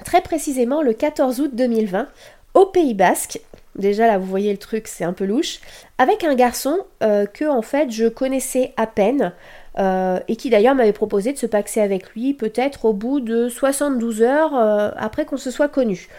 très 0.05 0.21
précisément 0.21 0.81
le 0.81 0.93
14 0.93 1.39
août 1.39 1.51
2020, 1.53 2.07
au 2.53 2.65
Pays 2.67 2.93
Basque. 2.93 3.39
Déjà, 3.75 4.05
là, 4.05 4.19
vous 4.19 4.27
voyez 4.27 4.51
le 4.51 4.59
truc, 4.59 4.87
c'est 4.87 5.03
un 5.03 5.13
peu 5.13 5.25
louche. 5.25 5.59
Avec 5.97 6.23
un 6.23 6.35
garçon 6.35 6.77
euh, 7.01 7.25
que, 7.25 7.45
en 7.45 7.63
fait, 7.63 7.89
je 7.89 8.07
connaissais 8.07 8.73
à 8.77 8.85
peine. 8.85 9.33
Euh, 9.79 10.19
et 10.27 10.35
qui 10.35 10.51
d'ailleurs 10.51 10.75
m'avait 10.75 10.93
proposé 10.93 11.33
de 11.33 11.37
se 11.39 11.47
paxer 11.47 11.81
avec 11.81 12.11
lui 12.11 12.35
peut-être 12.35 12.85
au 12.85 12.93
bout 12.93 13.19
de 13.19 13.49
72 13.49 14.21
heures 14.21 14.53
après 14.53 15.25
qu'on 15.25 15.37
se 15.37 15.49
soit 15.49 15.67
connu. 15.67 16.09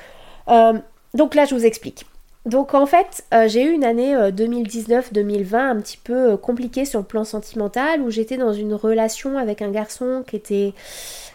donc 0.49 1.37
là, 1.37 1.45
je 1.45 1.55
vous 1.55 1.65
explique. 1.65 2.05
Donc 2.47 2.75
en 2.75 2.85
fait, 2.85 3.25
euh, 3.33 3.49
j'ai 3.49 3.65
eu 3.65 3.71
une 3.73 3.85
année 3.85 4.15
2019-2020 4.15 5.55
euh, 5.55 5.71
un 5.71 5.81
petit 5.81 5.97
peu 5.97 6.33
euh, 6.33 6.37
compliquée 6.37 6.85
sur 6.85 7.01
le 7.01 7.07
plan 7.07 7.25
sentimental 7.25 8.03
où 8.03 8.11
j'étais 8.11 8.37
dans 8.37 8.53
une 8.53 8.75
relation 8.75 9.39
avec 9.39 9.63
un 9.63 9.71
garçon 9.71 10.23
qui 10.27 10.37
était, 10.37 10.75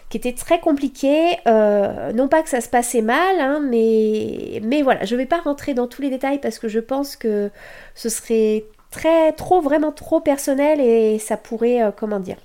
qui 0.08 0.16
était 0.18 0.32
très 0.32 0.60
compliqué. 0.60 1.38
non 1.46 2.28
pas 2.28 2.42
que 2.42 2.48
ça 2.48 2.60
se 2.60 2.68
passait 2.68 3.02
mal, 3.02 3.40
hein, 3.40 3.60
mais, 3.60 4.60
mais 4.62 4.82
voilà, 4.82 5.04
je 5.04 5.14
ne 5.16 5.20
vais 5.20 5.26
pas 5.26 5.40
rentrer 5.40 5.74
dans 5.74 5.88
tous 5.88 6.00
les 6.00 6.10
détails 6.10 6.38
parce 6.38 6.60
que 6.60 6.68
je 6.68 6.78
pense 6.78 7.16
que 7.16 7.50
ce 7.96 8.08
serait 8.08 8.64
très, 8.92 9.32
trop, 9.32 9.60
vraiment 9.60 9.90
trop 9.90 10.20
personnel 10.20 10.80
et 10.80 11.18
ça 11.18 11.36
pourrait, 11.36 11.92
comment 11.96 12.20
dire, 12.20 12.36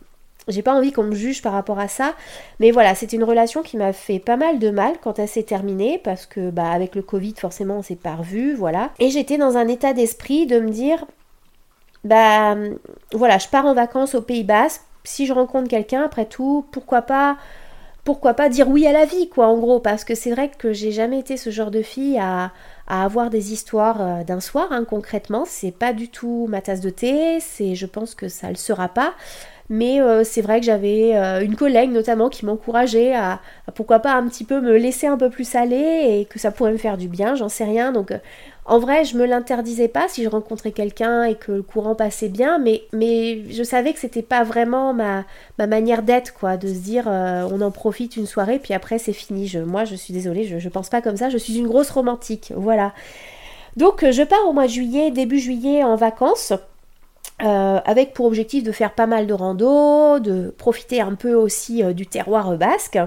j'ai 0.47 0.61
pas 0.61 0.73
envie 0.73 0.91
qu'on 0.91 1.03
me 1.03 1.15
juge 1.15 1.41
par 1.41 1.53
rapport 1.53 1.79
à 1.79 1.87
ça, 1.87 2.13
mais 2.59 2.71
voilà, 2.71 2.95
c'était 2.95 3.17
une 3.17 3.23
relation 3.23 3.63
qui 3.63 3.77
m'a 3.77 3.93
fait 3.93 4.19
pas 4.19 4.37
mal 4.37 4.59
de 4.59 4.69
mal 4.69 4.93
quand 5.01 5.19
elle 5.19 5.27
s'est 5.27 5.43
terminée 5.43 5.99
parce 6.03 6.25
que 6.25 6.49
bah 6.49 6.71
avec 6.71 6.95
le 6.95 7.01
Covid 7.01 7.33
forcément 7.37 7.77
on 7.77 7.81
s'est 7.81 7.95
pas 7.95 8.15
revu, 8.15 8.53
voilà. 8.53 8.91
Et 8.99 9.09
j'étais 9.09 9.37
dans 9.37 9.57
un 9.57 9.67
état 9.67 9.93
d'esprit 9.93 10.45
de 10.45 10.59
me 10.59 10.69
dire 10.69 11.05
bah 12.03 12.55
voilà, 13.13 13.37
je 13.39 13.47
pars 13.47 13.65
en 13.65 13.73
vacances 13.73 14.15
au 14.15 14.21
Pays 14.21 14.43
Bas, 14.43 14.79
si 15.03 15.25
je 15.25 15.33
rencontre 15.33 15.69
quelqu'un 15.69 16.03
après 16.03 16.25
tout, 16.25 16.65
pourquoi 16.71 17.01
pas 17.01 17.37
pourquoi 18.03 18.35
pas 18.35 18.49
dire 18.49 18.69
oui 18.69 18.85
à 18.85 18.91
la 18.91 19.05
vie 19.05 19.29
quoi 19.29 19.47
en 19.47 19.57
gros. 19.57 19.79
Parce 19.79 20.03
que 20.05 20.13
c'est 20.13 20.31
vrai 20.31 20.51
que 20.55 20.73
j'ai 20.73 20.91
jamais 20.91 21.19
été 21.19 21.37
ce 21.37 21.49
genre 21.49 21.71
de 21.71 21.81
fille 21.81 22.19
à, 22.19 22.51
à 22.87 23.03
avoir 23.03 23.31
des 23.31 23.51
histoires 23.51 23.99
euh, 23.99 24.23
d'un 24.23 24.39
soir 24.39 24.67
hein, 24.71 24.85
concrètement, 24.87 25.43
c'est 25.47 25.71
pas 25.71 25.91
du 25.91 26.09
tout 26.09 26.45
ma 26.47 26.61
tasse 26.61 26.81
de 26.81 26.91
thé, 26.91 27.39
c'est 27.39 27.73
je 27.73 27.87
pense 27.87 28.13
que 28.13 28.29
ça 28.29 28.49
le 28.49 28.55
sera 28.55 28.87
pas. 28.87 29.15
Mais 29.69 29.99
euh, 29.99 30.23
c'est 30.23 30.41
vrai 30.41 30.59
que 30.59 30.65
j'avais 30.65 31.15
euh, 31.15 31.41
une 31.41 31.55
collègue 31.55 31.91
notamment 31.91 32.29
qui 32.29 32.45
m'encourageait 32.45 33.15
à, 33.15 33.39
pourquoi 33.73 33.99
pas 33.99 34.13
un 34.13 34.27
petit 34.27 34.43
peu 34.43 34.61
me 34.61 34.77
laisser 34.77 35.07
un 35.07 35.17
peu 35.17 35.31
plus 35.31 35.55
aller 35.55 36.19
et 36.19 36.25
que 36.25 36.37
ça 36.37 36.51
pourrait 36.51 36.71
me 36.71 36.77
faire 36.77 36.97
du 36.97 37.07
bien, 37.07 37.33
j'en 37.35 37.49
sais 37.49 37.63
rien. 37.63 37.91
Donc 37.91 38.11
euh, 38.11 38.19
en 38.65 38.77
vrai, 38.77 39.05
je 39.05 39.17
me 39.17 39.25
l'interdisais 39.25 39.87
pas 39.87 40.07
si 40.07 40.23
je 40.23 40.29
rencontrais 40.29 40.71
quelqu'un 40.71 41.23
et 41.23 41.33
que 41.33 41.51
le 41.51 41.61
courant 41.63 41.95
passait 41.95 42.29
bien, 42.29 42.59
mais, 42.59 42.83
je 42.93 43.63
savais 43.63 43.93
que 43.93 43.99
c'était 43.99 44.21
pas 44.21 44.43
vraiment 44.43 44.93
ma, 44.93 45.23
ma 45.57 45.65
manière 45.67 46.03
d'être, 46.03 46.33
quoi, 46.33 46.57
de 46.57 46.67
se 46.67 46.79
dire 46.79 47.07
on 47.07 47.61
en 47.61 47.71
profite 47.71 48.17
une 48.17 48.25
soirée 48.25 48.59
puis 48.59 48.73
après 48.73 48.97
c'est 48.99 49.13
fini. 49.13 49.51
Moi, 49.65 49.85
je 49.85 49.95
suis 49.95 50.13
désolée, 50.13 50.45
je, 50.45 50.59
je 50.59 50.69
pense 50.69 50.89
pas 50.89 51.01
comme 51.01 51.17
ça, 51.17 51.29
je 51.29 51.37
suis 51.37 51.57
une 51.57 51.67
grosse 51.67 51.89
romantique, 51.89 52.53
voilà. 52.55 52.93
Donc 53.77 54.09
je 54.09 54.23
pars 54.23 54.47
au 54.47 54.53
mois 54.53 54.65
de 54.65 54.71
juillet, 54.71 55.11
début 55.11 55.39
juillet 55.39 55.83
en 55.83 55.95
vacances. 55.95 56.53
Euh, 57.43 57.79
avec 57.83 58.13
pour 58.13 58.27
objectif 58.27 58.63
de 58.63 58.71
faire 58.71 58.93
pas 58.93 59.07
mal 59.07 59.27
de 59.27 59.33
rando, 59.33 60.19
de 60.19 60.53
profiter 60.57 61.01
un 61.01 61.15
peu 61.15 61.33
aussi 61.33 61.83
euh, 61.83 61.91
du 61.91 62.07
terroir 62.07 62.55
basque. 62.55 62.97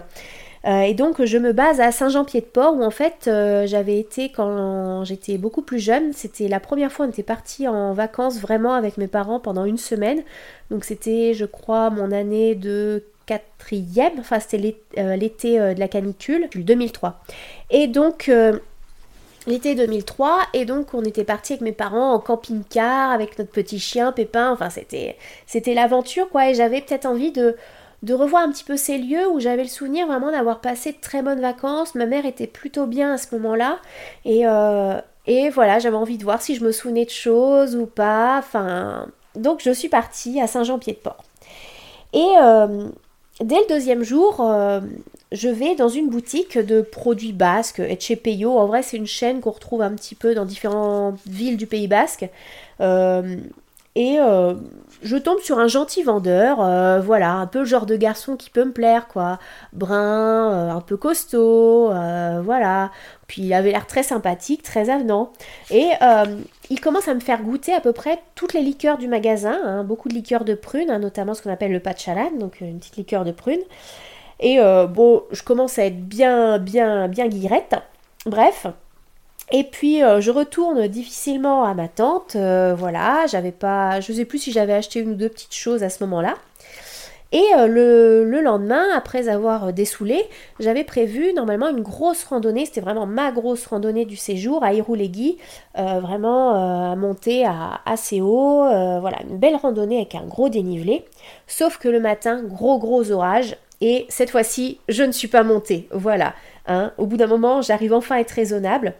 Euh, 0.67 0.81
et 0.81 0.93
donc 0.93 1.25
je 1.25 1.39
me 1.39 1.55
base 1.55 1.81
à 1.81 1.93
Saint-Jean-Pied-de-Port 1.93 2.77
où 2.77 2.83
en 2.83 2.91
fait 2.91 3.31
j'avais 3.65 3.99
été 3.99 4.31
quand 4.31 5.03
j'étais 5.05 5.39
beaucoup 5.39 5.63
plus 5.63 5.79
jeune. 5.79 6.13
C'était 6.13 6.47
la 6.47 6.61
première 6.61 6.93
fois 6.93 7.07
on 7.07 7.09
était 7.09 7.23
parti 7.23 7.67
en 7.67 7.95
vacances 7.95 8.39
vraiment 8.39 8.75
avec 8.75 8.99
mes 8.99 9.07
parents 9.07 9.41
pendant 9.41 9.65
une 9.65 9.79
semaine. 9.79 10.23
Donc 10.71 10.85
c'était 10.85 11.33
je 11.33 11.47
crois 11.47 11.89
mon 11.89 12.13
année 12.13 12.55
de 12.55 13.05
quatrième, 13.25 14.13
enfin 14.19 14.41
c'était 14.41 14.77
l'été 15.17 15.59
de 15.59 15.81
la 15.81 15.89
canicule, 15.89 16.49
2003. 16.55 17.21
Et 17.71 17.87
donc 17.87 18.31
l'été 19.49 19.75
2003 19.75 20.39
et 20.55 20.65
donc 20.65 20.95
on 20.95 21.03
était 21.03 21.25
parti 21.25 21.55
avec 21.55 21.63
mes 21.63 21.73
parents 21.73 22.13
en 22.13 22.21
camping-car 22.21 23.11
avec 23.11 23.39
notre 23.39 23.51
petit 23.51 23.79
chien 23.79 24.13
Pépin, 24.13 24.53
enfin 24.53 24.71
c'était 24.71 25.75
l'aventure 25.75 26.29
quoi 26.29 26.51
et 26.51 26.55
j'avais 26.55 26.81
peut-être 26.81 27.07
envie 27.07 27.33
de 27.33 27.57
de 28.05 28.15
revoir 28.15 28.45
un 28.45 28.53
petit 28.53 28.63
peu 28.63 28.77
ces 28.77 28.97
lieux 28.97 29.29
où 29.29 29.41
j'avais 29.41 29.65
le 29.65 29.69
souvenir 29.69 30.07
vraiment 30.07 30.31
d'avoir 30.31 30.61
passé 30.61 30.93
de 30.93 30.99
très 31.01 31.21
bonnes 31.21 31.41
vacances. 31.41 31.97
Ma 31.97 32.07
mère 32.07 32.27
était 32.27 32.47
plutôt 32.47 32.87
bien 32.87 33.15
à 33.15 33.19
ce 33.19 33.35
moment-là 33.35 33.81
et 34.25 34.47
euh, 34.47 35.01
et 35.29 35.51
voilà, 35.51 35.79
j'avais 35.79 35.97
envie 35.97 36.17
de 36.17 36.25
voir 36.25 36.41
si 36.41 36.55
je 36.55 36.65
me 36.65 36.73
souvenais 36.73 37.05
de 37.05 37.11
choses 37.11 37.77
ou 37.77 37.85
pas. 37.85 38.39
Enfin, 38.39 39.09
donc 39.35 39.61
je 39.63 39.71
suis 39.71 39.91
partie 39.91 40.41
à 40.41 40.47
Saint-Jean-Pied-de-Port. 40.47 41.23
Et 42.15 42.27
euh, 42.41 42.89
dès 43.41 43.57
le 43.57 43.69
deuxième 43.69 44.03
jour, 44.03 44.41
euh, 44.41 44.81
je 45.33 45.49
vais 45.49 45.75
dans 45.75 45.89
une 45.89 46.09
boutique 46.09 46.59
de 46.59 46.81
produits 46.81 47.33
basques, 47.33 47.81
Etchepeyo. 47.81 48.57
En 48.59 48.67
vrai, 48.67 48.83
c'est 48.83 48.97
une 48.97 49.07
chaîne 49.07 49.41
qu'on 49.41 49.51
retrouve 49.51 49.83
un 49.83 49.93
petit 49.95 50.15
peu 50.15 50.35
dans 50.35 50.47
différentes 50.47 51.19
villes 51.27 51.57
du 51.57 51.67
Pays 51.67 51.89
basque. 51.89 52.29
Euh, 52.81 53.37
et 53.95 54.19
euh, 54.21 54.55
je 55.03 55.17
tombe 55.17 55.41
sur 55.41 55.59
un 55.59 55.67
gentil 55.67 56.03
vendeur, 56.03 56.63
euh, 56.63 57.01
voilà, 57.01 57.33
un 57.33 57.47
peu 57.47 57.61
le 57.61 57.65
genre 57.65 57.85
de 57.85 57.97
garçon 57.97 58.37
qui 58.37 58.49
peut 58.49 58.65
me 58.65 58.73
plaire, 58.73 59.09
quoi. 59.09 59.39
Brun, 59.73 60.71
un 60.71 60.81
peu 60.81 60.97
costaud, 60.97 61.91
voilà. 62.43 62.91
Puis 63.27 63.43
il 63.43 63.53
avait 63.53 63.73
l'air 63.73 63.87
très 63.87 64.05
sympathique, 64.05 64.63
très 64.63 64.89
avenant. 64.89 65.33
Et 65.71 65.89
il 66.71 66.81
commence 66.81 67.09
à 67.09 67.15
me 67.15 67.21
faire 67.21 67.43
goûter 67.43 67.75
à 67.75 67.81
peu 67.81 67.93
près 67.93 68.19
toutes 68.35 68.55
les 68.55 68.63
liqueurs 68.63 68.99
du 68.99 69.09
magasin, 69.09 69.59
hein. 69.65 69.85
beaucoup 69.85 70.09
de 70.09 70.15
liqueurs 70.15 70.45
de 70.45 70.55
prunes, 70.55 70.91
hein, 70.91 71.01
notamment 71.01 71.35
ce 71.35 71.43
qu'on 71.43 71.53
appelle 71.53 71.73
le 71.73 71.81
pachalan, 71.81 72.31
donc 72.39 72.61
une 72.61 72.79
petite 72.79 72.97
liqueur 72.97 73.25
de 73.25 73.33
prunes. 73.33 73.59
Et 74.41 74.61
euh, 74.61 74.87
bon, 74.87 75.25
je 75.31 75.43
commence 75.43 75.79
à 75.79 75.85
être 75.85 76.01
bien, 76.01 76.59
bien, 76.59 77.09
bien 77.09 77.29
guirette. 77.29 77.77
Bref. 78.27 78.67
Et 79.51 79.65
puis 79.65 80.03
euh, 80.03 80.21
je 80.21 80.31
retourne 80.31 80.87
difficilement 80.89 81.65
à 81.65 81.75
ma 81.75 81.89
tante. 81.89 82.37
Euh, 82.37 82.75
voilà, 82.77 83.27
j'avais 83.27 83.53
pas. 83.53 84.01
Je 84.01 84.13
sais 84.13 84.25
plus 84.25 84.39
si 84.39 84.53
j'avais 84.53 84.75
acheté 84.75 85.01
une 85.01 85.11
ou 85.11 85.15
deux 85.15 85.29
petites 85.29 85.55
choses 85.55 85.83
à 85.83 85.91
ce 85.91 86.05
moment-là. 86.05 86.35
Et 87.31 87.45
le, 87.59 88.41
lendemain, 88.41 88.87
après 88.97 89.29
avoir 89.29 89.75
dessoulé, 89.75 90.25
j'avais 90.61 90.83
prévu 90.83 91.35
normalement 91.35 91.69
une 91.69 91.83
grosse 91.83 92.25
randonnée, 92.25 92.65
c'était 92.65 92.81
vraiment 92.81 93.05
ma 93.05 93.33
grosse 93.33 93.67
randonnée 93.67 94.07
du 94.07 94.17
séjour 94.17 94.65
à 94.65 94.73
Iroulegui, 94.73 95.37
vraiment 95.75 96.55
à 96.91 96.97
monter 96.97 97.45
à 97.45 97.83
assez 97.85 98.23
haut, 98.23 98.63
voilà, 99.01 99.19
une 99.29 99.37
belle 99.37 99.57
randonnée 99.57 99.99
avec 99.99 100.15
un 100.15 100.25
gros 100.25 100.49
dénivelé. 100.49 101.05
Sauf 101.47 101.77
que 101.77 101.91
le 101.91 102.01
matin, 102.01 102.43
gros 102.43 102.79
gros 102.79 103.11
orage, 103.11 103.59
et 103.81 104.07
cette 104.09 104.31
fois-ci, 104.31 104.81
je 104.89 105.03
ne 105.03 105.13
suis 105.13 105.29
pas 105.29 105.43
montée. 105.43 105.89
Voilà. 105.93 106.35
Hein. 106.67 106.93
Au 106.99 107.07
bout 107.07 107.17
d'un 107.17 107.27
moment, 107.27 107.63
j'arrive 107.63 107.93
enfin 107.93 108.17
à 108.17 108.21
être 108.21 108.33
raisonnable. 108.33 108.95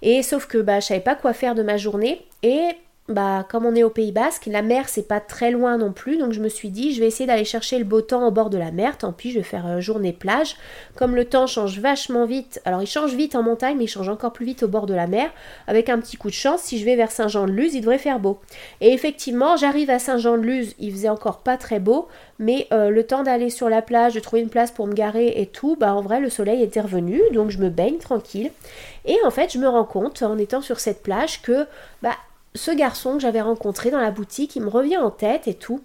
Et 0.00 0.22
sauf 0.22 0.46
que 0.46 0.58
bah, 0.58 0.80
je 0.80 0.86
savais 0.86 1.00
pas 1.00 1.14
quoi 1.14 1.32
faire 1.32 1.54
de 1.54 1.62
ma 1.62 1.76
journée. 1.76 2.26
Et 2.42 2.68
bah, 3.12 3.46
comme 3.48 3.66
on 3.66 3.74
est 3.74 3.82
au 3.82 3.90
Pays 3.90 4.12
Basque, 4.12 4.46
la 4.46 4.62
mer 4.62 4.88
c'est 4.88 5.06
pas 5.06 5.20
très 5.20 5.50
loin 5.50 5.78
non 5.78 5.92
plus, 5.92 6.16
donc 6.16 6.32
je 6.32 6.40
me 6.40 6.48
suis 6.48 6.70
dit 6.70 6.94
je 6.94 7.00
vais 7.00 7.06
essayer 7.06 7.26
d'aller 7.26 7.44
chercher 7.44 7.78
le 7.78 7.84
beau 7.84 8.00
temps 8.00 8.26
au 8.26 8.30
bord 8.30 8.50
de 8.50 8.58
la 8.58 8.70
mer, 8.70 8.98
tant 8.98 9.12
pis 9.12 9.30
je 9.30 9.38
vais 9.38 9.44
faire 9.44 9.66
euh, 9.66 9.80
journée 9.80 10.12
plage. 10.12 10.56
Comme 10.96 11.14
le 11.14 11.24
temps 11.24 11.46
change 11.46 11.78
vachement 11.78 12.26
vite, 12.26 12.60
alors 12.64 12.82
il 12.82 12.86
change 12.86 13.14
vite 13.14 13.34
en 13.34 13.42
montagne 13.42 13.76
mais 13.78 13.84
il 13.84 13.88
change 13.88 14.08
encore 14.08 14.32
plus 14.32 14.46
vite 14.46 14.62
au 14.62 14.68
bord 14.68 14.86
de 14.86 14.94
la 14.94 15.06
mer, 15.06 15.30
avec 15.66 15.88
un 15.88 15.98
petit 15.98 16.16
coup 16.16 16.28
de 16.28 16.34
chance, 16.34 16.62
si 16.62 16.78
je 16.78 16.84
vais 16.84 16.96
vers 16.96 17.10
Saint-Jean-de-Luz 17.10 17.74
il 17.74 17.80
devrait 17.80 17.98
faire 17.98 18.18
beau. 18.18 18.40
Et 18.80 18.92
effectivement 18.92 19.56
j'arrive 19.56 19.90
à 19.90 19.98
Saint-Jean-de-Luz, 19.98 20.74
il 20.78 20.92
faisait 20.92 21.08
encore 21.08 21.38
pas 21.38 21.56
très 21.56 21.78
beau, 21.78 22.08
mais 22.38 22.66
euh, 22.72 22.90
le 22.90 23.04
temps 23.04 23.22
d'aller 23.22 23.50
sur 23.50 23.68
la 23.68 23.82
plage, 23.82 24.14
de 24.14 24.20
trouver 24.20 24.42
une 24.42 24.48
place 24.48 24.70
pour 24.70 24.86
me 24.86 24.94
garer 24.94 25.34
et 25.36 25.46
tout, 25.46 25.76
bah 25.76 25.94
en 25.94 26.00
vrai 26.00 26.20
le 26.20 26.30
soleil 26.30 26.62
était 26.62 26.80
revenu, 26.80 27.20
donc 27.32 27.50
je 27.50 27.58
me 27.58 27.68
baigne 27.68 27.98
tranquille. 27.98 28.50
Et 29.04 29.16
en 29.24 29.30
fait 29.30 29.52
je 29.52 29.58
me 29.58 29.68
rends 29.68 29.84
compte 29.84 30.22
en 30.22 30.38
étant 30.38 30.60
sur 30.60 30.80
cette 30.80 31.02
plage 31.02 31.42
que 31.42 31.66
bah 32.02 32.16
ce 32.54 32.70
garçon 32.70 33.14
que 33.14 33.20
j'avais 33.20 33.40
rencontré 33.40 33.90
dans 33.90 34.00
la 34.00 34.10
boutique, 34.10 34.56
il 34.56 34.62
me 34.62 34.68
revient 34.68 34.98
en 34.98 35.10
tête 35.10 35.48
et 35.48 35.54
tout. 35.54 35.80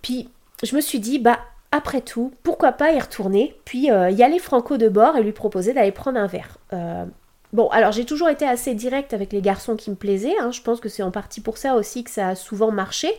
Puis 0.00 0.28
je 0.62 0.76
me 0.76 0.80
suis 0.80 1.00
dit, 1.00 1.18
bah 1.18 1.38
après 1.72 2.02
tout, 2.02 2.32
pourquoi 2.42 2.72
pas 2.72 2.92
y 2.92 3.00
retourner, 3.00 3.56
puis 3.64 3.90
euh, 3.90 4.10
y 4.10 4.22
aller 4.22 4.38
franco 4.38 4.76
de 4.76 4.88
bord 4.88 5.16
et 5.16 5.22
lui 5.22 5.32
proposer 5.32 5.72
d'aller 5.72 5.90
prendre 5.90 6.18
un 6.18 6.26
verre. 6.26 6.58
Euh, 6.74 7.06
bon, 7.54 7.68
alors 7.68 7.92
j'ai 7.92 8.04
toujours 8.04 8.28
été 8.28 8.46
assez 8.46 8.74
directe 8.74 9.14
avec 9.14 9.32
les 9.32 9.40
garçons 9.40 9.74
qui 9.74 9.88
me 9.88 9.96
plaisaient, 9.96 10.38
hein. 10.38 10.50
je 10.50 10.60
pense 10.60 10.80
que 10.80 10.90
c'est 10.90 11.02
en 11.02 11.10
partie 11.10 11.40
pour 11.40 11.56
ça 11.56 11.74
aussi 11.74 12.04
que 12.04 12.10
ça 12.10 12.28
a 12.28 12.34
souvent 12.34 12.70
marché, 12.70 13.10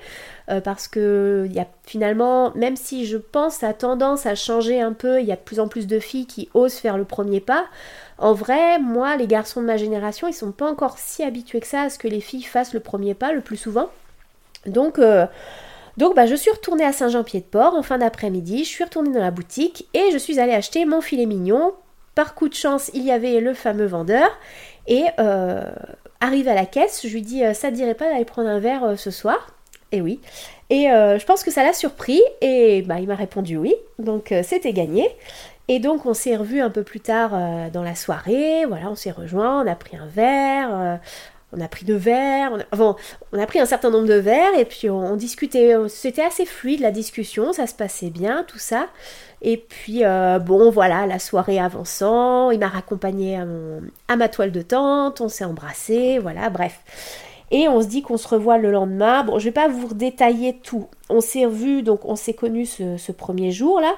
euh, 0.51 0.61
parce 0.61 0.87
que 0.87 1.47
y 1.51 1.59
a 1.59 1.67
finalement, 1.83 2.53
même 2.53 2.75
si 2.75 3.07
je 3.07 3.17
pense 3.17 3.55
ça 3.55 3.69
a 3.69 3.73
tendance 3.73 4.27
à 4.27 4.35
changer 4.35 4.79
un 4.79 4.93
peu, 4.93 5.19
il 5.19 5.25
y 5.25 5.31
a 5.31 5.35
de 5.35 5.41
plus 5.41 5.59
en 5.59 5.67
plus 5.67 5.87
de 5.87 5.99
filles 5.99 6.27
qui 6.27 6.49
osent 6.53 6.75
faire 6.75 6.97
le 6.97 7.05
premier 7.05 7.39
pas, 7.39 7.65
en 8.23 8.33
vrai, 8.33 8.79
moi, 8.79 9.17
les 9.17 9.27
garçons 9.27 9.61
de 9.61 9.67
ma 9.67 9.75
génération, 9.75 10.29
ils 10.29 10.33
sont 10.33 10.53
pas 10.53 10.71
encore 10.71 10.97
si 10.97 11.23
habitués 11.23 11.59
que 11.59 11.67
ça 11.67 11.81
à 11.81 11.89
ce 11.89 11.99
que 11.99 12.07
les 12.07 12.21
filles 12.21 12.43
fassent 12.43 12.73
le 12.73 12.79
premier 12.79 13.13
pas 13.13 13.33
le 13.33 13.41
plus 13.41 13.57
souvent. 13.57 13.89
Donc, 14.65 14.97
euh, 14.97 15.27
donc 15.97 16.15
bah, 16.15 16.25
je 16.25 16.35
suis 16.35 16.49
retournée 16.49 16.85
à 16.85 16.93
Saint-Jean-Pied-de-Port 16.93 17.75
en 17.75 17.83
fin 17.83 17.97
d'après-midi, 17.97 18.63
je 18.63 18.69
suis 18.69 18.83
retournée 18.85 19.11
dans 19.11 19.19
la 19.19 19.31
boutique 19.31 19.89
et 19.93 20.09
je 20.13 20.17
suis 20.17 20.39
allée 20.39 20.53
acheter 20.53 20.85
mon 20.85 21.01
filet 21.01 21.25
mignon. 21.25 21.73
Par 22.15 22.33
coup 22.33 22.47
de 22.47 22.53
chance, 22.53 22.91
il 22.93 23.03
y 23.03 23.11
avait 23.11 23.41
le 23.41 23.53
fameux 23.53 23.87
vendeur. 23.87 24.29
Et 24.87 25.03
euh, 25.19 25.69
arrivé 26.21 26.49
à 26.49 26.55
la 26.55 26.65
caisse, 26.65 27.05
je 27.05 27.11
lui 27.11 27.23
dis 27.23 27.43
euh, 27.43 27.53
Ça 27.53 27.71
ne 27.71 27.75
dirait 27.75 27.95
pas 27.95 28.09
d'aller 28.09 28.23
prendre 28.23 28.47
un 28.47 28.59
verre 28.59 28.85
euh, 28.85 28.95
ce 28.95 29.11
soir? 29.11 29.47
Et 29.91 29.99
oui. 29.99 30.21
Et 30.69 30.85
je 30.85 31.23
pense 31.25 31.43
que 31.43 31.51
ça 31.51 31.61
l'a 31.61 31.73
surpris. 31.73 32.19
Et 32.41 32.81
bah, 32.81 32.99
il 32.99 33.07
m'a 33.07 33.13
répondu 33.13 33.57
oui. 33.57 33.75
Donc 33.99 34.33
c'était 34.41 34.73
gagné. 34.73 35.07
Et 35.69 35.79
donc 35.79 36.05
on 36.05 36.13
s'est 36.13 36.35
revus 36.35 36.61
un 36.61 36.69
peu 36.69 36.83
plus 36.83 36.99
tard 36.99 37.31
euh, 37.33 37.69
dans 37.69 37.83
la 37.83 37.95
soirée, 37.95 38.65
voilà, 38.67 38.89
on 38.89 38.95
s'est 38.95 39.11
rejoints, 39.11 39.63
on 39.63 39.67
a 39.67 39.75
pris 39.75 39.95
un 39.95 40.07
verre, 40.07 40.69
euh, 40.73 40.95
on 41.53 41.61
a 41.61 41.69
pris 41.69 41.85
deux 41.85 41.95
verres, 41.95 42.51
on 42.73 42.81
a, 42.81 42.95
on 43.31 43.39
a 43.39 43.45
pris 43.45 43.59
un 43.59 43.65
certain 43.65 43.89
nombre 43.89 44.07
de 44.07 44.15
verres 44.15 44.57
et 44.57 44.65
puis 44.65 44.89
on, 44.89 45.15
discutait, 45.15 45.73
c'était 45.87 46.23
assez 46.23 46.45
fluide 46.45 46.81
la 46.81 46.91
discussion, 46.91 47.53
ça 47.53 47.65
se 47.65 47.75
passait 47.75 48.09
bien, 48.09 48.43
tout 48.45 48.57
ça. 48.57 48.87
Et 49.41 49.55
puis 49.55 50.03
euh, 50.03 50.39
bon 50.39 50.69
voilà, 50.69 51.07
la 51.07 51.19
soirée 51.19 51.59
avançant, 51.59 52.51
il 52.51 52.59
m'a 52.59 52.67
raccompagné 52.67 53.37
à, 54.09 54.15
ma 54.17 54.27
toile 54.27 54.51
de 54.51 54.61
tente, 54.61 55.21
on 55.21 55.29
s'est 55.29 55.45
embrassé, 55.45 56.19
voilà, 56.19 56.49
bref. 56.49 56.81
Et 57.51 57.69
on 57.69 57.81
se 57.81 57.87
dit 57.87 58.01
qu'on 58.01 58.17
se 58.17 58.27
revoit 58.27 58.57
le 58.57 58.71
lendemain. 58.71 59.23
Bon, 59.23 59.37
je 59.37 59.45
vais 59.45 59.51
pas 59.51 59.67
vous 59.67 59.93
détailler 59.93 60.59
tout. 60.63 60.87
On 61.09 61.21
s'est 61.21 61.45
revus, 61.45 61.83
donc 61.83 62.03
on 62.03 62.15
s'est 62.15 62.33
connus 62.33 62.65
ce, 62.65 62.97
ce 62.97 63.11
premier 63.11 63.51
jour 63.51 63.79
là 63.79 63.93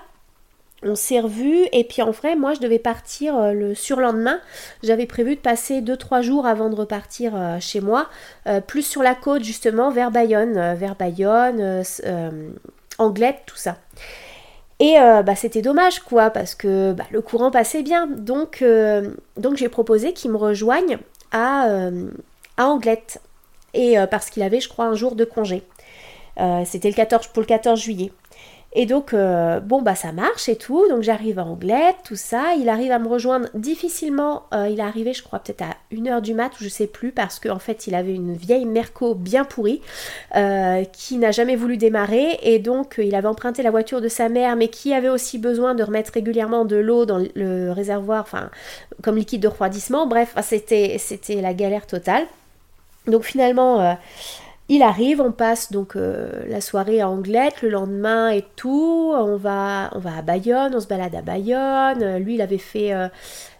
on 0.85 0.95
s'est 0.95 1.19
revus 1.19 1.67
et 1.71 1.83
puis 1.83 2.01
en 2.01 2.11
vrai 2.11 2.35
moi 2.35 2.53
je 2.53 2.59
devais 2.59 2.79
partir 2.79 3.35
euh, 3.35 3.51
le 3.53 3.75
surlendemain. 3.75 4.39
J'avais 4.83 5.05
prévu 5.05 5.35
de 5.35 5.41
passer 5.41 5.81
2-3 5.81 6.21
jours 6.21 6.45
avant 6.45 6.69
de 6.69 6.75
repartir 6.75 7.33
euh, 7.35 7.57
chez 7.59 7.81
moi 7.81 8.07
euh, 8.47 8.61
plus 8.61 8.83
sur 8.83 9.03
la 9.03 9.15
côte 9.15 9.43
justement 9.43 9.89
vers 9.89 10.11
Bayonne 10.11 10.75
vers 10.75 10.95
Bayonne 10.95 11.83
Anglette 12.97 13.39
tout 13.45 13.57
ça. 13.57 13.77
Et 14.79 14.95
bah, 14.97 15.35
c'était 15.35 15.61
dommage 15.61 15.99
quoi 15.99 16.29
parce 16.29 16.53
que 16.53 16.91
bah, 16.91 17.05
le 17.09 17.21
courant 17.21 17.49
passait 17.49 17.81
bien. 17.81 18.07
Donc, 18.07 18.63
donc 19.37 19.55
j'ai 19.55 19.69
proposé 19.69 20.11
qu'il 20.11 20.31
me 20.31 20.37
rejoigne 20.37 20.97
à, 21.31 21.89
à 22.57 22.65
Anglette. 22.65 23.21
Et 23.73 23.95
parce 24.11 24.29
qu'il 24.29 24.43
avait 24.43 24.59
je 24.59 24.67
crois 24.67 24.85
un 24.85 24.95
jour 24.95 25.15
de 25.15 25.23
congé. 25.23 25.63
C'était 26.65 26.89
le 26.89 26.93
14 26.93 27.27
pour 27.27 27.41
le 27.41 27.47
14 27.47 27.79
juillet 27.79 28.11
et 28.77 28.85
donc, 28.85 29.13
euh, 29.13 29.61
bon, 29.61 29.81
bah 29.81 29.95
ça 29.95 30.11
marche 30.11 30.49
et 30.49 30.57
tout. 30.57 30.85
Donc 30.89 31.01
j'arrive 31.01 31.39
à 31.39 31.45
Anglette, 31.45 31.95
tout 32.03 32.17
ça. 32.17 32.55
Il 32.59 32.67
arrive 32.67 32.91
à 32.91 32.99
me 32.99 33.07
rejoindre 33.07 33.47
difficilement. 33.53 34.43
Euh, 34.53 34.67
il 34.69 34.79
est 34.79 34.83
arrivé, 34.83 35.13
je 35.13 35.23
crois, 35.23 35.39
peut-être 35.39 35.61
à 35.61 35.77
1h 35.93 36.19
du 36.19 36.33
mat, 36.33 36.51
ou 36.59 36.63
je 36.63 36.67
sais 36.67 36.87
plus, 36.87 37.13
parce 37.13 37.39
qu'en 37.39 37.57
fait, 37.57 37.87
il 37.87 37.95
avait 37.95 38.13
une 38.13 38.35
vieille 38.35 38.65
Merco 38.65 39.15
bien 39.15 39.45
pourrie 39.45 39.81
euh, 40.35 40.83
qui 40.91 41.17
n'a 41.17 41.31
jamais 41.31 41.55
voulu 41.55 41.77
démarrer. 41.77 42.37
Et 42.43 42.59
donc, 42.59 42.95
il 43.01 43.15
avait 43.15 43.29
emprunté 43.29 43.63
la 43.63 43.71
voiture 43.71 44.01
de 44.01 44.09
sa 44.09 44.27
mère, 44.27 44.57
mais 44.57 44.67
qui 44.67 44.93
avait 44.93 45.09
aussi 45.09 45.37
besoin 45.37 45.73
de 45.73 45.81
remettre 45.81 46.11
régulièrement 46.13 46.65
de 46.65 46.75
l'eau 46.75 47.05
dans 47.05 47.25
le 47.33 47.71
réservoir, 47.71 48.23
enfin, 48.23 48.49
comme 49.01 49.15
liquide 49.15 49.41
de 49.41 49.47
refroidissement. 49.47 50.05
Bref, 50.05 50.35
c'était 50.41 50.97
la 51.41 51.53
galère 51.53 51.87
totale. 51.87 52.25
Donc 53.07 53.23
finalement 53.23 53.97
il 54.67 54.81
arrive, 54.81 55.21
on 55.21 55.31
passe 55.31 55.71
donc 55.71 55.95
euh, 55.95 56.43
la 56.47 56.59
soirée 56.59 56.99
à 56.99 57.07
Anglette, 57.07 57.61
le 57.61 57.69
lendemain 57.69 58.29
et 58.29 58.43
tout, 58.55 59.13
on 59.15 59.35
va, 59.37 59.91
on 59.93 59.99
va 59.99 60.17
à 60.17 60.21
Bayonne, 60.23 60.73
on 60.75 60.79
se 60.79 60.87
balade 60.87 61.13
à 61.13 61.21
Bayonne. 61.21 62.17
Lui, 62.17 62.35
il 62.35 62.41
avait 62.41 62.57
fait, 62.57 62.91
euh, 62.91 63.07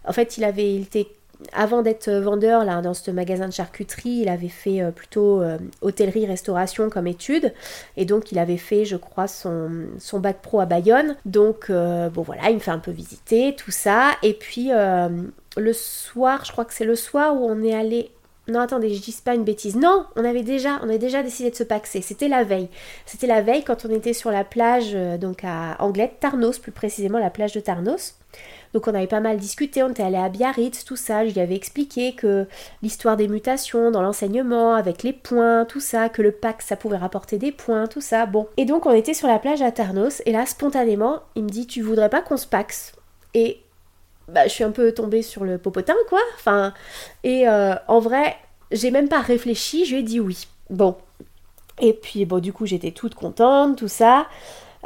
en 0.04 0.12
fait, 0.12 0.36
il 0.36 0.42
avait, 0.42 0.74
il 0.74 0.82
était 0.82 1.06
avant 1.52 1.82
d'être 1.82 2.10
vendeur 2.10 2.64
là 2.64 2.80
dans 2.80 2.94
ce 2.94 3.10
magasin 3.10 3.46
de 3.46 3.52
charcuterie, 3.52 4.22
il 4.22 4.28
avait 4.30 4.48
fait 4.48 4.80
euh, 4.80 4.90
plutôt 4.90 5.42
hôtellerie 5.82 6.26
restauration 6.26 6.88
comme 6.88 7.06
étude 7.06 7.52
et 7.98 8.06
donc 8.06 8.32
il 8.32 8.38
avait 8.38 8.56
fait 8.56 8.86
je 8.86 8.96
crois 8.96 9.28
son, 9.28 9.70
son 9.98 10.18
bac 10.18 10.38
pro 10.42 10.60
à 10.60 10.66
Bayonne. 10.66 11.14
Donc 11.24 11.70
bon 11.70 12.22
voilà, 12.22 12.48
il 12.48 12.54
me 12.54 12.60
fait 12.60 12.70
un 12.70 12.78
peu 12.78 12.90
visiter 12.90 13.54
tout 13.54 13.70
ça 13.70 14.12
et 14.22 14.32
puis 14.32 14.70
le 15.56 15.72
soir, 15.72 16.44
je 16.44 16.52
crois 16.52 16.64
que 16.64 16.74
c'est 16.74 16.84
le 16.84 16.96
soir 16.96 17.34
où 17.34 17.44
on 17.44 17.62
est 17.62 17.74
allé 17.74 18.10
non, 18.48 18.60
attendez, 18.60 18.94
je 18.94 19.02
dis 19.02 19.16
pas 19.24 19.34
une 19.34 19.44
bêtise. 19.44 19.76
Non, 19.76 20.06
on 20.14 20.24
avait 20.24 20.42
déjà, 20.44 20.78
on 20.82 20.88
avait 20.88 20.98
déjà 20.98 21.22
décidé 21.22 21.50
de 21.50 21.56
se 21.56 21.64
paxer. 21.64 22.00
C'était 22.00 22.28
la 22.28 22.44
veille. 22.44 22.68
C'était 23.04 23.26
la 23.26 23.42
veille 23.42 23.64
quand 23.64 23.84
on 23.84 23.90
était 23.90 24.12
sur 24.12 24.30
la 24.30 24.44
plage, 24.44 24.92
euh, 24.94 25.18
donc 25.18 25.42
à 25.42 25.76
Anglette, 25.80 26.20
Tarnos, 26.20 26.58
plus 26.58 26.70
précisément 26.70 27.18
la 27.18 27.30
plage 27.30 27.52
de 27.52 27.60
Tarnos. 27.60 28.14
Donc 28.72 28.86
on 28.86 28.94
avait 28.94 29.06
pas 29.06 29.20
mal 29.20 29.38
discuté, 29.38 29.82
on 29.82 29.90
était 29.90 30.02
allé 30.02 30.16
à 30.16 30.28
Biarritz, 30.28 30.84
tout 30.84 30.96
ça. 30.96 31.26
Je 31.26 31.32
lui 31.32 31.40
avais 31.40 31.56
expliqué 31.56 32.14
que 32.14 32.46
l'histoire 32.82 33.16
des 33.16 33.26
mutations 33.26 33.90
dans 33.90 34.02
l'enseignement, 34.02 34.74
avec 34.74 35.02
les 35.02 35.12
points, 35.12 35.64
tout 35.64 35.80
ça, 35.80 36.08
que 36.08 36.22
le 36.22 36.30
Pax 36.30 36.66
ça 36.66 36.76
pouvait 36.76 36.98
rapporter 36.98 37.38
des 37.38 37.52
points, 37.52 37.86
tout 37.86 38.00
ça. 38.00 38.26
Bon. 38.26 38.46
Et 38.56 38.64
donc 38.64 38.86
on 38.86 38.92
était 38.92 39.14
sur 39.14 39.28
la 39.28 39.38
plage 39.38 39.62
à 39.62 39.72
Tarnos, 39.72 40.22
et 40.26 40.32
là 40.32 40.46
spontanément, 40.46 41.22
il 41.34 41.44
me 41.44 41.48
dit 41.48 41.66
Tu 41.66 41.82
voudrais 41.82 42.10
pas 42.10 42.22
qu'on 42.22 42.36
se 42.36 42.46
paxe? 42.46 42.92
Et 43.34 43.60
bah, 44.28 44.44
je 44.44 44.52
suis 44.52 44.64
un 44.64 44.70
peu 44.70 44.92
tombée 44.92 45.22
sur 45.22 45.44
le 45.44 45.58
popotin, 45.58 45.94
quoi. 46.08 46.20
Enfin, 46.36 46.74
et 47.24 47.48
euh, 47.48 47.74
en 47.88 48.00
vrai, 48.00 48.36
j'ai 48.72 48.90
même 48.90 49.08
pas 49.08 49.20
réfléchi, 49.20 49.84
je 49.84 49.94
lui 49.94 50.00
ai 50.00 50.02
dit 50.02 50.20
oui. 50.20 50.46
Bon. 50.70 50.96
Et 51.80 51.92
puis, 51.92 52.24
bon, 52.24 52.38
du 52.38 52.52
coup, 52.52 52.66
j'étais 52.66 52.90
toute 52.90 53.14
contente, 53.14 53.76
tout 53.76 53.88
ça. 53.88 54.26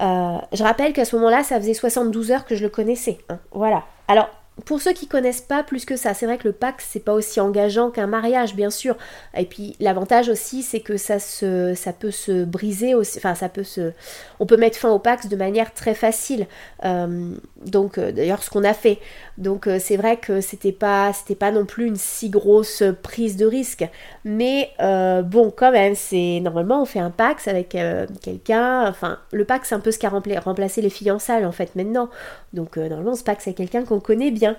Euh, 0.01 0.39
je 0.53 0.63
rappelle 0.63 0.93
qu'à 0.93 1.05
ce 1.05 1.17
moment-là, 1.17 1.45
ça 1.45 1.59
faisait 1.61 1.75
72 1.75 2.33
heures 2.33 2.45
que 2.45 2.55
je 2.55 2.63
le 2.63 2.69
connaissais. 2.69 3.19
Hein. 3.29 3.39
voilà. 3.53 3.85
Alors, 4.09 4.29
pour 4.65 4.81
ceux 4.81 4.93
qui 4.93 5.07
connaissent 5.07 5.41
pas 5.41 5.63
plus 5.63 5.85
que 5.85 5.97
ça, 5.97 6.15
c'est 6.15 6.27
vrai 6.27 6.39
que 6.39 6.49
le 6.49 6.53
Pax 6.53 6.87
c'est 6.91 7.05
pas 7.05 7.13
aussi 7.13 7.41
engageant 7.41 7.91
qu'un 7.91 8.07
mariage, 8.07 8.55
bien 8.55 8.71
sûr. 8.71 8.97
Et 9.37 9.45
puis 9.45 9.77
l'avantage 9.81 10.29
aussi, 10.29 10.63
c'est 10.63 10.81
que 10.81 10.97
ça 10.97 11.19
se, 11.19 11.75
ça 11.75 11.93
peut 11.93 12.11
se 12.11 12.45
briser 12.45 12.95
aussi. 12.95 13.19
Enfin, 13.19 13.35
ça 13.35 13.49
peut 13.49 13.65
se, 13.65 13.93
on 14.39 14.47
peut 14.47 14.57
mettre 14.57 14.79
fin 14.79 14.91
au 14.91 14.99
Pax 14.99 15.29
de 15.29 15.37
manière 15.37 15.73
très 15.75 15.95
facile. 15.95 16.47
Euh, 16.85 17.35
donc, 17.65 17.99
euh, 17.99 18.13
d'ailleurs, 18.13 18.43
ce 18.43 18.51
qu'on 18.51 18.65
a 18.65 18.75
fait. 18.75 18.99
Donc, 19.39 19.67
euh, 19.67 19.79
c'est 19.81 19.97
vrai 19.97 20.17
que 20.17 20.41
c'était 20.41 20.73
pas, 20.73 21.13
c'était 21.13 21.35
pas 21.35 21.51
non 21.51 21.65
plus 21.65 21.87
une 21.87 21.97
si 21.97 22.31
grosse 22.31 22.83
prise 23.03 23.37
de 23.37 23.47
risque. 23.47 23.87
Mais 24.25 24.71
bon, 24.79 25.53
quand 25.55 25.73
même, 25.73 25.95
c'est 25.95 26.41
normalement 26.43 26.83
on 26.83 26.85
fait 26.85 27.01
un 27.01 27.11
Pax 27.11 27.49
avec 27.49 27.77
quelqu'un. 28.23 28.89
Enfin, 28.89 29.19
le 29.33 29.45
Pax 29.45 29.69
c'est 29.69 29.75
un 29.75 29.81
peu 29.81 29.91
ce 29.91 29.99
qui 29.99 30.07
a 30.07 30.11
remplacé 30.11 30.83
les 30.83 30.91
fiançailles 30.91 31.45
en 31.45 31.53
fait 31.53 31.77
maintenant. 31.77 32.09
Donc, 32.53 32.77
normalement, 32.77 33.15
ce 33.15 33.25
Pax 33.25 33.45
c'est 33.45 33.55
quelqu'un 33.55 33.85
qu'on 33.85 34.01
connaît 34.01 34.31
bien 34.31 34.50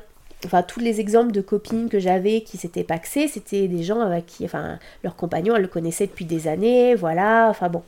enfin 0.46 0.64
tous 0.64 0.80
les 0.80 1.00
exemples 1.00 1.32
de 1.32 1.42
copines 1.42 1.90
que 1.90 2.00
j'avais 2.00 2.42
qui 2.42 2.58
s'étaient 2.58 2.84
paxées, 2.84 3.28
c'était 3.28 3.68
des 3.68 3.84
gens 3.84 4.02
avec 4.02 4.26
qui, 4.26 4.46
enfin, 4.46 4.80
leur 5.04 5.16
compagnon, 5.16 5.56
elle 5.56 5.64
le 5.64 5.68
connaissait 5.68 6.08
depuis 6.08 6.26
des 6.26 6.48
années, 6.48 6.96
voilà, 6.96 7.48
enfin 7.50 7.70
bon. 7.70 7.84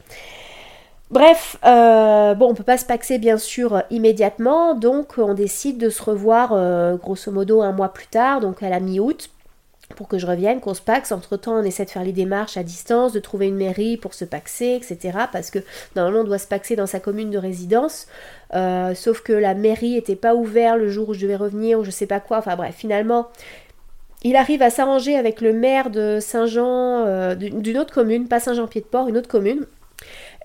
Bref, 1.11 1.57
euh, 1.63 2.33
bon, 2.33 2.49
on 2.49 2.53
peut 2.55 2.63
pas 2.63 2.77
se 2.77 2.85
paxer 2.85 3.19
bien 3.19 3.37
sûr 3.37 3.83
immédiatement, 3.91 4.73
donc 4.73 5.13
on 5.17 5.35
décide 5.35 5.77
de 5.77 5.89
se 5.89 6.01
revoir 6.01 6.53
euh, 6.53 6.95
grosso 6.95 7.31
modo 7.31 7.61
un 7.61 7.71
mois 7.71 7.89
plus 7.89 8.07
tard, 8.07 8.39
donc 8.39 8.63
à 8.63 8.69
la 8.69 8.79
mi-août, 8.79 9.29
pour 9.95 10.07
que 10.07 10.17
je 10.17 10.25
revienne, 10.25 10.59
qu'on 10.59 10.73
se 10.73 10.81
paxe. 10.81 11.11
Entre 11.11 11.37
temps, 11.37 11.59
on 11.59 11.63
essaie 11.63 11.85
de 11.85 11.89
faire 11.89 12.03
les 12.03 12.11
démarches 12.11 12.57
à 12.57 12.63
distance, 12.63 13.13
de 13.13 13.19
trouver 13.19 13.47
une 13.47 13.55
mairie 13.55 13.97
pour 13.97 14.13
se 14.13 14.25
paxer, 14.25 14.79
etc. 14.81 15.17
Parce 15.31 15.51
que 15.51 15.59
normalement, 15.95 16.21
on 16.21 16.23
doit 16.23 16.37
se 16.37 16.47
paxer 16.47 16.75
dans 16.75 16.87
sa 16.87 16.99
commune 16.99 17.29
de 17.29 17.37
résidence. 17.37 18.07
Euh, 18.53 18.93
sauf 18.95 19.21
que 19.21 19.33
la 19.33 19.53
mairie 19.53 19.95
n'était 19.95 20.15
pas 20.15 20.35
ouverte 20.35 20.77
le 20.77 20.89
jour 20.89 21.09
où 21.09 21.13
je 21.13 21.21
devais 21.21 21.35
revenir, 21.35 21.79
ou 21.79 21.83
je 21.83 21.91
sais 21.91 22.07
pas 22.07 22.19
quoi. 22.19 22.37
Enfin 22.37 22.55
bref, 22.55 22.75
finalement, 22.75 23.27
il 24.23 24.35
arrive 24.35 24.61
à 24.61 24.69
s'arranger 24.69 25.15
avec 25.15 25.41
le 25.41 25.53
maire 25.53 25.89
de 25.89 26.19
Saint-Jean, 26.21 27.05
euh, 27.05 27.35
d'une 27.35 27.77
autre 27.77 27.93
commune, 27.93 28.27
pas 28.27 28.39
Saint-Jean-Pied-de-Port, 28.39 29.09
une 29.09 29.17
autre 29.17 29.27
commune, 29.27 29.65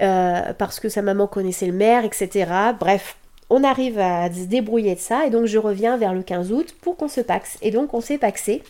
euh, 0.03 0.53
parce 0.59 0.81
que 0.81 0.89
sa 0.89 1.03
maman 1.03 1.27
connaissait 1.27 1.67
le 1.67 1.73
maire, 1.73 2.05
etc. 2.05 2.51
Bref, 2.79 3.17
on 3.51 3.65
arrive 3.65 3.99
à 3.99 4.33
se 4.33 4.45
débrouiller 4.45 4.95
de 4.95 5.01
ça 5.01 5.27
et 5.27 5.31
donc 5.31 5.47
je 5.47 5.59
reviens 5.59 5.97
vers 5.97 6.13
le 6.13 6.23
15 6.23 6.53
août 6.53 6.75
pour 6.81 6.97
qu'on 6.97 7.09
se 7.09 7.21
paxe. 7.21 7.59
Et 7.63 7.71
donc 7.71 7.95
on 7.95 8.01
s'est 8.01 8.19
paxé. 8.19 8.63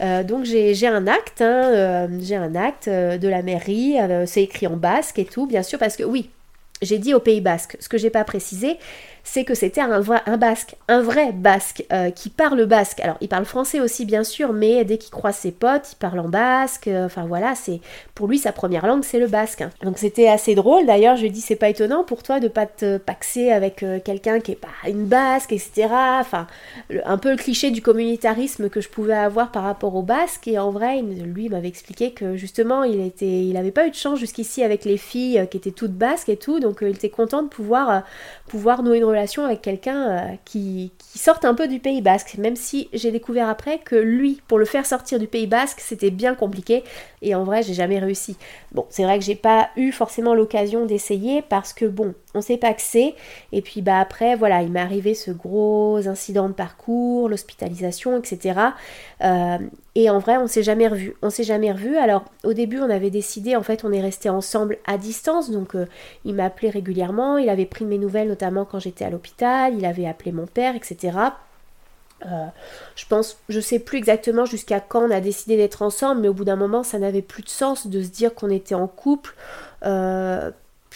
Euh, 0.00 0.22
donc 0.22 0.44
j'ai 0.44 0.86
un 0.86 1.06
acte, 1.06 1.40
hein, 1.42 2.08
j'ai 2.20 2.36
un 2.36 2.54
acte 2.54 2.88
de 2.88 3.28
la 3.28 3.42
mairie, 3.42 3.96
c'est 4.26 4.42
écrit 4.42 4.66
en 4.66 4.76
basque 4.76 5.18
et 5.18 5.24
tout, 5.24 5.46
bien 5.46 5.62
sûr, 5.62 5.78
parce 5.78 5.96
que 5.96 6.04
oui, 6.04 6.30
j'ai 6.82 6.98
dit 6.98 7.14
au 7.14 7.20
Pays 7.20 7.40
Basque. 7.40 7.76
Ce 7.80 7.88
que 7.88 7.98
j'ai 7.98 8.10
pas 8.10 8.24
précisé, 8.24 8.78
c'est 9.26 9.44
que 9.44 9.54
c'était 9.54 9.80
un, 9.80 10.00
basque, 10.36 10.76
un 10.86 11.02
vrai 11.02 11.32
basque 11.32 11.84
euh, 11.92 12.10
qui 12.10 12.30
parle 12.30 12.64
basque. 12.64 13.00
Alors 13.00 13.16
il 13.20 13.28
parle 13.28 13.44
français 13.44 13.80
aussi 13.80 14.06
bien 14.06 14.22
sûr, 14.22 14.52
mais 14.52 14.84
dès 14.84 14.98
qu'il 14.98 15.10
croise 15.10 15.34
ses 15.34 15.50
potes, 15.50 15.92
il 15.92 15.96
parle 15.96 16.20
en 16.20 16.28
basque. 16.28 16.86
Euh, 16.86 17.06
enfin 17.06 17.26
voilà, 17.26 17.56
c'est 17.56 17.80
pour 18.14 18.28
lui 18.28 18.38
sa 18.38 18.52
première 18.52 18.86
langue, 18.86 19.02
c'est 19.02 19.18
le 19.18 19.26
basque. 19.26 19.62
Hein. 19.62 19.70
Donc 19.82 19.98
c'était 19.98 20.28
assez 20.28 20.54
drôle. 20.54 20.86
D'ailleurs, 20.86 21.16
je 21.16 21.22
lui 21.22 21.30
dit 21.32 21.40
c'est 21.40 21.56
pas 21.56 21.68
étonnant 21.68 22.04
pour 22.04 22.22
toi 22.22 22.38
de 22.38 22.46
pas 22.46 22.66
te 22.66 22.98
paxer 22.98 23.50
avec 23.50 23.82
euh, 23.82 23.98
quelqu'un 23.98 24.38
qui 24.38 24.52
est 24.52 24.60
pas 24.60 24.68
une 24.88 25.06
basque, 25.06 25.52
etc. 25.52 25.88
Enfin 26.20 26.46
un 27.04 27.18
peu 27.18 27.32
le 27.32 27.36
cliché 27.36 27.72
du 27.72 27.82
communautarisme 27.82 28.68
que 28.68 28.80
je 28.80 28.88
pouvais 28.88 29.16
avoir 29.16 29.50
par 29.50 29.64
rapport 29.64 29.96
au 29.96 30.02
basque. 30.02 30.46
Et 30.46 30.56
en 30.60 30.70
vrai, 30.70 31.02
lui 31.02 31.48
m'avait 31.48 31.68
expliqué 31.68 32.12
que 32.12 32.36
justement 32.36 32.84
il 32.84 33.00
était, 33.00 33.44
il 33.44 33.56
avait 33.56 33.72
pas 33.72 33.88
eu 33.88 33.90
de 33.90 33.96
chance 33.96 34.20
jusqu'ici 34.20 34.62
avec 34.62 34.84
les 34.84 34.96
filles 34.96 35.48
qui 35.50 35.56
étaient 35.56 35.72
toutes 35.72 35.94
basques 35.94 36.28
et 36.28 36.36
tout, 36.36 36.60
donc 36.60 36.78
il 36.80 36.90
était 36.90 37.10
content 37.10 37.42
de 37.42 37.48
pouvoir 37.48 38.04
pouvoir 38.46 38.84
nouer 38.84 38.98
une 38.98 39.04
relation 39.04 39.15
avec 39.44 39.62
quelqu'un 39.62 40.10
euh, 40.10 40.34
qui, 40.44 40.92
qui 40.98 41.18
sorte 41.18 41.44
un 41.44 41.54
peu 41.54 41.68
du 41.68 41.78
Pays 41.78 42.02
Basque, 42.02 42.36
même 42.38 42.56
si 42.56 42.88
j'ai 42.92 43.10
découvert 43.10 43.48
après 43.48 43.78
que 43.78 43.96
lui, 43.96 44.40
pour 44.48 44.58
le 44.58 44.64
faire 44.64 44.86
sortir 44.86 45.18
du 45.18 45.26
Pays 45.26 45.46
Basque, 45.46 45.80
c'était 45.80 46.10
bien 46.10 46.34
compliqué 46.34 46.84
et 47.22 47.34
en 47.34 47.44
vrai, 47.44 47.62
j'ai 47.62 47.74
jamais 47.74 47.98
réussi. 47.98 48.36
Bon, 48.72 48.86
c'est 48.90 49.04
vrai 49.04 49.18
que 49.18 49.24
j'ai 49.24 49.34
pas 49.34 49.70
eu 49.76 49.92
forcément 49.92 50.34
l'occasion 50.34 50.86
d'essayer 50.86 51.42
parce 51.42 51.72
que 51.72 51.84
bon, 51.84 52.14
on 52.36 52.40
s'est 52.40 52.56
paxé 52.56 53.14
et 53.52 53.62
puis 53.62 53.82
bah 53.82 53.98
après, 53.98 54.36
voilà, 54.36 54.62
il 54.62 54.70
m'est 54.70 54.80
arrivé 54.80 55.14
ce 55.14 55.30
gros 55.30 56.06
incident 56.06 56.48
de 56.48 56.54
parcours, 56.54 57.28
l'hospitalisation, 57.28 58.18
etc. 58.18 58.60
Euh, 59.22 59.58
et 59.94 60.10
en 60.10 60.18
vrai, 60.18 60.36
on 60.36 60.46
s'est 60.46 60.62
jamais 60.62 60.88
revu. 60.88 61.16
On 61.22 61.30
s'est 61.30 61.44
jamais 61.44 61.72
revu. 61.72 61.96
Alors, 61.96 62.24
au 62.44 62.52
début, 62.52 62.80
on 62.80 62.90
avait 62.90 63.10
décidé, 63.10 63.56
en 63.56 63.62
fait, 63.62 63.84
on 63.84 63.92
est 63.92 64.00
resté 64.00 64.28
ensemble 64.28 64.78
à 64.86 64.98
distance. 64.98 65.50
Donc, 65.50 65.74
euh, 65.74 65.86
il 66.24 66.34
m'appelait 66.34 66.70
régulièrement. 66.70 67.38
Il 67.38 67.48
avait 67.48 67.66
pris 67.66 67.84
mes 67.84 67.98
nouvelles, 67.98 68.28
notamment 68.28 68.64
quand 68.66 68.78
j'étais 68.78 69.04
à 69.04 69.10
l'hôpital. 69.10 69.74
Il 69.76 69.86
avait 69.86 70.06
appelé 70.06 70.32
mon 70.32 70.46
père, 70.46 70.76
etc. 70.76 71.16
Euh, 72.24 72.46
je 72.94 73.04
pense, 73.06 73.38
je 73.48 73.60
sais 73.60 73.78
plus 73.78 73.98
exactement 73.98 74.44
jusqu'à 74.44 74.80
quand 74.80 75.02
on 75.02 75.10
a 75.10 75.20
décidé 75.20 75.56
d'être 75.56 75.82
ensemble, 75.82 76.22
mais 76.22 76.28
au 76.28 76.34
bout 76.34 76.44
d'un 76.44 76.56
moment, 76.56 76.82
ça 76.82 76.98
n'avait 76.98 77.22
plus 77.22 77.42
de 77.42 77.48
sens 77.48 77.86
de 77.86 78.02
se 78.02 78.08
dire 78.08 78.34
qu'on 78.34 78.50
était 78.50 78.74
en 78.74 78.88
couple. 78.88 79.34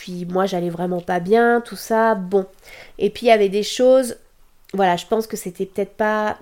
Puis 0.01 0.25
moi, 0.25 0.47
j'allais 0.47 0.71
vraiment 0.71 1.03
pas 1.03 1.21
bien, 1.21 1.61
tout 1.61 1.77
ça. 1.77 2.15
Bon. 2.15 2.47
Et 2.97 3.11
puis 3.11 3.27
il 3.27 3.29
y 3.29 3.33
avait 3.33 3.51
des 3.51 3.63
choses. 3.63 4.17
Voilà, 4.73 4.97
je 4.97 5.05
pense 5.05 5.27
que 5.27 5.37
c'était 5.37 5.67
peut-être 5.67 5.93
pas. 5.93 6.39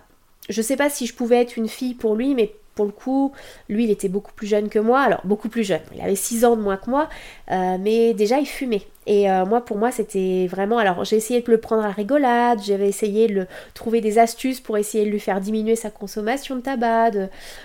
Je 0.48 0.62
sais 0.62 0.76
pas 0.76 0.88
si 0.88 1.06
je 1.06 1.14
pouvais 1.14 1.42
être 1.42 1.56
une 1.56 1.66
fille 1.66 1.94
pour 1.94 2.14
lui, 2.14 2.36
mais 2.36 2.54
pour 2.78 2.86
le 2.86 2.92
coup, 2.92 3.32
lui, 3.68 3.82
il 3.82 3.90
était 3.90 4.08
beaucoup 4.08 4.30
plus 4.32 4.46
jeune 4.46 4.68
que 4.68 4.78
moi. 4.78 5.00
Alors, 5.00 5.20
beaucoup 5.24 5.48
plus 5.48 5.64
jeune. 5.64 5.80
Il 5.96 6.00
avait 6.00 6.14
6 6.14 6.44
ans 6.44 6.54
de 6.54 6.62
moins 6.62 6.76
que 6.76 6.88
moi. 6.88 7.08
Euh, 7.50 7.76
mais 7.80 8.14
déjà, 8.14 8.38
il 8.38 8.46
fumait. 8.46 8.82
Et 9.08 9.28
euh, 9.28 9.44
moi, 9.44 9.64
pour 9.64 9.78
moi, 9.78 9.90
c'était 9.90 10.46
vraiment. 10.48 10.78
Alors, 10.78 11.04
j'ai 11.04 11.16
essayé 11.16 11.40
de 11.40 11.50
le 11.50 11.58
prendre 11.58 11.84
à 11.84 11.90
rigolade. 11.90 12.60
J'avais 12.64 12.88
essayé 12.88 13.26
de 13.26 13.48
trouver 13.74 14.00
des 14.00 14.20
astuces 14.20 14.60
pour 14.60 14.78
essayer 14.78 15.04
de 15.04 15.10
lui 15.10 15.18
faire 15.18 15.40
diminuer 15.40 15.74
sa 15.74 15.90
consommation 15.90 16.54
de 16.54 16.60
tabac, 16.60 17.10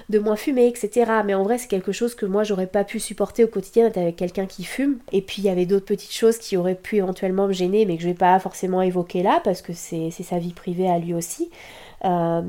de, 0.10 0.18
moins 0.18 0.36
fumer, 0.36 0.66
etc. 0.66 1.12
Mais 1.24 1.36
en 1.36 1.44
vrai, 1.44 1.60
c'est 1.60 1.68
quelque 1.68 1.92
chose 1.92 2.16
que 2.16 2.26
moi, 2.26 2.44
j'aurais 2.44 2.66
pas 2.66 2.84
pu 2.84 3.00
supporter 3.00 3.44
au 3.44 3.48
quotidien 3.48 3.84
d'être 3.84 3.98
avec 3.98 4.16
quelqu'un 4.16 4.48
qui 4.48 4.64
fume. 4.64 4.98
Et 5.12 5.22
puis, 5.22 5.44
il 5.44 5.46
y 5.46 5.50
avait 5.50 5.68
d'autres 5.68 5.86
petites 5.86 6.14
choses 6.14 6.40
qui 6.40 6.58
auraient 6.58 6.74
pu 6.74 6.96
éventuellement 6.96 7.46
me 7.46 7.54
gêner, 7.54 7.86
mais 7.86 7.98
que 7.98 8.02
je 8.02 8.08
vais 8.08 8.16
pas 8.16 8.40
forcément 8.40 8.82
évoquer 8.82 9.22
là 9.22 9.42
parce 9.44 9.62
que 9.62 9.74
c'est 9.74 10.10
sa 10.10 10.40
vie 10.40 10.54
privée 10.54 10.90
à 10.90 10.98
lui 10.98 11.14
aussi. 11.14 11.52
Euh, 12.04 12.42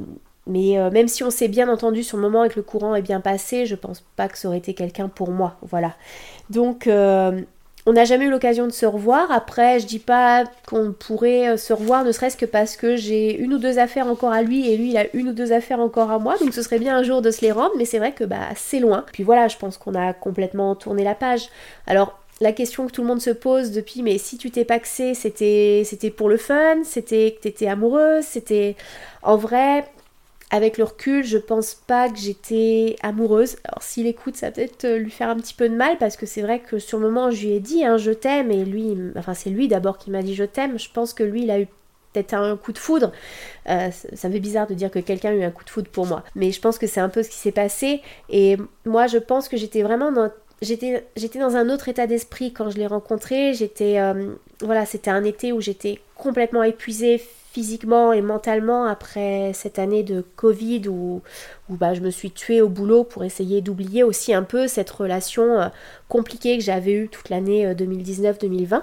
mais 0.47 0.79
euh, 0.79 0.91
même 0.91 1.09
si 1.09 1.25
on 1.25 1.31
s'est 1.31 1.49
bien 1.49 1.69
entendu 1.69 2.03
sur 2.03 2.17
le 2.17 2.23
moment 2.23 2.45
et 2.45 2.49
que 2.49 2.57
le 2.57 2.63
courant 2.63 2.95
est 2.95 3.03
bien 3.03 3.21
passé, 3.21 3.67
je 3.67 3.75
pense 3.75 4.05
pas 4.17 4.29
que 4.29 4.37
ça 4.37 4.49
aurait 4.49 4.59
été 4.59 4.75
quelqu'un 4.75 5.09
pour 5.09 5.31
moi. 5.31 5.57
Voilà. 5.63 5.95
Donc 6.51 6.87
euh, 6.87 7.41
on 7.87 7.93
n'a 7.93 8.05
jamais 8.05 8.27
eu 8.27 8.31
l'occasion 8.31 8.67
de 8.67 8.73
se 8.73 8.87
revoir. 8.87 9.31
Après, 9.31 9.81
je 9.81 9.87
dis 9.87 9.99
pas 9.99 10.45
qu'on 10.67 10.93
pourrait 10.93 11.51
euh, 11.51 11.57
se 11.57 11.73
revoir, 11.73 12.05
ne 12.05 12.13
serait-ce 12.13 12.37
que 12.37 12.47
parce 12.47 12.77
que 12.77 12.97
j'ai 12.97 13.39
une 13.39 13.55
ou 13.55 13.59
deux 13.59 13.79
affaires 13.79 14.07
encore 14.07 14.33
à 14.33 14.43
lui 14.43 14.71
et 14.71 14.77
lui 14.77 14.91
il 14.91 14.97
a 14.97 15.07
une 15.15 15.29
ou 15.29 15.33
deux 15.33 15.53
affaires 15.53 15.81
encore 15.81 16.11
à 16.11 16.19
moi. 16.19 16.37
Donc 16.39 16.53
ce 16.53 16.63
serait 16.63 16.79
bien 16.79 16.97
un 16.97 17.03
jour 17.03 17.23
de 17.23 17.31
se 17.31 17.41
les 17.41 17.53
rendre, 17.53 17.73
mais 17.79 17.87
c'est 17.87 17.99
vrai 17.99 18.13
que 18.13 18.25
bah 18.25 18.49
c'est 18.55 18.81
loin. 18.81 19.05
Puis 19.13 19.23
voilà, 19.23 19.49
je 19.49 19.57
pense 19.57 19.79
qu'on 19.79 19.95
a 19.95 20.13
complètement 20.13 20.75
tourné 20.75 21.05
la 21.05 21.15
page. 21.15 21.49
Alors 21.87 22.19
la 22.41 22.53
question 22.53 22.87
que 22.87 22.93
tout 22.93 23.03
le 23.03 23.07
monde 23.07 23.21
se 23.21 23.31
pose 23.31 23.71
depuis, 23.71 24.03
mais 24.03 24.19
si 24.19 24.39
tu 24.39 24.51
t'es 24.51 24.65
paxé, 24.65 25.15
c'était 25.15 25.83
c'était 25.85 26.11
pour 26.11 26.29
le 26.29 26.37
fun, 26.37 26.83
c'était 26.85 27.35
que 27.37 27.43
t'étais 27.43 27.69
amoureuse, 27.69 28.25
c'était 28.25 28.77
en 29.23 29.37
vrai 29.37 29.85
avec 30.51 30.79
le 30.79 30.85
recul, 30.85 31.25
je 31.25 31.39
pense 31.39 31.75
pas 31.75 32.09
que 32.09 32.17
j'étais 32.17 32.97
amoureuse. 33.03 33.57
Alors 33.65 33.83
s'il 33.83 34.07
écoute, 34.07 34.37
ça 34.37 34.51
peut-être 34.51 34.85
euh, 34.85 34.99
lui 34.99 35.11
faire 35.11 35.29
un 35.29 35.37
petit 35.37 35.55
peu 35.55 35.69
de 35.69 35.75
mal 35.75 35.99
parce 35.99 36.17
que 36.17 36.27
c'est 36.27 36.43
vrai 36.43 36.61
que 36.61 36.79
sur 36.79 36.99
le 36.99 37.09
moment, 37.11 37.31
je 37.31 37.47
lui 37.47 37.53
ai 37.55 37.61
dit 37.61 37.85
hein, 37.85 37.97
je 37.97 38.13
t'aime 38.13 38.51
et 38.51 38.65
lui, 38.65 38.97
enfin 39.17 39.35
c'est 39.35 39.51
lui 39.51 39.69
d'abord 39.69 39.99
qui 39.99 40.11
m'a 40.11 40.23
dit 40.23 40.35
je 40.35 40.45
t'aime. 40.45 40.79
Je 40.79 40.89
pense 40.91 41.15
que 41.15 41.23
lui, 41.23 41.43
il 41.43 41.51
a 41.51 41.61
eu 41.61 41.67
peut-être 42.13 42.35
un 42.35 42.57
coup 42.57 42.73
de 42.73 42.79
foudre. 42.79 43.13
Euh, 43.69 43.91
ça 43.91 44.29
me 44.29 44.33
fait 44.33 44.41
bizarre 44.41 44.67
de 44.67 44.75
dire 44.75 44.91
que 44.91 45.01
quelqu'un 45.01 45.31
a 45.31 45.35
eu 45.35 45.43
un 45.43 45.51
coup 45.51 45.65
de 45.65 45.71
foudre 45.71 45.91
pour 45.91 46.07
moi. 46.07 46.23
Mais 46.35 46.53
je 46.53 46.61
pense 46.61 46.79
que 46.79 46.87
c'est 46.87 47.01
un 47.01 47.09
peu 47.09 47.23
ce 47.23 47.29
qui 47.29 47.37
s'est 47.37 47.53
passé. 47.53 48.01
Et 48.31 48.57
moi, 48.85 49.07
je 49.07 49.19
pense 49.19 49.49
que 49.49 49.57
j'étais 49.57 49.83
vraiment 49.83 50.13
dans 50.13 51.57
un 51.57 51.69
autre 51.69 51.89
état 51.89 52.07
d'esprit 52.07 52.53
quand 52.53 52.71
je 52.71 52.79
l'ai 52.79 52.87
rencontré. 52.87 53.53
J'étais 53.55 53.99
euh, 53.99 54.35
voilà, 54.61 54.87
c'était 54.87 55.11
un 55.11 55.25
été 55.25 55.53
où 55.53 55.61
j'étais 55.61 56.01
complètement 56.17 56.63
épuisée 56.63 57.21
physiquement 57.55 58.13
et 58.13 58.21
mentalement 58.21 58.85
après 58.85 59.53
cette 59.55 59.79
année 59.79 60.03
de 60.03 60.25
Covid 60.35 60.89
où, 60.89 61.23
où 61.69 61.77
bah, 61.77 61.95
je 61.95 62.01
me 62.01 62.11
suis 62.11 62.33
tuée 62.33 62.61
au 62.61 62.69
boulot 62.69 63.05
pour 63.05 63.23
essayer 63.23 63.61
d'oublier 63.61 64.03
aussi 64.03 64.35
un 64.35 64.43
peu 64.43 64.67
cette 64.67 64.91
relation 64.91 65.61
euh, 65.61 65.69
compliquée 66.09 66.59
que 66.59 66.65
j'avais 66.65 66.93
eue 66.93 67.09
toute 67.09 67.29
l'année 67.29 67.73
2019-2020. 67.73 68.75
Euh, 68.75 68.79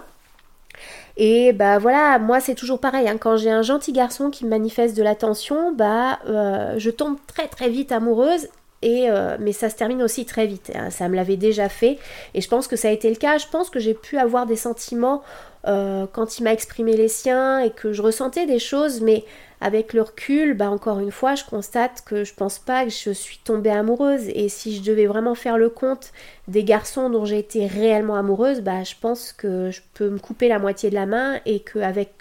et 1.17 1.51
bah 1.51 1.79
voilà, 1.79 2.17
moi 2.17 2.39
c'est 2.39 2.55
toujours 2.55 2.79
pareil, 2.79 3.09
hein. 3.09 3.17
quand 3.19 3.35
j'ai 3.35 3.51
un 3.51 3.61
gentil 3.61 3.91
garçon 3.91 4.29
qui 4.29 4.45
me 4.45 4.49
manifeste 4.49 4.95
de 4.95 5.03
l'attention, 5.03 5.73
bah 5.73 6.19
euh, 6.29 6.75
je 6.77 6.89
tombe 6.89 7.17
très 7.27 7.49
très 7.49 7.69
vite 7.69 7.91
amoureuse 7.91 8.47
et, 8.81 9.09
mais 9.39 9.51
ça 9.51 9.69
se 9.69 9.75
termine 9.75 10.01
aussi 10.01 10.25
très 10.25 10.47
vite. 10.47 10.71
Hein. 10.73 10.89
Ça 10.89 11.07
me 11.09 11.15
l'avait 11.15 11.35
déjà 11.35 11.69
fait 11.69 11.99
et 12.33 12.41
je 12.41 12.47
pense 12.47 12.67
que 12.67 12.75
ça 12.75 12.87
a 12.87 12.91
été 12.91 13.09
le 13.09 13.15
cas. 13.17 13.37
Je 13.37 13.45
pense 13.51 13.69
que 13.69 13.79
j'ai 13.79 13.93
pu 13.93 14.17
avoir 14.17 14.47
des 14.47 14.55
sentiments 14.55 15.21
euh, 15.67 16.05
quand 16.11 16.39
il 16.39 16.43
m'a 16.43 16.53
exprimé 16.53 16.95
les 16.97 17.07
siens 17.07 17.59
et 17.59 17.69
que 17.69 17.93
je 17.93 18.01
ressentais 18.01 18.45
des 18.45 18.59
choses, 18.59 19.01
mais 19.01 19.23
avec 19.61 19.93
le 19.93 20.01
recul, 20.01 20.55
bah 20.55 20.71
encore 20.71 20.99
une 20.99 21.11
fois, 21.11 21.35
je 21.35 21.43
constate 21.45 22.03
que 22.03 22.23
je 22.23 22.33
pense 22.33 22.57
pas 22.57 22.83
que 22.83 22.89
je 22.89 23.11
suis 23.11 23.37
tombée 23.43 23.69
amoureuse. 23.69 24.27
Et 24.29 24.49
si 24.49 24.75
je 24.75 24.81
devais 24.81 25.05
vraiment 25.05 25.35
faire 25.35 25.57
le 25.57 25.69
compte 25.69 26.11
des 26.47 26.63
garçons 26.63 27.09
dont 27.11 27.25
j'ai 27.25 27.37
été 27.37 27.67
réellement 27.67 28.15
amoureuse, 28.15 28.61
bah 28.61 28.83
je 28.83 28.95
pense 28.99 29.31
que 29.31 29.69
je 29.69 29.81
peux 29.93 30.09
me 30.09 30.17
couper 30.17 30.47
la 30.47 30.57
moitié 30.57 30.89
de 30.89 30.95
la 30.95 31.05
main 31.05 31.39
et 31.45 31.59
qu'avec 31.59 32.13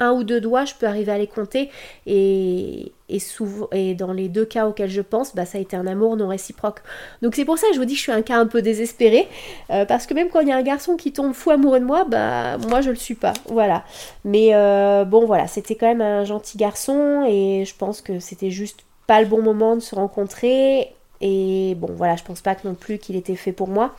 un 0.00 0.12
ou 0.12 0.24
deux 0.24 0.40
doigts, 0.40 0.64
je 0.64 0.74
peux 0.74 0.86
arriver 0.86 1.12
à 1.12 1.18
les 1.18 1.26
compter. 1.28 1.70
Et, 2.06 2.92
et, 3.08 3.94
dans 3.94 4.12
les 4.12 4.28
deux 4.28 4.44
cas 4.44 4.66
auxquels 4.66 4.90
je 4.90 5.00
pense, 5.00 5.34
bah, 5.34 5.46
ça 5.46 5.58
a 5.58 5.60
été 5.60 5.76
un 5.76 5.86
amour 5.86 6.16
non 6.16 6.28
réciproque. 6.28 6.80
Donc 7.22 7.34
c'est 7.34 7.44
pour 7.44 7.58
ça 7.58 7.66
que 7.68 7.74
je 7.74 7.78
vous 7.78 7.84
dis 7.84 7.94
que 7.94 7.98
je 7.98 8.02
suis 8.02 8.12
un 8.12 8.22
cas 8.22 8.38
un 8.38 8.46
peu 8.46 8.62
désespéré. 8.62 9.28
Euh, 9.70 9.84
parce 9.84 10.06
que 10.06 10.14
même 10.14 10.28
quand 10.28 10.40
il 10.40 10.48
y 10.48 10.52
a 10.52 10.56
un 10.56 10.62
garçon 10.62 10.96
qui 10.96 11.12
tombe 11.12 11.32
fou 11.32 11.50
amoureux 11.50 11.80
de 11.80 11.84
moi, 11.84 12.04
bah 12.04 12.58
moi 12.68 12.80
je 12.80 12.90
le 12.90 12.96
suis 12.96 13.14
pas. 13.14 13.32
Voilà. 13.46 13.84
Mais 14.24 14.54
euh, 14.54 15.04
bon 15.04 15.24
voilà, 15.24 15.46
c'était 15.46 15.74
quand 15.74 15.86
même 15.86 16.02
un 16.02 16.24
gentil 16.24 16.58
garçon. 16.58 17.24
Et 17.28 17.64
je 17.64 17.74
pense 17.74 18.00
que 18.00 18.18
c'était 18.18 18.50
juste 18.50 18.80
pas 19.06 19.20
le 19.22 19.26
bon 19.26 19.42
moment 19.42 19.74
de 19.74 19.80
se 19.80 19.94
rencontrer. 19.94 20.92
Et 21.20 21.74
bon 21.76 21.90
voilà, 21.92 22.16
je 22.16 22.24
pense 22.24 22.42
pas 22.42 22.56
non 22.64 22.74
plus 22.74 22.98
qu'il 22.98 23.16
était 23.16 23.36
fait 23.36 23.52
pour 23.52 23.68
moi. 23.68 23.94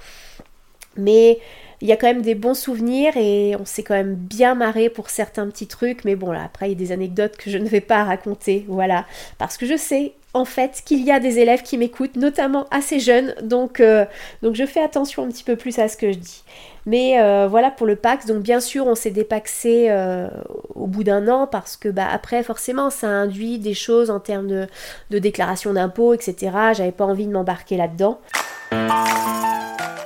Mais 0.95 1.39
il 1.81 1.87
y 1.87 1.91
a 1.91 1.95
quand 1.95 2.07
même 2.07 2.21
des 2.21 2.35
bons 2.35 2.53
souvenirs 2.53 3.15
et 3.15 3.55
on 3.59 3.65
s'est 3.65 3.83
quand 3.83 3.93
même 3.93 4.15
bien 4.15 4.55
marré 4.55 4.89
pour 4.89 5.09
certains 5.09 5.47
petits 5.47 5.67
trucs. 5.67 6.03
Mais 6.03 6.15
bon, 6.15 6.31
là, 6.31 6.43
après, 6.43 6.67
il 6.67 6.69
y 6.69 6.75
a 6.75 6.77
des 6.77 6.91
anecdotes 6.91 7.37
que 7.37 7.49
je 7.49 7.57
ne 7.57 7.67
vais 7.67 7.81
pas 7.81 8.03
raconter. 8.03 8.65
Voilà. 8.67 9.05
Parce 9.37 9.57
que 9.57 9.65
je 9.65 9.77
sais, 9.77 10.13
en 10.33 10.45
fait, 10.45 10.81
qu'il 10.85 11.03
y 11.03 11.11
a 11.11 11.19
des 11.19 11.39
élèves 11.39 11.63
qui 11.63 11.77
m'écoutent, 11.77 12.17
notamment 12.17 12.65
assez 12.69 12.99
jeunes. 12.99 13.33
Donc, 13.41 13.79
euh, 13.79 14.05
donc 14.43 14.55
je 14.55 14.65
fais 14.65 14.81
attention 14.81 15.23
un 15.23 15.29
petit 15.29 15.43
peu 15.43 15.55
plus 15.55 15.79
à 15.79 15.87
ce 15.87 15.95
que 15.95 16.11
je 16.11 16.17
dis. 16.17 16.43
Mais 16.85 17.21
euh, 17.21 17.47
voilà 17.49 17.71
pour 17.71 17.87
le 17.87 17.95
Pax. 17.95 18.25
Donc 18.25 18.39
bien 18.39 18.59
sûr, 18.59 18.85
on 18.87 18.95
s'est 18.95 19.11
dépaxé 19.11 19.87
euh, 19.89 20.27
au 20.75 20.87
bout 20.87 21.03
d'un 21.03 21.27
an 21.27 21.47
parce 21.47 21.77
que 21.77 21.89
bah 21.89 22.07
après 22.11 22.41
forcément 22.41 22.89
ça 22.89 23.07
induit 23.07 23.59
des 23.59 23.73
choses 23.73 24.09
en 24.09 24.19
termes 24.19 24.47
de, 24.47 25.19
déclaration 25.19 25.73
d'impôts, 25.73 26.13
etc. 26.13 26.51
J'avais 26.73 26.91
pas 26.91 27.05
envie 27.05 27.27
de 27.27 27.31
m'embarquer 27.31 27.77
là-dedans. 27.77 28.19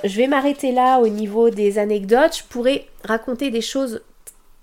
Je 0.04 0.18
vais 0.18 0.28
m'arrêter 0.28 0.72
là 0.72 1.00
au 1.00 1.08
niveau 1.08 1.50
des 1.50 1.80
anecdotes. 1.80 2.38
Je 2.38 2.44
pourrais 2.44 2.86
raconter 3.04 3.52
des 3.52 3.62
choses 3.62 4.02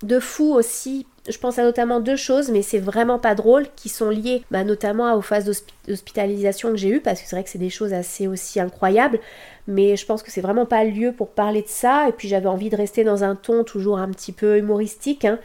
de 0.02 0.18
fou 0.18 0.54
aussi 0.54 1.06
je 1.28 1.38
pense 1.38 1.58
à 1.58 1.62
notamment 1.62 2.00
deux 2.00 2.16
choses, 2.16 2.50
mais 2.50 2.62
c'est 2.62 2.78
vraiment 2.78 3.18
pas 3.18 3.34
drôle, 3.34 3.66
qui 3.76 3.88
sont 3.88 4.10
liées 4.10 4.42
bah, 4.50 4.64
notamment 4.64 5.14
aux 5.14 5.22
phases 5.22 5.64
d'hospitalisation 5.86 6.70
que 6.70 6.76
j'ai 6.76 6.88
eues, 6.88 7.00
parce 7.00 7.20
que 7.20 7.28
c'est 7.28 7.36
vrai 7.36 7.44
que 7.44 7.50
c'est 7.50 7.58
des 7.58 7.70
choses 7.70 7.92
assez 7.92 8.26
aussi 8.26 8.58
incroyables, 8.58 9.20
mais 9.66 9.96
je 9.96 10.06
pense 10.06 10.22
que 10.22 10.30
c'est 10.30 10.40
vraiment 10.40 10.66
pas 10.66 10.84
le 10.84 10.90
lieu 10.90 11.12
pour 11.12 11.28
parler 11.30 11.62
de 11.62 11.68
ça, 11.68 12.08
et 12.08 12.12
puis 12.12 12.28
j'avais 12.28 12.46
envie 12.46 12.70
de 12.70 12.76
rester 12.76 13.04
dans 13.04 13.22
un 13.22 13.36
ton 13.36 13.64
toujours 13.64 13.98
un 13.98 14.08
petit 14.08 14.32
peu 14.32 14.58
humoristique. 14.58 15.24
Hein. 15.24 15.38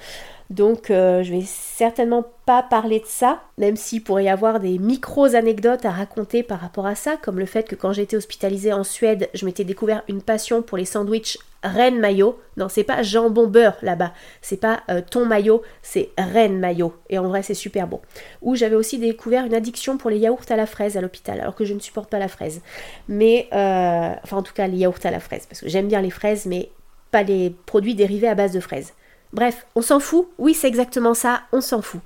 Donc 0.49 0.91
euh, 0.91 1.23
je 1.23 1.33
vais 1.33 1.43
certainement 1.45 2.23
pas 2.45 2.61
parler 2.61 2.99
de 2.99 3.05
ça, 3.05 3.41
même 3.57 3.75
s'il 3.75 4.03
pourrait 4.03 4.25
y 4.25 4.29
avoir 4.29 4.59
des 4.59 4.77
micros 4.77 5.33
anecdotes 5.33 5.85
à 5.85 5.91
raconter 5.91 6.43
par 6.43 6.59
rapport 6.59 6.85
à 6.85 6.93
ça, 6.95 7.17
comme 7.17 7.39
le 7.39 7.47
fait 7.47 7.67
que 7.67 7.75
quand 7.75 7.93
j'étais 7.93 8.15
hospitalisée 8.15 8.71
en 8.71 8.83
Suède, 8.83 9.29
je 9.33 9.45
m'étais 9.45 9.63
découvert 9.63 10.03
une 10.07 10.21
passion 10.21 10.61
pour 10.61 10.77
les 10.77 10.85
sandwichs 10.85 11.39
Reine 11.63 11.99
Mayo. 11.99 12.39
Non, 12.57 12.69
c'est 12.69 12.83
pas 12.83 13.01
jambon 13.01 13.47
beurre 13.47 13.77
là-bas, 13.81 14.13
c'est 14.41 14.59
pas 14.59 14.83
euh, 14.89 15.01
ton 15.01 15.25
maillot, 15.25 15.63
c'est 15.81 16.09
Reine 16.17 16.59
Mayo. 16.59 16.93
Et 17.09 17.17
en 17.17 17.27
vrai, 17.27 17.41
c'est 17.41 17.55
super 17.55 17.87
bon. 17.87 17.99
Ou 18.43 18.55
j'avais 18.55 18.75
aussi 18.75 18.99
découvert 18.99 19.45
une 19.45 19.55
addiction 19.55 19.97
pour 19.97 20.11
les 20.11 20.19
yaourts 20.19 20.45
à 20.49 20.55
la 20.55 20.67
fraise 20.67 20.95
à 20.95 21.01
l'hôpital, 21.01 21.41
alors 21.41 21.55
que 21.55 21.65
je 21.65 21.73
ne 21.73 21.79
supporte 21.79 22.11
pas 22.11 22.19
la 22.19 22.27
fraise. 22.27 22.61
Mais, 23.09 23.47
euh, 23.51 24.13
enfin 24.23 24.37
en 24.37 24.43
tout 24.43 24.53
cas 24.53 24.67
les 24.67 24.77
yaourts 24.77 25.03
à 25.03 25.11
la 25.11 25.19
fraise, 25.19 25.47
parce 25.47 25.61
que 25.61 25.69
j'aime 25.69 25.87
bien 25.87 26.01
les 26.01 26.11
fraises, 26.11 26.45
mais 26.45 26.69
pas 27.09 27.23
les 27.23 27.49
produits 27.65 27.95
dérivés 27.95 28.27
à 28.27 28.35
base 28.35 28.51
de 28.51 28.59
fraises. 28.59 28.93
Bref, 29.35 29.67
on 29.75 29.81
s'en 29.81 29.99
fout. 29.99 30.29
Oui, 30.37 30.53
c'est 30.53 30.67
exactement 30.67 31.13
ça, 31.13 31.41
on 31.51 31.59
s'en 31.59 31.81
fout. 31.81 31.99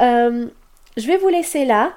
Euh, 0.00 0.46
je 0.98 1.06
vais 1.06 1.16
vous 1.16 1.28
laisser 1.28 1.64
là. 1.64 1.94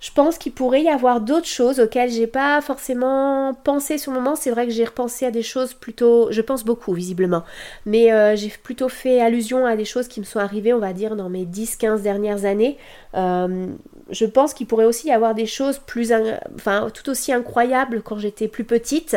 Je 0.00 0.10
pense 0.10 0.38
qu'il 0.38 0.52
pourrait 0.52 0.82
y 0.82 0.88
avoir 0.88 1.20
d'autres 1.20 1.46
choses 1.46 1.78
auxquelles 1.78 2.10
j'ai 2.10 2.26
pas 2.26 2.62
forcément 2.62 3.52
pensé 3.64 3.98
sur 3.98 4.12
le 4.12 4.18
moment. 4.18 4.34
C'est 4.34 4.50
vrai 4.50 4.66
que 4.66 4.72
j'ai 4.72 4.86
repensé 4.86 5.26
à 5.26 5.30
des 5.30 5.42
choses 5.42 5.74
plutôt. 5.74 6.28
Je 6.32 6.40
pense 6.40 6.64
beaucoup, 6.64 6.94
visiblement. 6.94 7.42
Mais 7.84 8.10
euh, 8.10 8.34
j'ai 8.34 8.48
plutôt 8.48 8.88
fait 8.88 9.20
allusion 9.20 9.66
à 9.66 9.76
des 9.76 9.84
choses 9.84 10.08
qui 10.08 10.20
me 10.20 10.24
sont 10.24 10.38
arrivées, 10.38 10.72
on 10.72 10.78
va 10.78 10.94
dire, 10.94 11.16
dans 11.16 11.28
mes 11.28 11.44
10-15 11.44 12.00
dernières 12.00 12.46
années. 12.46 12.78
Euh, 13.14 13.66
je 14.10 14.26
pense 14.26 14.54
qu'il 14.54 14.66
pourrait 14.66 14.84
aussi 14.84 15.08
y 15.08 15.12
avoir 15.12 15.34
des 15.34 15.46
choses 15.46 15.78
plus. 15.78 16.12
Tout 16.94 17.10
aussi 17.10 17.32
incroyables 17.32 18.02
quand 18.02 18.18
j'étais 18.18 18.48
plus 18.48 18.64
petite. 18.64 19.16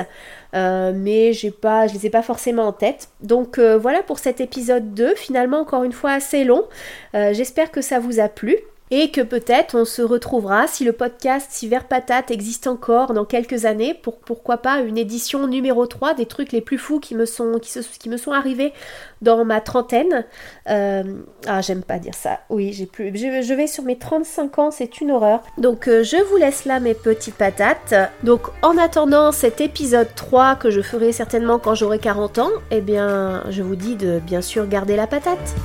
Euh, 0.55 0.91
mais 0.95 1.33
j'ai 1.33 1.51
pas, 1.51 1.87
je 1.87 1.93
les 1.93 2.05
ai 2.07 2.09
pas 2.09 2.21
forcément 2.21 2.63
en 2.63 2.73
tête. 2.73 3.09
Donc 3.21 3.59
voilà 3.59 4.03
pour 4.03 4.19
cet 4.19 4.41
épisode 4.41 4.93
2. 4.93 5.15
Finalement, 5.15 5.59
encore 5.59 5.83
une 5.83 5.93
fois, 5.93 6.11
assez 6.11 6.43
long. 6.43 6.65
J'espère 7.13 7.71
que 7.71 7.81
ça 7.81 7.99
vous 7.99 8.19
a 8.19 8.27
plu 8.27 8.57
et 8.95 9.09
que 9.09 9.21
peut-être 9.21 9.73
on 9.73 9.85
se 9.85 10.03
retrouvera 10.03 10.67
si 10.67 10.83
le 10.83 10.91
podcast 10.91 11.65
Vert 11.67 11.87
Patate 11.87 12.29
existe 12.29 12.67
encore 12.67 13.13
dans 13.13 13.25
quelques 13.25 13.65
années 13.65 13.95
pour 13.95 14.17
pourquoi 14.17 14.57
pas 14.57 14.81
une 14.81 14.99
édition 14.99 15.47
numéro 15.47 15.87
3 15.87 16.13
des 16.13 16.27
trucs 16.27 16.51
les 16.51 16.61
plus 16.61 16.77
fous 16.77 16.99
qui 16.99 17.15
me 17.15 17.25
sont, 17.25 17.59
qui, 17.59 17.79
arrivés 18.31 18.71
dans 19.23 19.45
ma 19.45 19.61
trentaine. 19.61 20.25
Euh, 20.69 21.03
ah 21.47 21.61
j'aime 21.61 21.81
pas 21.81 21.97
dire 21.97 22.13
ça. 22.13 22.41
Oui, 22.51 22.71
j'ai 22.71 22.85
plus. 22.85 23.11
Je, 23.17 23.53
vais 23.55 23.65
sur 23.65 23.83
mes 23.83 23.97
35 23.97 24.59
ans, 24.59 24.69
c'est 24.69 25.01
une 25.01 25.09
horreur. 25.09 25.41
Donc 25.57 25.87
euh, 25.87 26.03
je 26.03 26.17
vous 26.29 26.37
laisse 26.37 26.65
là 26.65 26.79
mes 26.79 26.93
petites 26.93 27.35
patates. 27.35 27.95
Donc 28.21 28.41
en 28.61 28.77
attendant 28.77 29.31
cet 29.31 29.59
épisode 29.59 30.13
3 30.13 30.55
que 30.57 30.69
je 30.69 30.81
ferai 30.81 31.13
certainement 31.13 31.57
quand 31.57 31.73
j'aurai 31.73 31.97
40 31.97 32.37
ans, 32.37 32.51
eh 32.69 32.81
bien 32.81 33.43
je 33.49 33.63
vous 33.63 33.75
dis 33.75 33.95
de 33.95 34.19
bien 34.19 34.43
sûr 34.43 34.67
garder 34.67 34.95
la 34.95 35.07
patate. 35.07 35.55